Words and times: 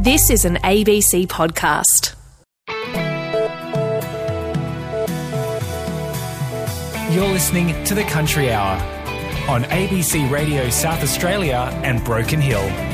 This 0.00 0.30
is 0.30 0.44
an 0.44 0.58
ABC 0.58 1.26
podcast. 1.26 2.14
You're 7.12 7.26
listening 7.26 7.82
to 7.82 7.96
the 7.96 8.04
Country 8.04 8.52
Hour 8.52 8.80
on 9.48 9.64
ABC 9.64 10.30
Radio 10.30 10.70
South 10.70 11.02
Australia 11.02 11.68
and 11.82 12.04
Broken 12.04 12.40
Hill. 12.40 12.87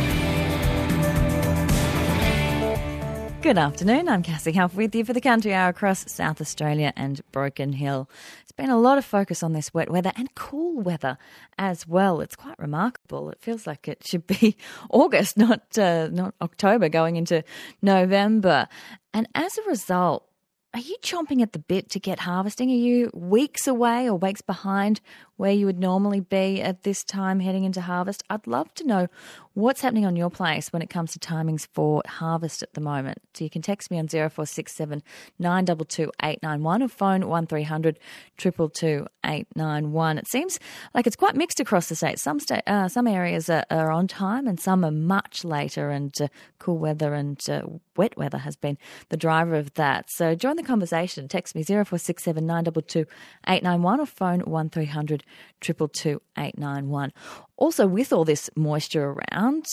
Good 3.45 3.58
afternoon. 3.58 4.08
I'm 4.08 4.22
Cassie 4.22 4.53
Hough 4.53 4.74
with 4.74 4.95
you 4.95 5.04
for 5.04 5.13
the 5.13 5.21
Country 5.21 5.53
Hour 5.53 5.69
across 5.69 6.11
South 6.11 6.40
Australia 6.40 6.94
and 6.97 7.21
Broken 7.31 7.74
Hill. 7.74 8.08
It's 8.40 8.53
been 8.53 8.71
a 8.71 8.79
lot 8.79 8.97
of 8.97 9.04
focus 9.04 9.43
on 9.43 9.53
this 9.53 9.74
wet 9.74 9.90
weather 9.90 10.13
and 10.17 10.35
cool 10.35 10.81
weather 10.81 11.19
as 11.58 11.87
well. 11.87 12.22
It's 12.22 12.37
quite 12.37 12.58
remarkable. 12.58 13.29
It 13.29 13.43
feels 13.43 13.67
like 13.67 13.87
it 13.87 14.03
should 14.03 14.26
be 14.26 14.57
August, 14.90 15.37
not 15.37 15.76
uh, 15.76 16.09
not 16.11 16.34
October, 16.41 16.88
going 16.88 17.17
into 17.17 17.45
November. 17.83 18.67
And 19.12 19.29
as 19.34 19.59
a 19.59 19.69
result, 19.69 20.27
are 20.75 20.81
you 20.81 20.97
chomping 21.03 21.41
at 21.41 21.53
the 21.53 21.61
bit 21.61 21.91
to 21.91 22.01
get 22.01 22.20
harvesting? 22.20 22.70
Are 22.70 22.75
you 22.75 23.11
weeks 23.15 23.69
away 23.69 24.09
or 24.09 24.15
weeks 24.15 24.41
behind 24.41 25.01
where 25.37 25.53
you 25.53 25.67
would 25.67 25.79
normally 25.79 26.19
be 26.19 26.61
at 26.62 26.83
this 26.83 27.05
time 27.05 27.39
heading 27.41 27.62
into 27.62 27.83
harvest? 27.83 28.25
I'd 28.29 28.47
love 28.47 28.75
to 28.75 28.84
know 28.84 29.09
what's 29.55 29.81
happening 29.81 30.05
on 30.05 30.17
your 30.17 30.31
place 30.31 30.73
when 30.73 30.83
it 30.83 30.91
comes 30.91 31.13
to 31.13 31.19
timings 31.19 31.67
for 31.73 32.03
harvest 32.07 32.62
at 32.62 32.75
the 32.75 32.81
moment. 32.81 33.19
So 33.35 33.45
you 33.45 33.51
can 33.51 33.62
text 33.62 33.91
me 33.91 33.99
on 33.99 34.09
0467 34.09 35.03
922 35.39 36.11
891 36.23 36.83
or 36.83 36.89
phone 36.89 37.27
1300 37.29 37.98
222 38.37 39.07
891. 39.25 40.19
It 40.19 40.27
seems 40.27 40.59
like 40.93 41.07
it's 41.07 41.17
quite 41.17 41.37
mixed 41.37 41.61
across 41.61 41.89
the 41.89 41.95
state. 41.95 42.19
Some 42.19 42.41
state, 42.41 42.62
uh, 42.67 42.89
some 42.89 43.07
areas 43.07 43.48
are, 43.48 43.65
are, 43.71 43.91
on 43.91 44.09
time 44.09 44.48
and 44.48 44.59
some 44.59 44.85
are 44.85 44.91
much 44.91 45.45
later, 45.45 45.91
and 45.91 46.15
uh, 46.21 46.29
cool 46.59 46.79
weather 46.79 47.15
and 47.15 47.41
uh, 47.48 47.62
wet 47.97 48.17
weather 48.17 48.39
has 48.39 48.57
been 48.57 48.77
the 49.09 49.17
driver 49.17 49.55
of 49.55 49.73
that. 49.75 50.11
So 50.11 50.34
join 50.34 50.56
the 50.56 50.62
conversation. 50.62 51.28
Text 51.28 51.55
me 51.55 51.62
0467 51.62 52.45
922 52.45 53.06
891 53.47 54.00
or 54.00 54.06
phone 54.06 54.41
1300 54.41 55.25
222 55.61 56.21
891. 56.37 57.12
Also, 57.56 57.86
with 57.86 58.12
all 58.12 58.24
this 58.24 58.50
moisture 58.56 59.14
around, 59.33 59.66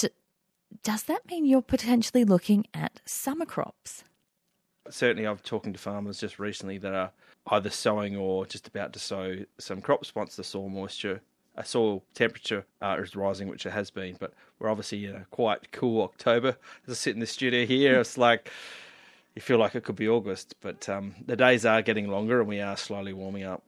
does 0.83 1.03
that 1.03 1.25
mean 1.29 1.45
you're 1.45 1.61
potentially 1.61 2.23
looking 2.23 2.65
at 2.73 3.01
summer 3.05 3.45
crops? 3.45 4.03
Certainly, 4.89 5.27
I've 5.27 5.43
talking 5.43 5.73
to 5.73 5.79
farmers 5.79 6.19
just 6.19 6.39
recently 6.39 6.77
that 6.79 6.93
are 6.93 7.11
either 7.47 7.69
sowing 7.69 8.15
or 8.15 8.45
just 8.45 8.67
about 8.67 8.93
to 8.93 8.99
sow 8.99 9.37
some 9.57 9.81
crops 9.81 10.13
once 10.15 10.35
the 10.35 10.43
soil 10.43 10.69
moisture, 10.69 11.21
uh, 11.57 11.63
soil 11.63 12.03
temperature 12.13 12.65
uh, 12.81 12.97
is 12.99 13.15
rising, 13.15 13.47
which 13.47 13.65
it 13.65 13.71
has 13.71 13.89
been. 13.89 14.15
But 14.19 14.33
we're 14.59 14.69
obviously 14.69 15.05
in 15.05 15.15
a 15.15 15.25
quite 15.31 15.71
cool 15.71 16.03
October. 16.03 16.57
As 16.87 16.91
I 16.91 16.93
sit 16.93 17.13
in 17.13 17.19
the 17.19 17.27
studio 17.27 17.65
here, 17.65 17.99
it's 17.99 18.17
like 18.17 18.49
you 19.35 19.41
feel 19.41 19.57
like 19.57 19.75
it 19.75 19.83
could 19.83 19.95
be 19.95 20.09
August, 20.09 20.55
but 20.61 20.87
um, 20.89 21.15
the 21.25 21.35
days 21.35 21.65
are 21.65 21.81
getting 21.81 22.09
longer 22.09 22.39
and 22.39 22.49
we 22.49 22.59
are 22.59 22.77
slowly 22.77 23.13
warming 23.13 23.43
up. 23.43 23.63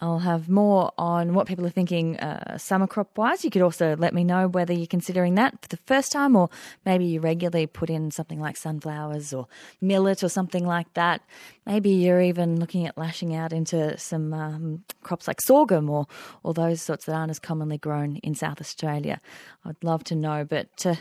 I'll 0.00 0.18
have 0.18 0.48
more 0.48 0.92
on 0.98 1.34
what 1.34 1.46
people 1.46 1.64
are 1.66 1.70
thinking 1.70 2.18
uh, 2.18 2.58
summer 2.58 2.86
crop 2.86 3.16
wise. 3.16 3.44
You 3.44 3.50
could 3.50 3.62
also 3.62 3.96
let 3.96 4.12
me 4.12 4.24
know 4.24 4.48
whether 4.48 4.72
you're 4.72 4.86
considering 4.86 5.36
that 5.36 5.62
for 5.62 5.68
the 5.68 5.76
first 5.76 6.10
time 6.10 6.34
or 6.34 6.50
maybe 6.84 7.04
you 7.04 7.20
regularly 7.20 7.66
put 7.66 7.90
in 7.90 8.10
something 8.10 8.40
like 8.40 8.56
sunflowers 8.56 9.32
or 9.32 9.46
millet 9.80 10.24
or 10.24 10.28
something 10.28 10.66
like 10.66 10.92
that. 10.94 11.22
Maybe 11.64 11.90
you're 11.90 12.20
even 12.20 12.58
looking 12.58 12.86
at 12.86 12.98
lashing 12.98 13.34
out 13.34 13.52
into 13.52 13.96
some 13.96 14.34
um, 14.34 14.84
crops 15.02 15.28
like 15.28 15.40
sorghum 15.40 15.88
or, 15.88 16.06
or 16.42 16.54
those 16.54 16.82
sorts 16.82 17.04
that 17.06 17.14
aren't 17.14 17.30
as 17.30 17.38
commonly 17.38 17.78
grown 17.78 18.16
in 18.16 18.34
South 18.34 18.60
Australia. 18.60 19.20
I'd 19.64 19.82
love 19.82 20.04
to 20.04 20.14
know, 20.14 20.44
but. 20.44 20.84
Uh, 20.84 20.96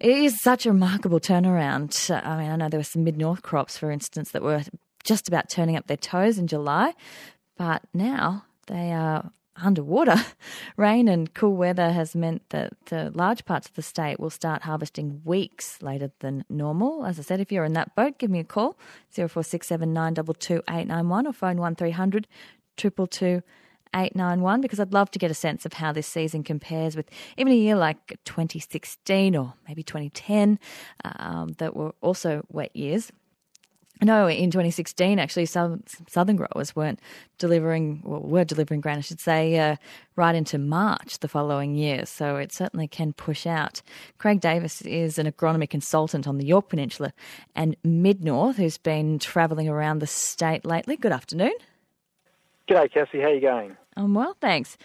it 0.00 0.10
is 0.10 0.42
such 0.42 0.66
a 0.66 0.72
remarkable 0.72 1.20
turnaround. 1.20 2.10
I 2.10 2.36
mean, 2.36 2.50
I 2.50 2.56
know 2.56 2.68
there 2.68 2.80
were 2.80 2.84
some 2.84 3.04
mid 3.04 3.16
north 3.16 3.42
crops, 3.42 3.78
for 3.78 3.88
instance, 3.92 4.32
that 4.32 4.42
were 4.42 4.64
just 5.04 5.28
about 5.28 5.48
turning 5.48 5.76
up 5.76 5.86
their 5.86 5.96
toes 5.96 6.38
in 6.38 6.48
July, 6.48 6.94
but 7.62 7.82
now 7.94 8.44
they 8.66 8.90
are 8.90 9.30
underwater. 9.54 10.16
Rain 10.76 11.06
and 11.06 11.32
cool 11.32 11.54
weather 11.54 11.92
has 11.92 12.16
meant 12.16 12.42
that 12.50 12.72
the 12.86 13.12
large 13.14 13.44
parts 13.44 13.68
of 13.68 13.74
the 13.74 13.82
state 13.82 14.18
will 14.18 14.30
start 14.30 14.62
harvesting 14.62 15.20
weeks 15.24 15.80
later 15.80 16.10
than 16.18 16.44
normal. 16.48 17.06
As 17.06 17.20
I 17.20 17.22
said, 17.22 17.38
if 17.38 17.52
you're 17.52 17.64
in 17.64 17.74
that 17.74 17.94
boat, 17.94 18.18
give 18.18 18.30
me 18.30 18.40
a 18.40 18.44
call 18.44 18.76
0467 19.12 19.92
922 19.92 20.54
891 20.68 21.28
or 21.28 21.32
phone 21.32 21.58
1300 21.58 22.26
222 22.78 23.44
891 23.94 24.60
because 24.60 24.80
I'd 24.80 24.92
love 24.92 25.12
to 25.12 25.20
get 25.20 25.30
a 25.30 25.34
sense 25.34 25.64
of 25.64 25.74
how 25.74 25.92
this 25.92 26.08
season 26.08 26.42
compares 26.42 26.96
with 26.96 27.08
even 27.36 27.52
a 27.52 27.56
year 27.56 27.76
like 27.76 28.18
2016 28.24 29.36
or 29.36 29.54
maybe 29.68 29.84
2010 29.84 30.58
um, 31.04 31.52
that 31.58 31.76
were 31.76 31.92
also 32.00 32.44
wet 32.48 32.74
years. 32.74 33.12
No, 34.02 34.28
in 34.28 34.50
2016, 34.50 35.20
actually, 35.20 35.46
some 35.46 35.84
southern 36.08 36.36
growers 36.36 36.74
weren't 36.74 36.98
delivering, 37.38 38.02
well, 38.04 38.20
were 38.20 38.44
delivering 38.44 38.80
grain, 38.80 38.98
I 38.98 39.00
should 39.00 39.20
say, 39.20 39.58
uh, 39.58 39.76
right 40.16 40.34
into 40.34 40.58
March 40.58 41.20
the 41.20 41.28
following 41.28 41.76
year. 41.76 42.04
So 42.04 42.36
it 42.36 42.52
certainly 42.52 42.88
can 42.88 43.12
push 43.12 43.46
out. 43.46 43.80
Craig 44.18 44.40
Davis 44.40 44.82
is 44.82 45.18
an 45.18 45.30
agronomy 45.30 45.70
consultant 45.70 46.26
on 46.26 46.38
the 46.38 46.44
Yorke 46.44 46.68
Peninsula 46.68 47.12
and 47.54 47.76
Mid 47.84 48.24
North 48.24 48.56
who's 48.56 48.76
been 48.76 49.20
travelling 49.20 49.68
around 49.68 50.00
the 50.00 50.06
state 50.08 50.64
lately. 50.64 50.96
Good 50.96 51.12
afternoon. 51.12 51.54
G'day, 52.68 52.92
Cassie. 52.92 53.20
How 53.20 53.26
are 53.26 53.34
you 53.34 53.40
going? 53.40 53.76
I'm 53.96 54.14
well, 54.14 54.36
thanks. 54.40 54.76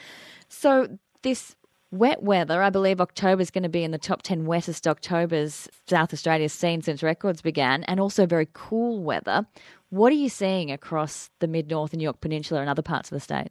So 0.49 0.97
this 1.23 1.55
wet 1.91 2.23
weather, 2.23 2.61
I 2.61 2.69
believe 2.69 2.99
October 2.99 3.41
is 3.41 3.51
going 3.51 3.63
to 3.63 3.69
be 3.69 3.83
in 3.83 3.91
the 3.91 3.97
top 3.97 4.21
10 4.21 4.45
wettest 4.45 4.87
Octobers 4.87 5.69
South 5.87 6.13
Australia's 6.13 6.53
seen 6.53 6.81
since 6.81 7.03
records 7.03 7.41
began, 7.41 7.83
and 7.85 7.99
also 7.99 8.25
very 8.25 8.47
cool 8.53 9.01
weather. 9.03 9.45
What 9.89 10.11
are 10.11 10.15
you 10.15 10.29
seeing 10.29 10.71
across 10.71 11.29
the 11.39 11.47
mid 11.47 11.69
north 11.69 11.93
and 11.93 12.01
Yorke 12.01 12.21
Peninsula 12.21 12.61
and 12.61 12.69
other 12.69 12.81
parts 12.81 13.11
of 13.11 13.15
the 13.15 13.21
state? 13.21 13.49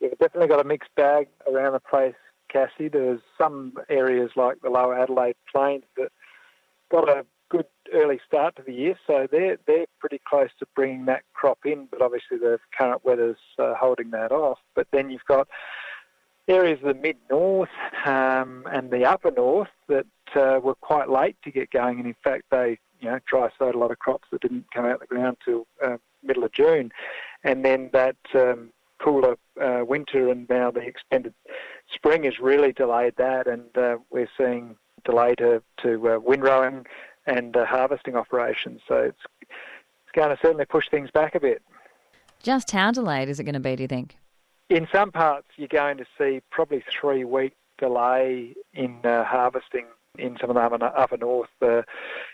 Yeah, 0.00 0.10
definitely 0.20 0.48
got 0.48 0.60
a 0.60 0.68
mixed 0.68 0.94
bag 0.96 1.28
around 1.50 1.72
the 1.72 1.80
place, 1.80 2.14
Cassie. 2.52 2.88
There's 2.88 3.20
some 3.36 3.74
areas 3.88 4.30
like 4.36 4.60
the 4.62 4.70
lower 4.70 4.98
Adelaide 4.98 5.36
Plains 5.52 5.84
that 5.96 6.10
got 6.90 7.08
a 7.08 7.24
good 7.50 7.66
early 7.92 8.20
start 8.26 8.56
to 8.56 8.62
the 8.62 8.72
year, 8.72 8.98
so 9.06 9.26
they're 9.30 9.58
they're 9.66 9.86
pretty 10.00 10.20
close 10.28 10.50
to 10.58 10.66
bringing 10.74 11.06
that 11.06 11.22
crop 11.32 11.58
in. 11.64 11.86
But 11.90 12.02
obviously, 12.02 12.38
the 12.38 12.58
current 12.76 13.04
weather's 13.04 13.38
uh, 13.58 13.74
holding 13.74 14.10
that 14.10 14.32
off. 14.32 14.58
But 14.74 14.88
then 14.92 15.10
you've 15.10 15.24
got 15.26 15.48
areas 16.48 16.80
of 16.82 16.88
the 16.88 17.00
mid 17.00 17.16
north 17.30 17.68
um, 18.04 18.66
and 18.70 18.90
the 18.90 19.04
upper 19.04 19.30
north 19.30 19.68
that 19.88 20.06
uh, 20.34 20.60
were 20.62 20.74
quite 20.74 21.08
late 21.08 21.36
to 21.44 21.50
get 21.50 21.70
going, 21.70 21.98
and 21.98 22.06
in 22.06 22.16
fact, 22.24 22.44
they 22.50 22.78
you 23.00 23.10
know 23.10 23.18
dry 23.26 23.48
sowed 23.58 23.74
a 23.74 23.78
lot 23.78 23.90
of 23.90 23.98
crops 23.98 24.28
that 24.30 24.40
didn't 24.40 24.66
come 24.72 24.84
out 24.84 24.94
of 24.94 25.00
the 25.00 25.06
ground 25.06 25.36
till 25.44 25.66
uh, 25.84 25.96
middle 26.22 26.44
of 26.44 26.52
June, 26.52 26.90
and 27.44 27.64
then 27.64 27.90
that. 27.92 28.16
Um, 28.34 28.72
cooler 29.00 29.36
uh, 29.60 29.84
winter 29.84 30.28
and 30.28 30.48
now 30.48 30.72
the 30.72 30.80
extended 30.80 31.32
spring 31.94 32.24
has 32.24 32.40
really 32.40 32.72
delayed 32.72 33.14
that, 33.16 33.46
and 33.46 33.76
uh, 33.76 33.96
we're 34.10 34.28
seeing 34.36 34.74
delay 35.04 35.34
to, 35.36 35.62
to 35.82 36.08
uh, 36.08 36.18
windrowing 36.18 36.84
and 37.26 37.56
uh, 37.56 37.64
harvesting 37.64 38.16
operations. 38.16 38.80
So 38.88 38.96
it's, 38.96 39.20
it's 39.40 40.12
going 40.14 40.30
to 40.30 40.38
certainly 40.42 40.64
push 40.64 40.88
things 40.90 41.10
back 41.10 41.34
a 41.34 41.40
bit. 41.40 41.62
Just 42.42 42.70
how 42.70 42.90
delayed 42.90 43.28
is 43.28 43.38
it 43.40 43.44
going 43.44 43.54
to 43.54 43.60
be, 43.60 43.76
do 43.76 43.82
you 43.82 43.88
think? 43.88 44.16
In 44.68 44.86
some 44.92 45.10
parts, 45.10 45.46
you're 45.56 45.68
going 45.68 45.96
to 45.96 46.04
see 46.18 46.42
probably 46.50 46.84
three 46.90 47.24
week 47.24 47.54
delay 47.78 48.54
in 48.74 48.98
uh, 49.04 49.24
harvesting 49.24 49.86
in 50.18 50.36
some 50.40 50.50
of 50.50 50.56
the 50.56 50.86
upper, 50.86 51.16
north 51.16 51.48
uh, 51.62 51.82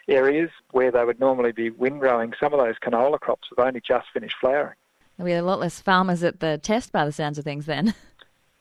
areas 0.09 0.51
where 0.73 0.91
they 0.91 1.05
would 1.05 1.21
normally 1.21 1.53
be 1.53 1.71
windrowing. 1.71 2.33
Some 2.41 2.53
of 2.53 2.59
those 2.59 2.77
canola 2.83 3.21
crops 3.21 3.49
have 3.57 3.65
only 3.65 3.81
just 3.81 4.07
finished 4.13 4.37
flowering. 4.41 4.77
There'll 5.17 5.29
be 5.29 5.35
a 5.35 5.43
lot 5.43 5.61
less 5.61 5.81
farmers 5.81 6.25
at 6.25 6.41
the 6.41 6.59
test 6.59 6.91
by 6.91 7.05
the 7.05 7.13
sounds 7.13 7.39
of 7.39 7.45
things 7.45 7.67
then. 7.67 7.95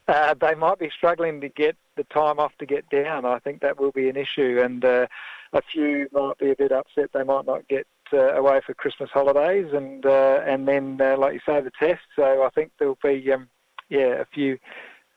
Uh, 0.05 0.33
they 0.33 0.53
might 0.53 0.77
be 0.79 0.89
struggling 0.89 1.39
to 1.39 1.47
get 1.47 1.77
the 1.95 2.03
time 2.03 2.37
off 2.37 2.51
to 2.57 2.65
get 2.65 2.89
down. 2.89 3.23
I 3.23 3.39
think 3.39 3.61
that 3.61 3.79
will 3.79 3.93
be 3.93 4.09
an 4.09 4.17
issue, 4.17 4.59
and 4.61 4.83
uh, 4.83 5.07
a 5.53 5.61
few 5.61 6.09
might 6.11 6.37
be 6.37 6.51
a 6.51 6.55
bit 6.57 6.73
upset 6.73 7.11
they 7.13 7.23
might 7.23 7.45
not 7.45 7.65
get 7.69 7.87
uh, 8.11 8.33
away 8.33 8.59
for 8.65 8.73
Christmas 8.73 9.09
holidays, 9.11 9.67
and 9.73 10.05
uh, 10.05 10.41
and 10.45 10.67
then 10.67 10.99
uh, 10.99 11.15
like 11.17 11.35
you 11.35 11.39
say 11.45 11.61
the 11.61 11.71
test. 11.79 12.01
So 12.17 12.43
I 12.43 12.49
think 12.49 12.73
there'll 12.77 12.97
be 13.01 13.31
um, 13.31 13.47
yeah 13.89 14.21
a 14.21 14.25
few 14.25 14.57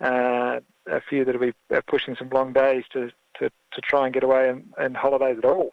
uh, 0.00 0.60
a 0.86 1.00
few 1.08 1.24
that'll 1.24 1.40
be 1.40 1.54
uh, 1.74 1.80
pushing 1.86 2.16
some 2.16 2.28
long 2.30 2.52
days 2.52 2.84
to, 2.92 3.10
to, 3.38 3.50
to 3.72 3.80
try 3.82 4.04
and 4.04 4.14
get 4.14 4.22
away 4.22 4.48
and, 4.48 4.72
and 4.78 4.96
holidays 4.96 5.38
at 5.38 5.44
all. 5.44 5.72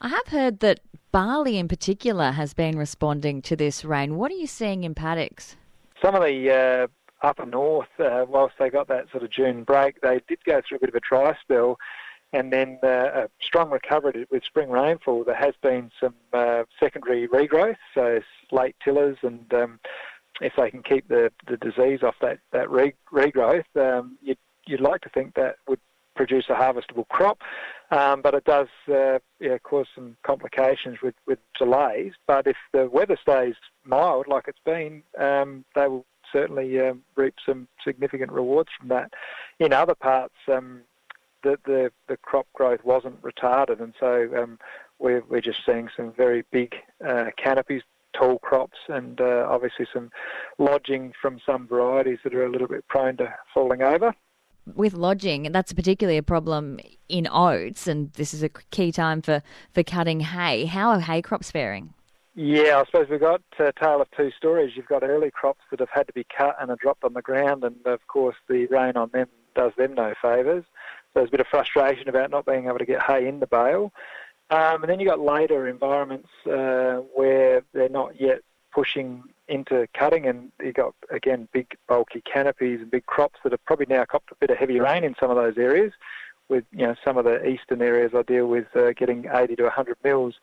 I 0.00 0.08
have 0.08 0.26
heard 0.28 0.60
that 0.60 0.80
barley 1.12 1.58
in 1.58 1.68
particular 1.68 2.32
has 2.32 2.54
been 2.54 2.76
responding 2.76 3.42
to 3.42 3.56
this 3.56 3.84
rain. 3.84 4.16
What 4.16 4.32
are 4.32 4.36
you 4.36 4.46
seeing 4.46 4.84
in 4.84 4.94
paddocks? 4.94 5.56
Some 6.02 6.14
of 6.14 6.22
the 6.22 6.50
uh, 6.50 6.86
upper 7.26 7.46
north, 7.46 7.88
uh, 7.98 8.26
whilst 8.28 8.56
they 8.58 8.70
got 8.70 8.88
that 8.88 9.10
sort 9.10 9.22
of 9.22 9.30
June 9.30 9.64
break, 9.64 10.00
they 10.00 10.20
did 10.28 10.42
go 10.44 10.60
through 10.66 10.78
a 10.78 10.80
bit 10.80 10.88
of 10.88 10.94
a 10.96 11.00
dry 11.00 11.36
spell 11.40 11.78
and 12.32 12.52
then 12.52 12.78
uh, 12.82 12.86
a 13.14 13.28
strong 13.40 13.70
recovery 13.70 14.26
with 14.28 14.42
spring 14.42 14.68
rainfall. 14.68 15.22
There 15.22 15.36
has 15.36 15.54
been 15.62 15.92
some 16.00 16.14
uh, 16.32 16.64
secondary 16.80 17.28
regrowth, 17.28 17.76
so 17.94 18.20
late 18.50 18.74
tillers, 18.84 19.18
and 19.22 19.54
um, 19.54 19.78
if 20.40 20.52
they 20.56 20.70
can 20.70 20.82
keep 20.82 21.08
the, 21.08 21.30
the 21.46 21.56
disease 21.56 22.02
off 22.02 22.16
that 22.20 22.38
that 22.52 22.70
re- 22.70 22.94
regrowth, 23.12 23.64
um, 23.76 24.18
you'd, 24.22 24.38
you'd 24.66 24.80
like 24.80 25.00
to 25.02 25.08
think 25.10 25.34
that 25.34 25.56
would 25.68 25.80
produce 26.16 26.46
a 26.48 26.54
harvestable 26.54 27.08
crop. 27.08 27.38
Um, 27.90 28.22
but 28.22 28.34
it 28.34 28.44
does 28.44 28.68
uh, 28.88 29.18
yeah, 29.40 29.58
cause 29.58 29.86
some 29.94 30.16
complications 30.22 30.98
with, 31.02 31.14
with 31.26 31.38
delays. 31.58 32.12
But 32.26 32.46
if 32.46 32.56
the 32.72 32.88
weather 32.88 33.18
stays 33.20 33.54
mild 33.84 34.26
like 34.26 34.44
it's 34.48 34.58
been, 34.64 35.02
um, 35.18 35.64
they 35.74 35.86
will 35.86 36.06
certainly 36.32 36.80
um, 36.80 37.02
reap 37.14 37.34
some 37.44 37.68
significant 37.84 38.32
rewards 38.32 38.70
from 38.78 38.88
that. 38.88 39.12
In 39.60 39.72
other 39.72 39.94
parts, 39.94 40.34
um, 40.48 40.80
the, 41.42 41.58
the, 41.64 41.92
the 42.08 42.16
crop 42.16 42.46
growth 42.54 42.82
wasn't 42.84 43.20
retarded, 43.22 43.80
and 43.80 43.92
so 44.00 44.28
um, 44.36 44.58
we're, 44.98 45.22
we're 45.28 45.40
just 45.40 45.64
seeing 45.66 45.88
some 45.96 46.12
very 46.12 46.44
big 46.50 46.74
uh, 47.06 47.26
canopies, 47.36 47.82
tall 48.18 48.38
crops, 48.38 48.78
and 48.88 49.20
uh, 49.20 49.46
obviously 49.48 49.86
some 49.92 50.10
lodging 50.58 51.12
from 51.20 51.40
some 51.44 51.66
varieties 51.66 52.18
that 52.24 52.34
are 52.34 52.44
a 52.44 52.50
little 52.50 52.68
bit 52.68 52.86
prone 52.88 53.16
to 53.18 53.34
falling 53.52 53.82
over 53.82 54.14
with 54.74 54.94
lodging, 54.94 55.52
that's 55.52 55.72
particularly 55.72 56.16
a 56.18 56.22
problem 56.22 56.80
in 57.08 57.28
oats, 57.30 57.86
and 57.86 58.12
this 58.14 58.32
is 58.32 58.42
a 58.42 58.48
key 58.48 58.90
time 58.90 59.20
for, 59.20 59.42
for 59.72 59.82
cutting 59.82 60.20
hay. 60.20 60.64
How 60.64 60.90
are 60.90 61.00
hay 61.00 61.22
crops 61.22 61.50
faring? 61.50 61.92
Yeah, 62.34 62.80
I 62.80 62.84
suppose 62.86 63.08
we've 63.08 63.20
got 63.20 63.42
a 63.58 63.72
tale 63.72 64.00
of 64.00 64.08
two 64.16 64.30
stories. 64.36 64.72
You've 64.74 64.88
got 64.88 65.04
early 65.04 65.30
crops 65.30 65.60
that 65.70 65.80
have 65.80 65.90
had 65.92 66.06
to 66.08 66.12
be 66.12 66.26
cut 66.36 66.56
and 66.60 66.70
are 66.70 66.76
dropped 66.76 67.04
on 67.04 67.12
the 67.12 67.22
ground, 67.22 67.62
and 67.62 67.76
of 67.84 68.06
course 68.08 68.36
the 68.48 68.66
rain 68.66 68.96
on 68.96 69.10
them 69.12 69.28
does 69.54 69.72
them 69.78 69.94
no 69.94 70.14
favours. 70.20 70.64
So 71.12 71.20
there's 71.20 71.28
a 71.28 71.30
bit 71.30 71.40
of 71.40 71.46
frustration 71.46 72.08
about 72.08 72.30
not 72.30 72.44
being 72.44 72.66
able 72.66 72.78
to 72.78 72.86
get 72.86 73.02
hay 73.02 73.28
in 73.28 73.38
the 73.38 73.46
bale. 73.46 73.92
Um, 74.54 74.84
and 74.84 74.90
then 74.90 75.00
you've 75.00 75.08
got 75.08 75.18
later 75.18 75.66
environments 75.66 76.28
uh, 76.46 77.02
where 77.12 77.64
they're 77.72 77.88
not 77.88 78.20
yet 78.20 78.42
pushing 78.72 79.24
into 79.48 79.88
cutting, 79.98 80.26
and 80.26 80.52
you've 80.62 80.76
got 80.76 80.94
again 81.10 81.48
big 81.52 81.76
bulky 81.88 82.22
canopies 82.22 82.80
and 82.80 82.88
big 82.88 83.04
crops 83.06 83.40
that 83.42 83.50
have 83.50 83.64
probably 83.64 83.86
now 83.88 84.04
copped 84.04 84.30
a 84.30 84.36
bit 84.36 84.50
of 84.50 84.56
heavy 84.56 84.78
rain 84.78 85.02
in 85.02 85.16
some 85.18 85.28
of 85.28 85.36
those 85.36 85.58
areas. 85.58 85.92
With 86.48 86.64
you 86.70 86.86
know 86.86 86.94
some 87.04 87.18
of 87.18 87.24
the 87.24 87.44
eastern 87.44 87.82
areas, 87.82 88.12
I 88.14 88.22
deal 88.22 88.46
with 88.46 88.66
uh, 88.76 88.92
getting 88.92 89.26
80 89.28 89.56
to 89.56 89.64
100 89.64 89.96
mils. 90.04 90.34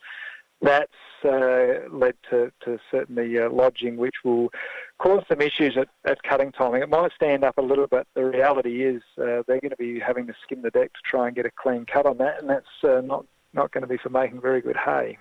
That's 0.61 0.91
uh, 1.23 1.87
led 1.89 2.15
to, 2.31 2.51
to 2.65 2.79
certainly 2.91 3.39
uh, 3.39 3.49
lodging, 3.49 3.95
which 3.95 4.15
will 4.25 4.49
cause 4.97 5.23
some 5.29 5.39
issues 5.39 5.77
at, 5.77 5.87
at 6.03 6.21
cutting 6.23 6.51
timing. 6.51 6.81
It 6.81 6.89
might 6.89 7.13
stand 7.15 7.45
up 7.45 7.57
a 7.57 7.61
little 7.61 7.87
bit. 7.87 8.07
The 8.13 8.25
reality 8.25 8.83
is 8.83 9.01
uh, 9.17 9.43
they're 9.47 9.61
going 9.61 9.69
to 9.69 9.77
be 9.77 9.99
having 9.99 10.27
to 10.27 10.33
skim 10.43 10.63
the 10.63 10.69
deck 10.69 10.91
to 10.93 10.99
try 11.05 11.27
and 11.27 11.35
get 11.35 11.45
a 11.45 11.51
clean 11.51 11.85
cut 11.85 12.05
on 12.05 12.17
that, 12.17 12.41
and 12.41 12.49
that's 12.49 12.83
uh, 12.83 13.01
not 13.01 13.25
not 13.53 13.71
going 13.71 13.81
to 13.81 13.87
be 13.87 13.97
for 13.97 14.09
making 14.09 14.41
very 14.41 14.61
good 14.61 14.77
hay. 14.77 15.17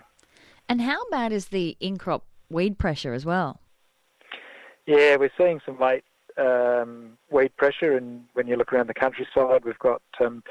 And 0.69 0.81
how 0.81 1.07
bad 1.09 1.31
is 1.31 1.47
the 1.47 1.75
in 1.79 1.97
crop 1.97 2.25
weed 2.49 2.77
pressure 2.77 3.13
as 3.13 3.25
well? 3.25 3.59
Yeah, 4.85 5.15
we're 5.17 5.31
seeing 5.37 5.59
some 5.65 5.79
late 5.79 6.03
um, 6.37 7.17
weed 7.29 7.55
pressure, 7.57 7.95
and 7.95 8.23
when 8.33 8.47
you 8.47 8.55
look 8.55 8.73
around 8.73 8.87
the 8.87 8.93
countryside, 8.93 9.65
we've 9.65 9.79
got 9.79 10.01
um, 10.19 10.43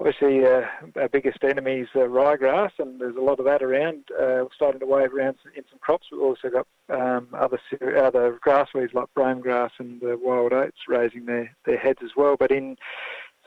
obviously 0.00 0.44
uh, 0.44 0.62
our 0.96 1.08
biggest 1.08 1.42
enemy 1.42 1.80
is 1.80 1.88
uh, 1.94 2.00
ryegrass, 2.00 2.70
and 2.78 3.00
there's 3.00 3.16
a 3.16 3.20
lot 3.20 3.38
of 3.38 3.44
that 3.46 3.62
around, 3.62 4.04
uh, 4.20 4.44
starting 4.54 4.80
to 4.80 4.86
wave 4.86 5.12
around 5.12 5.36
in 5.56 5.64
some 5.70 5.78
crops. 5.80 6.06
We've 6.12 6.20
also 6.20 6.48
got 6.50 6.66
um, 6.88 7.28
other 7.32 7.58
other 7.96 8.38
grass 8.40 8.68
weeds 8.74 8.94
like 8.94 9.12
brome 9.14 9.40
grass 9.40 9.72
and 9.78 10.02
uh, 10.02 10.16
wild 10.20 10.52
oats 10.52 10.78
raising 10.86 11.26
their, 11.26 11.54
their 11.64 11.78
heads 11.78 12.00
as 12.02 12.10
well. 12.16 12.36
But 12.38 12.50
in 12.50 12.76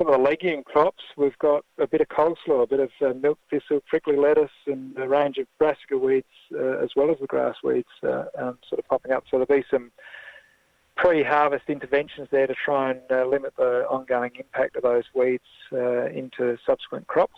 some 0.01 0.12
of 0.12 0.19
the 0.19 0.30
legume 0.30 0.63
crops, 0.63 1.03
we've 1.15 1.38
got 1.38 1.63
a 1.80 1.86
bit 1.86 2.01
of 2.01 2.07
coleslaw, 2.07 2.63
a 2.63 2.68
bit 2.68 2.80
of 2.80 2.89
uh, 3.06 3.13
milk 3.13 3.38
thistle, 3.51 3.81
prickly 3.88 4.15
lettuce, 4.15 4.50
and 4.65 4.98
a 4.98 5.07
range 5.07 5.38
of 5.38 5.45
brassica 5.59 5.95
weeds, 5.95 6.25
uh, 6.56 6.83
as 6.83 6.89
well 6.95 7.12
as 7.12 7.18
the 7.21 7.27
grass 7.27 7.56
weeds, 7.63 7.88
uh, 8.03 8.24
um, 8.36 8.57
sort 8.68 8.80
of 8.80 8.88
popping 8.88 9.12
up. 9.12 9.24
So 9.30 9.38
there'll 9.38 9.62
be 9.62 9.65
some 9.69 9.92
pre-harvest 10.95 11.65
interventions 11.68 12.27
there 12.31 12.48
to 12.48 12.56
try 12.65 12.92
and 12.92 13.01
uh, 13.12 13.25
limit 13.27 13.53
the 13.57 13.86
ongoing 13.89 14.31
impact 14.39 14.75
of 14.75 14.81
those 14.81 15.03
weeds 15.13 15.44
uh, 15.71 16.07
into 16.07 16.57
subsequent 16.65 17.06
crops. 17.06 17.38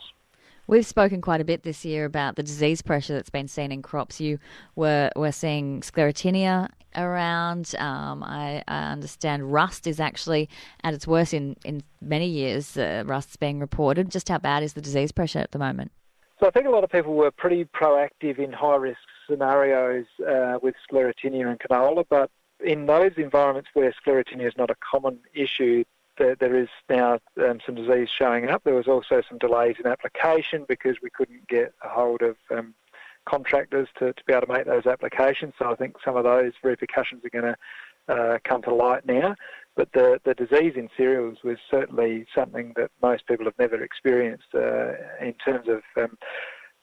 We've 0.66 0.86
spoken 0.86 1.20
quite 1.20 1.40
a 1.40 1.44
bit 1.44 1.62
this 1.62 1.84
year 1.84 2.06
about 2.06 2.36
the 2.36 2.42
disease 2.42 2.80
pressure 2.80 3.14
that's 3.14 3.30
been 3.30 3.48
seen 3.48 3.70
in 3.70 3.82
crops. 3.82 4.20
You 4.20 4.38
were 4.76 5.10
were 5.14 5.32
seeing 5.32 5.82
sclerotinia 5.82 6.70
around. 6.96 7.74
Um, 7.78 8.22
I, 8.22 8.62
I, 8.66 8.92
understand 8.92 9.52
rust 9.52 9.86
is 9.86 10.00
actually 10.00 10.48
at 10.82 10.94
its 10.94 11.06
worst 11.06 11.34
in, 11.34 11.56
in 11.64 11.82
many 12.00 12.28
years. 12.28 12.76
Uh, 12.76 13.02
rust's 13.04 13.36
being 13.36 13.58
reported. 13.58 14.10
Just 14.10 14.28
how 14.28 14.38
bad 14.38 14.62
is 14.62 14.72
the 14.72 14.80
disease 14.80 15.12
pressure 15.12 15.40
at 15.40 15.50
the 15.50 15.58
moment? 15.58 15.90
So 16.40 16.46
I 16.46 16.50
think 16.50 16.66
a 16.66 16.70
lot 16.70 16.84
of 16.84 16.90
people 16.90 17.14
were 17.14 17.30
pretty 17.30 17.64
proactive 17.64 18.38
in 18.38 18.52
high 18.52 18.76
risk 18.76 18.98
scenarios 19.28 20.06
uh, 20.26 20.58
with 20.62 20.74
sclerotinia 20.88 21.48
and 21.48 21.58
canola, 21.58 22.04
but 22.08 22.30
in 22.60 22.86
those 22.86 23.12
environments 23.16 23.70
where 23.74 23.92
sclerotinia 23.92 24.46
is 24.46 24.56
not 24.56 24.70
a 24.70 24.76
common 24.76 25.18
issue, 25.34 25.84
there, 26.18 26.36
there 26.36 26.56
is 26.56 26.68
now 26.88 27.18
um, 27.42 27.60
some 27.64 27.74
disease 27.74 28.08
showing 28.16 28.48
up. 28.48 28.64
There 28.64 28.74
was 28.74 28.88
also 28.88 29.22
some 29.28 29.38
delays 29.38 29.76
in 29.78 29.86
application 29.86 30.64
because 30.68 30.96
we 31.02 31.10
couldn't 31.10 31.48
get 31.48 31.72
a 31.82 31.88
hold 31.88 32.22
of 32.22 32.36
um, 32.50 32.74
contractors 33.26 33.88
to, 33.98 34.12
to 34.12 34.24
be 34.26 34.32
able 34.32 34.46
to 34.46 34.52
make 34.52 34.66
those 34.66 34.86
applications. 34.86 35.54
So 35.58 35.70
I 35.70 35.74
think 35.74 35.96
some 36.04 36.16
of 36.16 36.24
those 36.24 36.52
repercussions 36.62 37.24
are 37.24 37.30
going 37.30 37.54
to 37.54 37.56
uh, 38.14 38.38
come 38.44 38.62
to 38.62 38.74
light 38.74 39.06
now. 39.06 39.34
But 39.76 39.92
the, 39.92 40.20
the 40.24 40.34
disease 40.34 40.74
in 40.76 40.88
cereals 40.96 41.38
was 41.42 41.58
certainly 41.70 42.26
something 42.34 42.74
that 42.76 42.90
most 43.02 43.26
people 43.26 43.44
have 43.46 43.58
never 43.58 43.82
experienced 43.82 44.54
uh, 44.54 44.92
in 45.20 45.34
terms 45.44 45.68
of 45.68 45.82
um, 45.96 46.16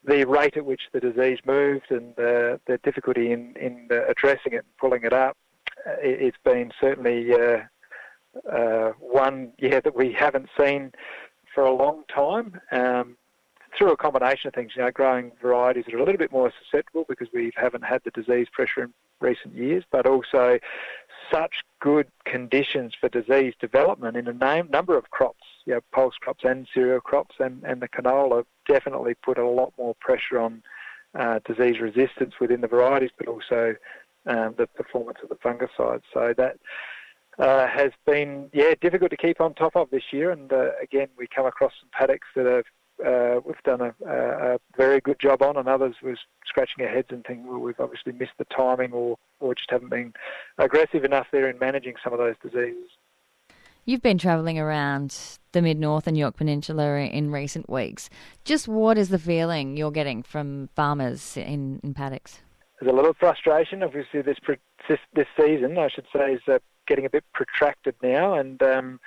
the 0.03 0.25
rate 0.25 0.57
at 0.57 0.65
which 0.65 0.81
the 0.91 0.99
disease 0.99 1.39
moved 1.45 1.91
and 1.91 2.15
the, 2.15 2.59
the 2.65 2.79
difficulty 2.79 3.31
in, 3.31 3.55
in 3.55 3.87
addressing 4.09 4.53
it 4.53 4.65
and 4.65 4.77
pulling 4.77 5.03
it 5.03 5.13
up. 5.13 5.37
Uh, 5.87 5.93
it, 6.01 6.21
has 6.21 6.33
been 6.43 6.71
certainly 6.81 7.33
uh, 7.33 7.59
uh, 8.51 8.91
one 8.99 9.51
yeah 9.59 9.79
that 9.79 9.95
we 9.95 10.11
haven't 10.11 10.49
seen 10.57 10.91
for 11.53 11.63
a 11.63 11.73
long 11.73 12.03
time. 12.13 12.59
Um, 12.71 13.17
through 13.77 13.91
a 13.93 13.97
combination 13.97 14.49
of 14.49 14.53
things, 14.53 14.73
you 14.75 14.81
know, 14.81 14.91
growing 14.91 15.31
varieties 15.41 15.85
that 15.85 15.93
are 15.93 15.97
a 15.97 16.03
little 16.03 16.17
bit 16.17 16.31
more 16.31 16.51
susceptible 16.61 17.05
because 17.07 17.29
we 17.33 17.53
haven't 17.55 17.83
had 17.83 18.01
the 18.03 18.11
disease 18.11 18.47
pressure 18.51 18.83
in 18.83 18.93
recent 19.21 19.55
years, 19.55 19.83
but 19.91 20.05
also 20.05 20.59
such 21.31 21.63
good 21.79 22.07
conditions 22.25 22.93
for 22.99 23.07
disease 23.09 23.53
development 23.59 24.17
in 24.17 24.27
a 24.27 24.33
name, 24.33 24.67
number 24.69 24.97
of 24.97 25.09
crops, 25.11 25.43
you 25.65 25.73
know, 25.73 25.79
pulse 25.93 26.15
crops 26.19 26.43
and 26.43 26.67
cereal 26.73 26.99
crops, 26.99 27.35
and, 27.39 27.63
and 27.63 27.81
the 27.81 27.87
canola 27.87 28.43
definitely 28.67 29.13
put 29.13 29.37
a 29.37 29.47
lot 29.47 29.71
more 29.77 29.95
pressure 29.95 30.39
on 30.39 30.61
uh, 31.15 31.39
disease 31.45 31.79
resistance 31.79 32.33
within 32.39 32.61
the 32.61 32.67
varieties, 32.67 33.11
but 33.17 33.27
also 33.27 33.75
um, 34.25 34.53
the 34.57 34.67
performance 34.67 35.19
of 35.23 35.29
the 35.29 35.35
fungicides. 35.35 36.03
So 36.13 36.33
that 36.37 36.57
uh, 37.41 37.67
has 37.67 37.91
been 38.05 38.49
yeah 38.53 38.75
difficult 38.79 39.09
to 39.09 39.17
keep 39.17 39.41
on 39.41 39.53
top 39.55 39.75
of 39.75 39.89
this 39.89 40.03
year. 40.11 40.31
And 40.31 40.53
uh, 40.53 40.69
again, 40.81 41.07
we 41.17 41.27
come 41.27 41.45
across 41.45 41.73
some 41.81 41.89
paddocks 41.91 42.27
that 42.35 42.45
have 42.45 42.65
uh, 43.05 43.39
we've 43.43 43.55
done 43.63 43.81
a, 43.81 43.93
a, 44.07 44.59
very 44.77 45.01
good 45.01 45.19
job 45.19 45.41
on, 45.41 45.57
and 45.57 45.67
others 45.67 45.95
was 46.03 46.19
scratching 46.45 46.85
our 46.85 46.91
heads 46.91 47.07
and 47.09 47.25
thinking, 47.25 47.47
well, 47.47 47.57
we've 47.57 47.79
obviously 47.79 48.11
missed 48.11 48.37
the 48.37 48.45
timing, 48.55 48.91
or 48.93 49.17
or 49.39 49.55
just 49.55 49.71
haven't 49.71 49.89
been 49.89 50.13
aggressive 50.59 51.03
enough 51.03 51.25
there 51.31 51.49
in 51.49 51.57
managing 51.57 51.95
some 52.03 52.13
of 52.13 52.19
those 52.19 52.35
diseases. 52.43 52.89
You've 53.85 54.03
been 54.03 54.19
travelling 54.19 54.59
around 54.59 55.17
the 55.53 55.63
mid 55.63 55.79
north 55.79 56.05
and 56.05 56.15
Yorke 56.15 56.37
Peninsula 56.37 56.97
in 56.97 57.31
recent 57.31 57.67
weeks. 57.67 58.09
Just 58.45 58.67
what 58.67 58.99
is 58.99 59.09
the 59.09 59.17
feeling 59.17 59.75
you're 59.75 59.89
getting 59.89 60.21
from 60.21 60.69
farmers 60.75 61.35
in, 61.35 61.79
in 61.83 61.95
paddocks? 61.95 62.41
There's 62.79 62.91
a 62.91 62.95
little 62.95 63.15
frustration. 63.19 63.81
Obviously, 63.81 64.21
this 64.21 64.37
this 64.87 65.27
season, 65.39 65.79
I 65.79 65.89
should 65.89 66.05
say, 66.15 66.33
is 66.33 66.41
uh, 66.47 66.59
getting 66.91 67.05
a 67.05 67.09
bit 67.09 67.23
protracted 67.33 67.95
now, 68.03 68.33
and 68.33 68.61
um, 68.61 68.99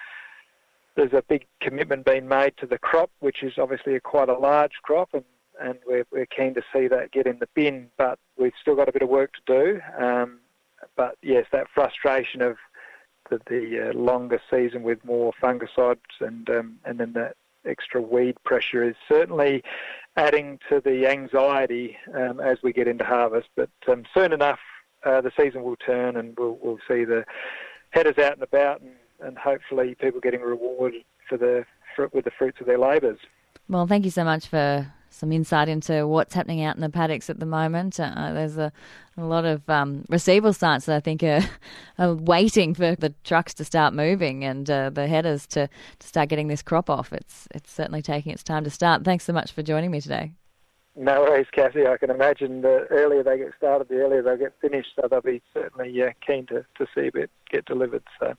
there's 0.97 1.13
a 1.13 1.23
big 1.29 1.47
commitment 1.61 2.07
being 2.07 2.27
made 2.27 2.57
to 2.57 2.67
the 2.67 2.79
crop, 2.79 3.11
which 3.21 3.43
is 3.43 3.59
obviously 3.59 3.95
a 3.95 4.01
quite 4.01 4.31
a 4.31 4.39
large 4.39 4.73
crop, 4.83 5.11
and, 5.13 5.25
and 5.61 5.79
we're, 5.87 6.07
we're 6.11 6.25
keen 6.25 6.55
to 6.55 6.63
see 6.73 6.89
that 6.89 7.13
get 7.13 7.27
in 7.27 7.39
the 7.41 7.49
bin, 7.55 7.89
but 7.99 8.19
we've 8.39 8.55
still 8.59 8.75
got 8.75 8.89
a 8.89 8.93
bit 8.93 9.03
of 9.03 9.11
work 9.11 9.33
to 9.35 9.43
do. 9.47 9.81
Um, 10.03 10.39
but 10.97 11.19
yes, 11.23 11.45
that 11.53 11.67
frustration 11.75 12.41
of 12.41 12.57
the, 13.29 13.39
the 13.51 13.91
uh, 13.91 13.93
longer 13.93 14.41
season 14.51 14.83
with 14.83 15.05
more 15.05 15.35
fungicides 15.43 15.99
and 16.21 16.49
um, 16.51 16.79
and 16.85 16.99
then 16.99 17.13
that 17.15 17.37
extra 17.67 18.01
weed 18.01 18.37
pressure 18.45 18.83
is 18.83 18.97
certainly 19.09 19.63
adding 20.17 20.59
to 20.69 20.81
the 20.81 21.07
anxiety 21.07 21.97
um, 22.15 22.41
as 22.41 22.59
we 22.63 22.73
get 22.73 22.89
into 22.89 23.05
harvest. 23.05 23.49
But 23.57 23.71
um, 23.89 24.05
soon 24.15 24.33
enough, 24.33 24.61
uh, 25.05 25.21
the 25.21 25.33
season 25.39 25.63
will 25.63 25.77
turn 25.77 26.17
and 26.17 26.37
we'll, 26.39 26.59
we'll 26.63 26.79
see 26.89 27.05
the 27.05 27.25
headers 27.95 28.19
out 28.19 28.35
and 28.35 28.43
about 28.43 28.81
and, 28.81 28.91
and 29.21 29.39
hopefully 29.39 29.97
people 30.01 30.21
getting 30.21 30.41
rewarded 30.41 31.05
for 31.29 31.39
the 31.39 31.65
with 32.13 32.25
the 32.25 32.33
fruits 32.37 32.59
of 32.61 32.67
their 32.67 32.79
labours. 32.79 33.19
Well, 33.69 33.87
thank 33.87 34.05
you 34.05 34.11
so 34.11 34.25
much 34.25 34.49
for 34.49 34.93
some 35.11 35.31
insight 35.31 35.69
into 35.69 36.09
what's 36.09 36.35
happening 36.35 36.65
out 36.65 36.75
in 36.75 36.83
the 36.83 36.89
paddocks 36.89 37.31
at 37.31 37.39
the 37.39 37.47
moment. 37.47 38.01
Uh, 38.01 38.33
there's 38.33 38.57
a, 38.57 38.73
a, 39.17 39.25
lot 39.25 39.45
of 39.45 39.69
um, 39.71 40.05
receival 40.09 40.53
sites 40.53 40.87
that 40.87 40.97
I 40.97 41.01
think 41.01 41.23
are, 41.23 41.49
are, 41.99 42.15
waiting 42.15 42.75
for 42.75 42.97
the 42.97 43.15
trucks 43.23 43.55
to 43.55 43.65
start 43.65 43.95
moving 43.95 44.43
and 44.43 44.69
uh, 44.69 44.91
the 44.91 45.07
headers 45.07 45.47
to, 45.49 45.69
to 46.01 46.07
start 46.07 46.29
getting 46.31 46.49
this 46.49 46.63
crop 46.63 46.91
off. 46.91 47.13
It's 47.13 47.47
it's 47.55 47.73
certainly 47.73 48.03
taking 48.03 48.33
its 48.33 48.43
time 48.43 48.65
to 48.65 48.71
start. 48.71 49.05
Thanks 49.05 49.25
so 49.25 49.33
much 49.33 49.53
for 49.53 49.63
joining 49.63 49.93
me 49.93 50.01
today. 50.01 50.33
No 50.97 51.23
worries, 51.23 51.49
Kathy. 51.53 51.87
I 51.87 51.97
can 51.97 52.11
imagine 52.11 52.63
the 52.63 52.87
earlier 52.91 53.25
they 53.25 53.39
get 53.39 53.53
started, 53.57 53.89
the 53.89 53.97
earlier 53.97 54.23
they'll 54.23 54.37
get 54.37 54.55
finished. 54.61 54.91
So 54.95 55.09
they'll 55.09 55.21
be 55.21 55.43
certainly 55.53 56.01
uh, 56.03 56.11
keen 56.25 56.47
to, 56.47 56.65
to 56.77 56.87
see 56.95 57.11
it 57.15 57.31
get 57.51 57.65
delivered. 57.65 58.05
So 58.21 58.35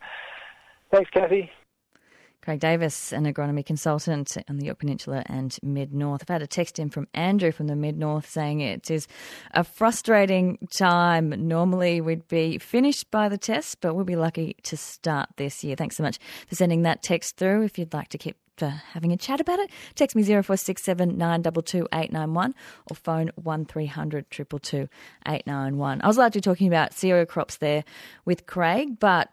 thanks, 0.91 1.09
Kathy. 1.09 1.51
Craig 2.45 2.59
Davis, 2.59 3.11
an 3.11 3.25
agronomy 3.25 3.65
consultant 3.65 4.37
on 4.47 4.57
the 4.57 4.67
Yorke 4.67 4.77
Peninsula 4.77 5.23
and 5.25 5.57
Mid 5.63 5.95
North. 5.95 6.21
I've 6.21 6.29
had 6.29 6.43
a 6.43 6.47
text 6.47 6.77
in 6.77 6.91
from 6.91 7.07
Andrew 7.15 7.51
from 7.51 7.65
the 7.65 7.75
Mid 7.75 7.97
North 7.97 8.29
saying 8.29 8.61
it 8.61 8.91
is 8.91 9.07
a 9.55 9.63
frustrating 9.63 10.59
time. 10.77 11.29
Normally 11.47 12.01
we'd 12.01 12.27
be 12.27 12.59
finished 12.59 13.09
by 13.09 13.29
the 13.29 13.37
test, 13.39 13.81
but 13.81 13.95
we'll 13.95 14.05
be 14.05 14.15
lucky 14.15 14.55
to 14.61 14.77
start 14.77 15.29
this 15.37 15.63
year. 15.63 15.75
Thanks 15.75 15.97
so 15.97 16.03
much 16.03 16.19
for 16.47 16.53
sending 16.53 16.83
that 16.83 17.01
text 17.01 17.37
through. 17.37 17.63
If 17.63 17.79
you'd 17.79 17.95
like 17.95 18.09
to 18.09 18.19
keep 18.19 18.37
uh, 18.61 18.69
having 18.93 19.11
a 19.11 19.17
chat 19.17 19.39
about 19.39 19.59
it, 19.59 19.69
text 19.95 20.15
me 20.15 20.23
0467 20.23 21.17
922 21.17 21.87
891 21.93 22.55
or 22.89 22.95
phone 22.95 23.31
1300 23.35 24.29
222 24.31 24.89
891. 25.25 26.01
I 26.01 26.07
was 26.07 26.17
largely 26.17 26.41
talking 26.41 26.67
about 26.67 26.93
cereal 26.93 27.25
crops 27.25 27.57
there 27.57 27.83
with 28.25 28.45
Craig, 28.45 28.99
but 28.99 29.29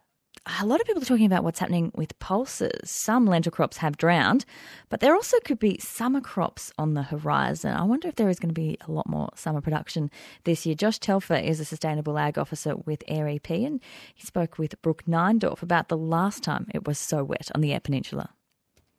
a 0.61 0.67
lot 0.67 0.81
of 0.81 0.87
people 0.87 1.03
are 1.03 1.07
talking 1.07 1.27
about 1.27 1.45
what's 1.45 1.61
happening 1.61 1.93
with 1.95 2.19
pulses. 2.19 2.91
Some 2.91 3.27
lentil 3.27 3.53
crops 3.53 3.77
have 3.77 3.97
drowned, 3.97 4.45
but 4.89 4.99
there 5.01 5.15
also 5.15 5.39
could 5.45 5.61
be 5.61 5.79
summer 5.79 6.21
crops 6.21 6.73
on 6.79 6.95
the 6.95 7.03
horizon. 7.03 7.77
I 7.77 7.85
wonder 7.85 8.09
if 8.09 8.17
there 8.17 8.29
is 8.29 8.41
going 8.41 8.49
to 8.49 8.61
be 8.61 8.77
a 8.87 8.91
lot 8.91 9.09
more 9.09 9.29
summer 9.37 9.61
production 9.61 10.11
this 10.45 10.67
year. 10.67 10.75
Josh 10.75 10.99
Telfer 10.99 11.37
is 11.37 11.61
a 11.61 11.65
sustainable 11.65 12.19
ag 12.19 12.39
officer 12.39 12.75
with 12.77 13.05
AIR 13.09 13.29
EP, 13.29 13.51
and 13.51 13.81
he 14.15 14.27
spoke 14.27 14.59
with 14.59 14.81
Brooke 14.83 15.05
Neindorf 15.05 15.63
about 15.63 15.89
the 15.89 15.97
last 15.97 16.43
time 16.43 16.67
it 16.75 16.87
was 16.89 16.99
so 16.99 17.23
wet 17.23 17.51
on 17.55 17.61
the 17.61 17.73
Eyre 17.73 17.81
Peninsula. 17.81 18.31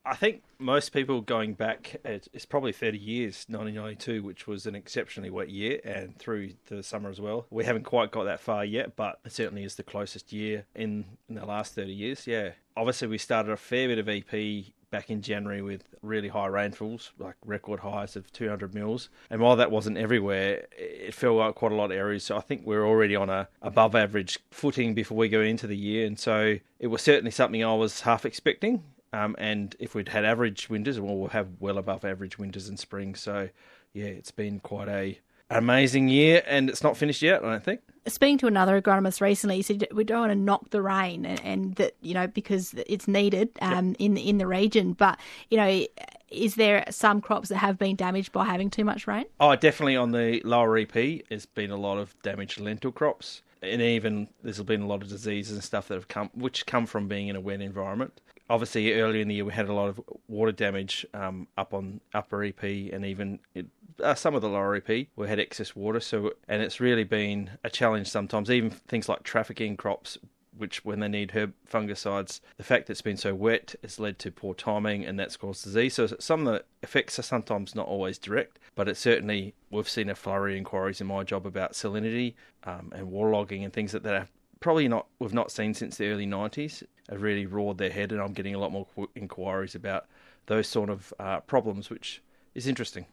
I 0.05 0.15
think 0.15 0.43
most 0.59 0.91
people 0.91 1.21
going 1.21 1.53
back, 1.53 1.95
it's 2.03 2.45
probably 2.45 2.73
30 2.73 2.97
years, 2.97 3.45
1992, 3.47 4.21
which 4.21 4.47
was 4.47 4.65
an 4.65 4.75
exceptionally 4.75 5.29
wet 5.29 5.49
year, 5.49 5.79
and 5.85 6.17
through 6.17 6.51
the 6.67 6.83
summer 6.83 7.09
as 7.09 7.21
well. 7.21 7.45
We 7.49 7.63
haven't 7.63 7.85
quite 7.85 8.11
got 8.11 8.25
that 8.25 8.41
far 8.41 8.65
yet, 8.65 8.97
but 8.97 9.19
it 9.23 9.31
certainly 9.31 9.63
is 9.63 9.75
the 9.75 9.83
closest 9.83 10.33
year 10.33 10.65
in, 10.75 11.05
in 11.29 11.35
the 11.35 11.45
last 11.45 11.75
30 11.75 11.93
years. 11.93 12.27
Yeah. 12.27 12.51
Obviously, 12.75 13.07
we 13.07 13.17
started 13.17 13.51
a 13.51 13.57
fair 13.57 13.87
bit 13.87 13.99
of 13.99 14.09
EP 14.09 14.65
back 14.93 15.09
in 15.09 15.21
January 15.21 15.61
with 15.61 15.83
really 16.01 16.27
high 16.27 16.47
rainfalls, 16.47 17.11
like 17.17 17.35
record 17.45 17.79
highs 17.79 18.15
of 18.15 18.31
200 18.31 18.75
mils. 18.75 19.09
And 19.29 19.41
while 19.41 19.55
that 19.55 19.71
wasn't 19.71 19.97
everywhere, 19.97 20.67
it 20.77 21.15
fell 21.15 21.41
out 21.41 21.55
quite 21.55 21.71
a 21.71 21.75
lot 21.75 21.85
of 21.85 21.97
areas. 21.97 22.25
So 22.25 22.37
I 22.37 22.41
think 22.41 22.63
we're 22.65 22.85
already 22.85 23.15
on 23.15 23.29
a 23.29 23.47
above 23.61 23.95
average 23.95 24.37
footing 24.51 24.93
before 24.93 25.17
we 25.17 25.29
go 25.29 25.41
into 25.41 25.65
the 25.65 25.77
year. 25.77 26.05
And 26.05 26.19
so 26.19 26.59
it 26.77 26.87
was 26.87 27.01
certainly 27.01 27.31
something 27.31 27.63
I 27.63 27.73
was 27.73 28.01
half 28.01 28.25
expecting. 28.25 28.83
Um, 29.13 29.35
and 29.37 29.75
if 29.79 29.93
we'd 29.93 30.09
had 30.09 30.25
average 30.25 30.69
winters, 30.69 30.99
well, 30.99 31.15
we'll 31.15 31.29
have 31.29 31.47
well 31.59 31.77
above 31.77 32.03
average 32.03 32.39
winters 32.39 32.67
and 32.67 32.79
spring. 32.79 33.13
So, 33.13 33.49
yeah, 33.93 34.05
it's 34.07 34.31
been 34.31 34.59
quite 34.59 34.89
a 34.89 35.19
amazing 35.51 36.07
year, 36.09 36.41
and 36.47 36.67
it's 36.67 36.83
not 36.83 36.97
finished 36.97 37.21
yet. 37.21 37.43
I 37.43 37.51
don't 37.51 37.63
think. 37.63 37.81
Speaking 38.07 38.39
to 38.39 38.47
another 38.47 38.81
agronomist 38.81 39.21
recently, 39.21 39.57
he 39.57 39.61
said 39.61 39.87
we 39.93 40.03
don't 40.03 40.21
want 40.21 40.31
to 40.31 40.35
knock 40.35 40.71
the 40.71 40.81
rain, 40.81 41.25
and, 41.25 41.39
and 41.43 41.75
that 41.75 41.93
you 42.01 42.15
know 42.15 42.25
because 42.25 42.73
it's 42.87 43.07
needed 43.07 43.49
um, 43.61 43.89
yep. 43.89 43.95
in 43.99 44.17
in 44.17 44.37
the 44.39 44.47
region. 44.47 44.93
But 44.93 45.19
you 45.51 45.57
know, 45.57 45.85
is 46.29 46.55
there 46.55 46.83
some 46.89 47.21
crops 47.21 47.49
that 47.49 47.57
have 47.57 47.77
been 47.77 47.95
damaged 47.95 48.31
by 48.31 48.45
having 48.45 48.71
too 48.71 48.83
much 48.83 49.05
rain? 49.05 49.25
Oh, 49.39 49.55
definitely 49.55 49.95
on 49.95 50.11
the 50.11 50.41
lower 50.43 50.75
EP, 50.79 50.91
there's 51.29 51.45
been 51.45 51.69
a 51.69 51.77
lot 51.77 51.99
of 51.99 52.19
damaged 52.23 52.59
lentil 52.59 52.91
crops 52.91 53.43
and 53.61 53.81
even 53.81 54.27
there's 54.43 54.61
been 54.61 54.81
a 54.81 54.87
lot 54.87 55.01
of 55.01 55.07
diseases 55.07 55.53
and 55.53 55.63
stuff 55.63 55.87
that 55.87 55.93
have 55.93 56.09
come, 56.09 56.29
which 56.33 56.65
come 56.65 56.85
from 56.85 57.07
being 57.07 57.29
in 57.29 57.35
a 57.37 57.39
wet 57.39 57.61
environment 57.61 58.19
obviously 58.53 58.93
earlier 58.93 59.19
in 59.19 59.27
the 59.27 59.33
year 59.33 59.45
we 59.45 59.51
had 59.51 59.67
a 59.67 59.73
lot 59.73 59.89
of 59.89 59.99
water 60.27 60.51
damage 60.51 61.07
um, 61.15 61.47
up 61.57 61.73
on 61.73 61.99
upper 62.13 62.43
EP 62.43 62.63
and 62.63 63.03
even 63.03 63.39
it, 63.55 63.65
uh, 63.99 64.13
some 64.13 64.35
of 64.35 64.43
the 64.43 64.47
lower 64.47 64.75
EP 64.75 65.07
we 65.15 65.27
had 65.27 65.39
excess 65.39 65.75
water. 65.75 65.99
So 65.99 66.33
and 66.47 66.61
it's 66.61 66.79
really 66.79 67.03
been 67.03 67.49
a 67.63 67.69
challenge 67.71 68.07
sometimes. 68.07 68.51
Even 68.51 68.69
things 68.69 69.09
like 69.09 69.23
trafficking 69.23 69.75
crops. 69.75 70.17
Which, 70.55 70.85
when 70.85 70.99
they 70.99 71.07
need 71.07 71.31
herb 71.31 71.53
fungicides, 71.67 72.39
the 72.57 72.63
fact 72.63 72.85
that 72.85 72.91
it's 72.91 73.01
been 73.01 73.17
so 73.17 73.33
wet 73.33 73.73
has 73.81 73.99
led 73.99 74.19
to 74.19 74.29
poor 74.29 74.53
timing, 74.53 75.03
and 75.03 75.19
that's 75.19 75.35
caused 75.35 75.63
disease. 75.63 75.95
So 75.95 76.05
some 76.19 76.45
of 76.45 76.53
the 76.53 76.63
effects 76.83 77.17
are 77.17 77.23
sometimes 77.23 77.73
not 77.73 77.87
always 77.87 78.19
direct, 78.19 78.59
but 78.75 78.87
it 78.87 78.95
certainly 78.95 79.55
we've 79.71 79.89
seen 79.89 80.11
a 80.11 80.15
flurry 80.15 80.53
of 80.53 80.59
inquiries 80.59 81.01
in 81.01 81.07
my 81.07 81.23
job 81.23 81.47
about 81.47 81.73
salinity 81.73 82.35
um, 82.65 82.93
and 82.95 83.07
waterlogging 83.07 83.63
and 83.63 83.73
things 83.73 83.93
that, 83.93 84.03
that 84.03 84.13
are 84.13 84.27
probably 84.63 84.87
not 84.87 85.07
we've 85.19 85.33
not 85.33 85.51
seen 85.51 85.73
since 85.73 85.97
the 85.97 86.07
early 86.07 86.25
90s 86.25 86.83
have 87.09 87.21
really 87.21 87.45
roared 87.45 87.77
their 87.77 87.89
head 87.89 88.11
and 88.11 88.21
I'm 88.21 88.33
getting 88.33 88.55
a 88.55 88.59
lot 88.59 88.71
more 88.71 88.87
inquiries 89.15 89.75
about 89.75 90.05
those 90.45 90.67
sort 90.67 90.89
of 90.89 91.13
uh, 91.19 91.39
problems 91.41 91.89
which 91.89 92.21
is 92.55 92.67
interesting. 92.67 93.05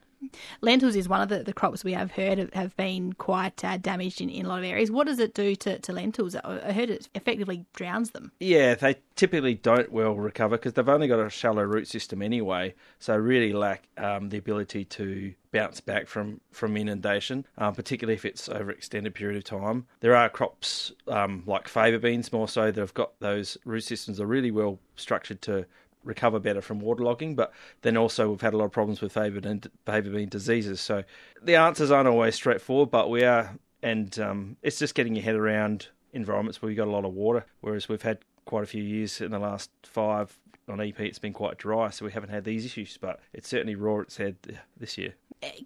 Lentils 0.61 0.97
is 0.97 1.09
one 1.09 1.21
of 1.21 1.29
the, 1.29 1.43
the 1.43 1.53
crops 1.53 1.85
we 1.85 1.93
have 1.93 2.13
heard 2.13 2.53
have 2.55 2.77
been 2.77 3.13
quite 3.15 3.65
uh, 3.65 3.77
damaged 3.79 4.21
in, 4.21 4.29
in 4.29 4.47
a 4.47 4.49
lot 4.49 4.59
of 4.59 4.65
areas. 4.65 4.91
What 4.91 5.07
does 5.07 5.19
it 5.19 5.35
do 5.35 5.55
to, 5.57 5.79
to 5.79 5.93
lentils? 5.93 6.37
I 6.37 6.73
heard 6.73 6.91
it 6.91 7.09
effectively 7.15 7.65
drowns 7.75 8.11
them. 8.11 8.33
Yeah, 8.41 8.75
they 8.75 8.97
typically 9.17 9.55
don't 9.55 9.91
well 9.91 10.15
recover 10.15 10.57
because 10.57 10.75
they've 10.75 10.89
only 10.89 11.09
got 11.09 11.21
a 11.21 11.31
shallow 11.31 11.63
root 11.63 11.89
system 11.89 12.23
anyway, 12.23 12.75
so 12.99 13.17
really 13.17 13.53
lack 13.53 13.89
um, 13.97 14.29
the 14.29 14.39
ability 14.39 14.85
to 14.87 15.35
bounce 15.53 15.81
back 15.81 16.07
from, 16.07 16.41
from 16.53 16.77
inundation, 16.77 17.45
um, 17.59 17.75
particularly 17.75 18.15
if 18.15 18.25
it's 18.25 18.49
over 18.49 18.71
extended 18.71 19.15
period 19.15 19.37
of 19.37 19.45
time. 19.45 19.87
There 20.01 20.15
are 20.15 20.29
crops 20.29 20.93
um, 21.09 21.43
like 21.47 21.69
faba 21.69 22.01
beans 22.01 22.33
more 22.33 22.49
so 22.49 22.71
that 22.71 22.81
have 22.81 22.95
got 22.95 23.19
those 23.21 23.57
root 23.65 23.85
systems 23.85 24.21
are 24.21 24.27
really 24.27 24.51
well 24.51 24.79
structured 24.97 25.43
to 25.43 25.67
recover 26.05 26.39
better 26.39 26.61
from 26.61 26.81
waterlogging. 26.81 27.37
But 27.37 27.53
then 27.83 27.97
also 27.97 28.31
we've 28.31 28.41
had 28.41 28.55
a 28.55 28.57
lot 28.57 28.67
of 28.67 28.73
problems 28.73 29.01
with 29.01 29.15
faba 29.15 29.45
and 29.45 29.69
faba 29.87 30.13
bean 30.13 30.29
diseases. 30.29 30.81
So 30.81 31.05
the 31.43 31.57
answers 31.57 31.91
aren't 31.91 32.09
always 32.09 32.35
straightforward, 32.35 32.91
but 32.91 33.11
we 33.11 33.25
are, 33.25 33.57
and 33.83 34.19
um, 34.19 34.57
it's 34.63 34.79
just 34.79 34.95
getting 34.95 35.15
your 35.15 35.25
head 35.25 35.37
around 35.37 35.89
environments 36.13 36.61
where 36.61 36.69
we've 36.69 36.77
got 36.77 36.89
a 36.89 36.91
lot 36.91 37.05
of 37.05 37.15
water, 37.15 37.45
whereas 37.61 37.89
we've 37.89 38.03
had 38.03 38.19
quite 38.45 38.65
a 38.65 38.67
few 38.67 38.83
years 38.83 39.21
in 39.21 39.31
the 39.31 39.39
last 39.39 39.71
five 39.83 40.37
on 40.69 40.81
EP. 40.81 40.99
It's 41.01 41.19
been 41.19 41.33
quite 41.33 41.59
dry, 41.59 41.91
so 41.91 42.05
we 42.05 42.13
haven't 42.13 42.31
had 42.31 42.45
these 42.45 42.65
issues, 42.65 42.97
but 42.97 43.21
it's 43.33 43.49
certainly 43.49 43.75
raw 43.75 44.01
its 44.01 44.17
head 44.17 44.37
this 44.77 44.97
year. 44.99 45.15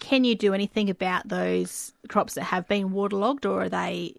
Can 0.00 0.24
you 0.24 0.36
do 0.36 0.54
anything 0.54 0.88
about 0.88 1.28
those 1.28 1.92
crops 2.08 2.34
that 2.34 2.44
have 2.44 2.68
been 2.68 2.92
waterlogged, 2.92 3.44
or 3.44 3.62
are 3.62 3.68
they 3.68 4.14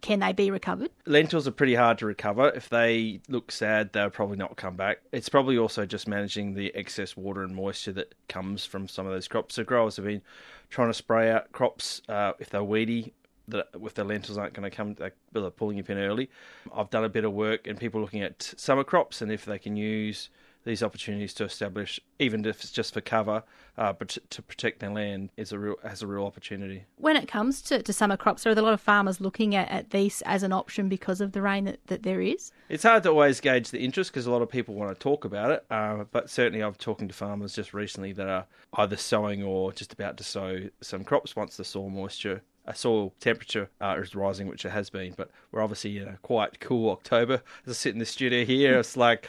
can 0.00 0.20
they 0.20 0.32
be 0.32 0.50
recovered? 0.50 0.90
Lentils 1.06 1.48
are 1.48 1.52
pretty 1.52 1.74
hard 1.74 1.98
to 1.98 2.06
recover. 2.06 2.50
If 2.50 2.68
they 2.68 3.20
look 3.28 3.50
sad, 3.50 3.92
they'll 3.92 4.10
probably 4.10 4.36
not 4.36 4.56
come 4.56 4.76
back. 4.76 4.98
It's 5.12 5.28
probably 5.28 5.58
also 5.58 5.86
just 5.86 6.06
managing 6.06 6.54
the 6.54 6.74
excess 6.74 7.16
water 7.16 7.42
and 7.42 7.54
moisture 7.54 7.92
that 7.92 8.14
comes 8.28 8.64
from 8.64 8.88
some 8.88 9.06
of 9.06 9.12
those 9.12 9.28
crops. 9.28 9.54
So 9.54 9.64
growers 9.64 9.96
have 9.96 10.04
been 10.04 10.22
trying 10.70 10.88
to 10.88 10.94
spray 10.94 11.30
out 11.30 11.52
crops 11.52 12.02
uh, 12.08 12.32
if 12.38 12.50
they're 12.50 12.64
weedy. 12.64 13.14
That 13.48 13.80
with 13.80 13.94
the 13.94 14.04
lentils 14.04 14.38
aren't 14.38 14.54
going 14.54 14.70
to 14.70 14.74
come, 14.74 14.94
they're 15.32 15.50
pulling 15.50 15.76
your 15.76 15.84
pin 15.84 15.98
early. 15.98 16.30
I've 16.72 16.90
done 16.90 17.04
a 17.04 17.08
bit 17.08 17.24
of 17.24 17.32
work 17.32 17.66
and 17.66 17.78
people 17.78 18.00
looking 18.00 18.22
at 18.22 18.54
summer 18.56 18.84
crops 18.84 19.20
and 19.20 19.32
if 19.32 19.44
they 19.44 19.58
can 19.58 19.74
use 19.74 20.30
these 20.64 20.82
opportunities 20.82 21.34
to 21.34 21.44
establish, 21.44 22.00
even 22.18 22.44
if 22.44 22.60
it's 22.60 22.72
just 22.72 22.94
for 22.94 23.00
cover, 23.00 23.42
uh, 23.76 23.92
but 23.92 24.18
to 24.30 24.42
protect 24.42 24.80
their 24.80 24.90
land 24.90 25.30
is 25.36 25.52
a 25.52 25.58
real 25.58 25.76
has 25.82 26.02
a 26.02 26.06
real 26.06 26.24
opportunity. 26.24 26.84
When 26.96 27.16
it 27.16 27.28
comes 27.28 27.62
to, 27.62 27.82
to 27.82 27.92
summer 27.92 28.16
crops, 28.16 28.46
are 28.46 28.54
there 28.54 28.62
a 28.62 28.64
lot 28.64 28.74
of 28.74 28.80
farmers 28.80 29.20
looking 29.20 29.54
at, 29.54 29.70
at 29.70 29.90
these 29.90 30.22
as 30.22 30.42
an 30.42 30.52
option 30.52 30.88
because 30.88 31.20
of 31.20 31.32
the 31.32 31.42
rain 31.42 31.64
that, 31.64 31.80
that 31.86 32.02
there 32.02 32.20
is? 32.20 32.52
It's 32.68 32.82
hard 32.82 33.02
to 33.04 33.10
always 33.10 33.40
gauge 33.40 33.70
the 33.70 33.80
interest 33.80 34.12
because 34.12 34.26
a 34.26 34.30
lot 34.30 34.42
of 34.42 34.48
people 34.48 34.74
want 34.74 34.94
to 34.94 35.02
talk 35.02 35.24
about 35.24 35.50
it. 35.50 35.64
Uh, 35.70 36.04
but 36.10 36.30
certainly, 36.30 36.62
I've 36.62 36.78
talking 36.78 37.08
to 37.08 37.14
farmers 37.14 37.54
just 37.54 37.74
recently 37.74 38.12
that 38.12 38.28
are 38.28 38.46
either 38.74 38.96
sowing 38.96 39.42
or 39.42 39.72
just 39.72 39.92
about 39.92 40.16
to 40.18 40.24
sow 40.24 40.68
some 40.80 41.04
crops 41.04 41.36
once 41.36 41.56
the 41.56 41.64
soil 41.64 41.88
moisture 41.88 42.42
a 42.64 42.74
soil 42.74 43.12
temperature 43.20 43.68
uh, 43.80 43.96
is 43.98 44.14
rising, 44.14 44.46
which 44.46 44.64
it 44.64 44.70
has 44.70 44.90
been. 44.90 45.14
But 45.16 45.30
we're 45.50 45.62
obviously 45.62 45.98
in 45.98 46.08
a 46.08 46.16
quite 46.18 46.60
cool 46.60 46.90
October. 46.90 47.42
As 47.66 47.70
I 47.70 47.72
sit 47.72 47.92
in 47.92 47.98
the 47.98 48.06
studio 48.06 48.44
here, 48.44 48.78
it's 48.78 48.96
like 48.96 49.28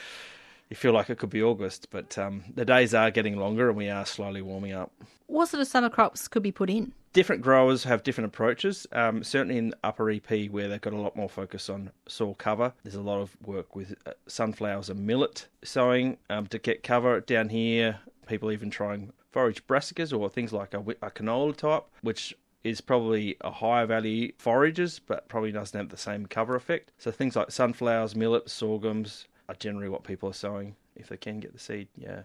you 0.74 0.76
feel 0.76 0.92
like 0.92 1.12
it 1.12 1.20
could 1.20 1.30
be 1.30 1.44
August, 1.44 1.90
but 1.92 2.18
um, 2.18 2.44
the 2.56 2.66
days 2.66 2.96
are 2.96 3.12
getting 3.12 3.38
longer 3.38 3.70
and 3.70 3.78
we 3.78 3.90
are 3.90 4.08
slowly 4.08 4.42
warming 4.42 4.74
up. 4.74 4.92
What 5.28 5.50
sort 5.50 5.62
of 5.62 5.68
summer 5.68 5.88
crops 5.88 6.28
could 6.28 6.42
be 6.42 6.52
put 6.52 6.68
in? 6.68 6.94
Different 7.14 7.44
growers 7.44 7.84
have 7.84 8.02
different 8.02 8.30
approaches. 8.30 8.88
Um, 8.92 9.24
certainly 9.24 9.60
in 9.60 9.76
upper 9.84 10.10
EP, 10.10 10.50
where 10.50 10.68
they've 10.68 10.82
got 10.82 10.94
a 10.94 11.00
lot 11.00 11.16
more 11.16 11.30
focus 11.30 11.70
on 11.70 11.92
soil 12.08 12.34
cover, 12.34 12.74
there's 12.82 12.96
a 12.96 13.04
lot 13.04 13.22
of 13.22 13.38
work 13.46 13.76
with 13.76 13.94
uh, 14.08 14.14
sunflowers 14.26 14.90
and 14.90 15.06
millet 15.06 15.48
sowing 15.64 16.18
um, 16.32 16.48
to 16.48 16.58
get 16.58 16.82
cover. 16.82 17.20
Down 17.20 17.50
here, 17.50 18.00
people 18.26 18.52
even 18.52 18.72
trying 18.72 19.14
forage 19.32 19.64
brassicas 19.68 20.12
or 20.12 20.28
things 20.28 20.52
like 20.52 20.74
a, 20.74 20.80
a 20.80 21.12
canola 21.12 21.56
type, 21.56 21.84
which 22.02 22.36
is 22.64 22.82
probably 22.82 23.38
a 23.42 23.52
higher 23.52 23.86
value 23.86 24.32
forages, 24.40 25.00
but 25.06 25.30
probably 25.30 25.52
doesn't 25.52 25.78
have 25.78 25.90
the 25.90 25.98
same 25.98 26.26
cover 26.26 26.56
effect. 26.56 26.94
So 26.98 27.12
things 27.12 27.36
like 27.36 27.52
sunflowers, 27.52 28.16
millet, 28.16 28.50
sorghums, 28.50 29.28
are 29.50 29.56
generally 29.56 29.90
what 29.90 30.04
people 30.04 30.30
are 30.30 30.34
sowing 30.34 30.76
if 30.96 31.08
they 31.08 31.18
can 31.18 31.40
get 31.40 31.54
the 31.54 31.60
seed. 31.60 31.88
Yeah. 31.98 32.24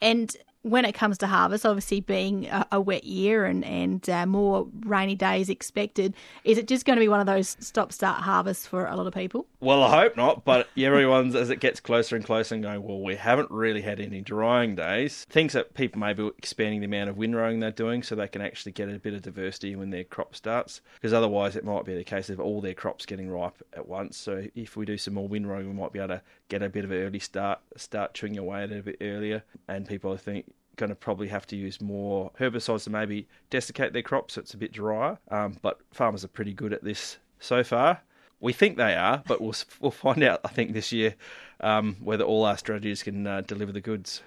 And 0.00 0.36
when 0.62 0.84
it 0.84 0.92
comes 0.92 1.16
to 1.18 1.26
harvest, 1.26 1.64
obviously 1.64 2.00
being 2.00 2.46
a, 2.46 2.66
a 2.72 2.80
wet 2.80 3.04
year 3.04 3.44
and 3.46 3.64
and 3.64 4.08
uh, 4.10 4.26
more 4.26 4.68
rainy 4.80 5.14
days 5.14 5.48
expected, 5.48 6.14
is 6.44 6.58
it 6.58 6.68
just 6.68 6.84
going 6.84 6.96
to 6.96 7.00
be 7.00 7.08
one 7.08 7.20
of 7.20 7.26
those 7.26 7.56
stop 7.60 7.92
start 7.92 8.22
harvests 8.22 8.66
for 8.66 8.86
a 8.86 8.96
lot 8.96 9.06
of 9.06 9.14
people? 9.14 9.46
Well, 9.60 9.82
I 9.82 10.02
hope 10.02 10.16
not, 10.16 10.44
but 10.44 10.68
everyone's 10.76 11.34
as 11.34 11.50
it 11.50 11.60
gets 11.60 11.80
closer 11.80 12.16
and 12.16 12.24
closer 12.24 12.54
and 12.54 12.62
going, 12.64 12.82
well, 12.82 13.00
we 13.00 13.16
haven't 13.16 13.50
really 13.50 13.82
had 13.82 14.00
any 14.00 14.20
drying 14.20 14.74
days. 14.74 15.24
Things 15.30 15.54
that 15.54 15.74
people 15.74 16.00
may 16.00 16.12
be 16.12 16.30
expanding 16.38 16.80
the 16.80 16.86
amount 16.86 17.10
of 17.10 17.16
windrowing 17.16 17.60
they're 17.60 17.70
doing 17.70 18.02
so 18.02 18.14
they 18.14 18.28
can 18.28 18.42
actually 18.42 18.72
get 18.72 18.88
a 18.88 18.98
bit 18.98 19.14
of 19.14 19.22
diversity 19.22 19.76
when 19.76 19.90
their 19.90 20.04
crop 20.04 20.34
starts, 20.34 20.80
because 20.94 21.12
otherwise 21.12 21.56
it 21.56 21.64
might 21.64 21.84
be 21.84 21.94
the 21.94 22.04
case 22.04 22.28
of 22.28 22.40
all 22.40 22.60
their 22.60 22.74
crops 22.74 23.06
getting 23.06 23.30
ripe 23.30 23.62
at 23.72 23.88
once. 23.88 24.16
So 24.16 24.46
if 24.54 24.76
we 24.76 24.84
do 24.84 24.98
some 24.98 25.14
more 25.14 25.28
windrowing, 25.28 25.66
we 25.66 25.72
might 25.72 25.92
be 25.92 25.98
able 25.98 26.16
to 26.16 26.22
get 26.50 26.62
a 26.62 26.68
bit 26.68 26.84
of 26.84 26.90
an 26.90 26.98
early 26.98 27.18
start, 27.18 27.60
start 27.76 28.12
chewing 28.12 28.36
away 28.36 28.64
at 28.64 28.72
it 28.72 28.80
a 28.80 28.82
bit 28.82 28.98
earlier, 29.00 29.42
and 29.68 29.88
people 29.88 30.12
I 30.12 30.18
think 30.18 30.52
going 30.76 30.90
to 30.90 30.96
probably 30.96 31.28
have 31.28 31.46
to 31.46 31.56
use 31.56 31.80
more 31.80 32.30
herbicides 32.38 32.84
to 32.84 32.90
maybe 32.90 33.28
desiccate 33.50 33.92
their 33.92 34.02
crops 34.02 34.34
so 34.34 34.40
it's 34.40 34.54
a 34.54 34.58
bit 34.58 34.72
drier. 34.72 35.18
Um, 35.30 35.56
but 35.62 35.78
farmers 35.92 36.24
are 36.24 36.28
pretty 36.28 36.52
good 36.52 36.72
at 36.72 36.84
this 36.84 37.18
so 37.38 37.64
far. 37.64 38.00
We 38.40 38.52
think 38.52 38.76
they 38.76 38.94
are, 38.94 39.22
but 39.26 39.40
we'll 39.40 39.54
we'll 39.80 39.90
find 39.90 40.22
out. 40.22 40.40
I 40.44 40.48
think 40.48 40.72
this 40.72 40.92
year 40.92 41.14
um, 41.60 41.96
whether 42.00 42.24
all 42.24 42.44
our 42.44 42.56
strategies 42.56 43.02
can 43.02 43.26
uh, 43.26 43.42
deliver 43.42 43.72
the 43.72 43.80
goods. 43.80 44.22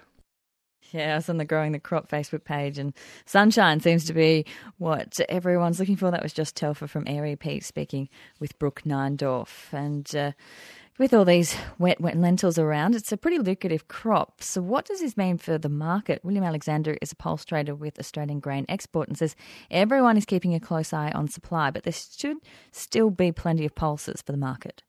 Yeah, 0.92 1.14
I 1.14 1.16
was 1.16 1.28
on 1.28 1.38
the 1.38 1.44
Growing 1.44 1.72
the 1.72 1.80
Crop 1.80 2.08
Facebook 2.08 2.44
page, 2.44 2.78
and 2.78 2.94
sunshine 3.26 3.80
seems 3.80 4.04
to 4.04 4.12
be 4.12 4.46
what 4.78 5.18
everyone's 5.28 5.80
looking 5.80 5.96
for. 5.96 6.12
That 6.12 6.22
was 6.22 6.32
just 6.32 6.54
Telfer 6.54 6.86
from 6.86 7.08
AIR 7.08 7.36
EP 7.42 7.62
speaking 7.64 8.08
with 8.38 8.56
Brooke 8.60 8.82
Neindorf. 8.86 9.72
And 9.72 10.14
uh, 10.14 10.32
with 10.96 11.12
all 11.12 11.24
these 11.24 11.56
wet, 11.78 12.00
wet 12.00 12.16
lentils 12.16 12.58
around, 12.58 12.94
it's 12.94 13.10
a 13.10 13.16
pretty 13.16 13.38
lucrative 13.38 13.88
crop. 13.88 14.42
So, 14.42 14.62
what 14.62 14.84
does 14.84 15.00
this 15.00 15.16
mean 15.16 15.38
for 15.38 15.58
the 15.58 15.68
market? 15.68 16.24
William 16.24 16.44
Alexander 16.44 16.96
is 17.02 17.12
a 17.12 17.16
pulse 17.16 17.44
trader 17.44 17.74
with 17.74 17.98
Australian 17.98 18.40
Grain 18.40 18.64
Export 18.68 19.08
and 19.08 19.18
says 19.18 19.34
everyone 19.70 20.16
is 20.16 20.24
keeping 20.24 20.54
a 20.54 20.60
close 20.60 20.92
eye 20.92 21.10
on 21.10 21.28
supply, 21.28 21.70
but 21.70 21.82
there 21.82 21.92
should 21.92 22.36
still 22.70 23.10
be 23.10 23.32
plenty 23.32 23.64
of 23.64 23.74
pulses 23.74 24.22
for 24.22 24.32
the 24.32 24.38
market. 24.38 24.82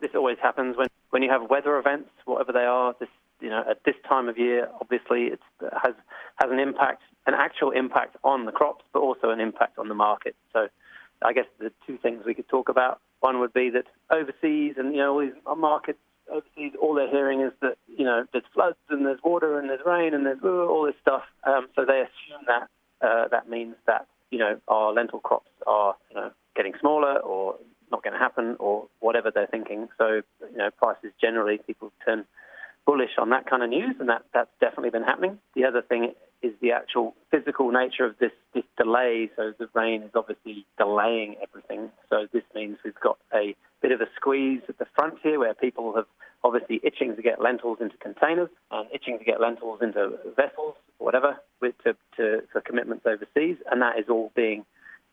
This 0.00 0.12
always 0.14 0.38
happens 0.42 0.76
when, 0.76 0.88
when 1.10 1.22
you 1.22 1.30
have 1.30 1.48
weather 1.50 1.78
events, 1.78 2.10
whatever 2.24 2.52
they 2.52 2.64
are. 2.64 2.94
This, 2.98 3.08
you 3.40 3.50
know, 3.50 3.64
at 3.68 3.84
this 3.84 3.96
time 4.08 4.28
of 4.28 4.38
year, 4.38 4.68
obviously, 4.80 5.24
it 5.24 5.40
has 5.60 5.94
has 6.36 6.50
an 6.50 6.58
impact, 6.58 7.02
an 7.26 7.34
actual 7.34 7.70
impact 7.70 8.16
on 8.24 8.46
the 8.46 8.52
crops, 8.52 8.84
but 8.92 9.00
also 9.00 9.30
an 9.30 9.40
impact 9.40 9.78
on 9.78 9.88
the 9.88 9.94
market. 9.94 10.34
So, 10.54 10.68
I 11.22 11.32
guess 11.34 11.46
the 11.58 11.70
two 11.86 11.98
things 11.98 12.24
we 12.24 12.34
could 12.34 12.48
talk 12.48 12.70
about 12.70 13.00
one 13.24 13.40
would 13.40 13.54
be 13.54 13.70
that 13.70 13.86
overseas 14.10 14.74
and 14.76 14.92
you 14.94 14.98
know 14.98 15.14
all 15.14 15.20
these 15.20 15.32
markets 15.56 15.98
overseas, 16.30 16.72
all 16.80 16.94
they're 16.94 17.10
hearing 17.10 17.40
is 17.40 17.52
that 17.62 17.76
you 17.86 18.04
know 18.04 18.26
there's 18.32 18.44
floods 18.52 18.76
and 18.90 19.06
there's 19.06 19.18
water 19.24 19.58
and 19.58 19.70
there's 19.70 19.80
rain 19.86 20.12
and 20.12 20.26
there's 20.26 20.42
all 20.44 20.84
this 20.84 20.94
stuff. 21.00 21.22
Um, 21.44 21.68
so 21.74 21.86
they 21.86 22.00
assume 22.00 22.44
that 22.46 22.68
uh, 23.00 23.28
that 23.28 23.48
means 23.48 23.76
that 23.86 24.06
you 24.30 24.38
know 24.38 24.60
our 24.68 24.92
lentil 24.92 25.20
crops 25.20 25.50
are 25.66 25.96
you 26.10 26.16
know 26.16 26.30
getting 26.54 26.74
smaller 26.78 27.18
or 27.18 27.56
not 27.90 28.02
going 28.02 28.12
to 28.12 28.18
happen 28.18 28.56
or 28.58 28.88
whatever 29.00 29.30
they're 29.30 29.46
thinking. 29.46 29.88
So 29.96 30.20
you 30.52 30.58
know 30.58 30.70
prices 30.70 31.12
generally 31.18 31.58
people 31.66 31.92
turn 32.04 32.26
bullish 32.84 33.16
on 33.16 33.30
that 33.30 33.48
kind 33.48 33.62
of 33.62 33.70
news, 33.70 33.96
and 34.00 34.08
that 34.10 34.24
that's 34.34 34.50
definitely 34.60 34.90
been 34.90 35.02
happening. 35.02 35.38
The 35.54 35.64
other 35.64 35.80
thing 35.80 36.12
is 36.44 36.52
the 36.60 36.72
actual 36.72 37.14
physical 37.30 37.70
nature 37.70 38.04
of 38.04 38.18
this, 38.18 38.32
this 38.54 38.64
delay. 38.76 39.30
So 39.36 39.52
the 39.58 39.68
rain 39.74 40.02
is 40.02 40.10
obviously 40.14 40.66
delaying 40.76 41.36
everything. 41.42 41.90
So 42.10 42.26
this 42.32 42.42
means 42.54 42.76
we've 42.84 43.00
got 43.00 43.18
a 43.32 43.56
bit 43.80 43.92
of 43.92 44.00
a 44.00 44.08
squeeze 44.16 44.60
at 44.68 44.78
the 44.78 44.86
front 44.94 45.14
here 45.22 45.38
where 45.38 45.54
people 45.54 45.94
have 45.96 46.06
obviously 46.44 46.80
itching 46.84 47.16
to 47.16 47.22
get 47.22 47.40
lentils 47.40 47.78
into 47.80 47.96
containers 47.96 48.50
and 48.70 48.86
itching 48.92 49.18
to 49.18 49.24
get 49.24 49.40
lentils 49.40 49.80
into 49.80 50.18
vessels, 50.36 50.74
whatever, 50.98 51.38
with, 51.62 51.74
to, 51.84 51.96
to, 52.16 52.42
for 52.52 52.60
commitments 52.60 53.06
overseas. 53.06 53.56
And 53.70 53.80
that 53.80 53.98
is 53.98 54.04
all 54.10 54.30
being 54.36 54.66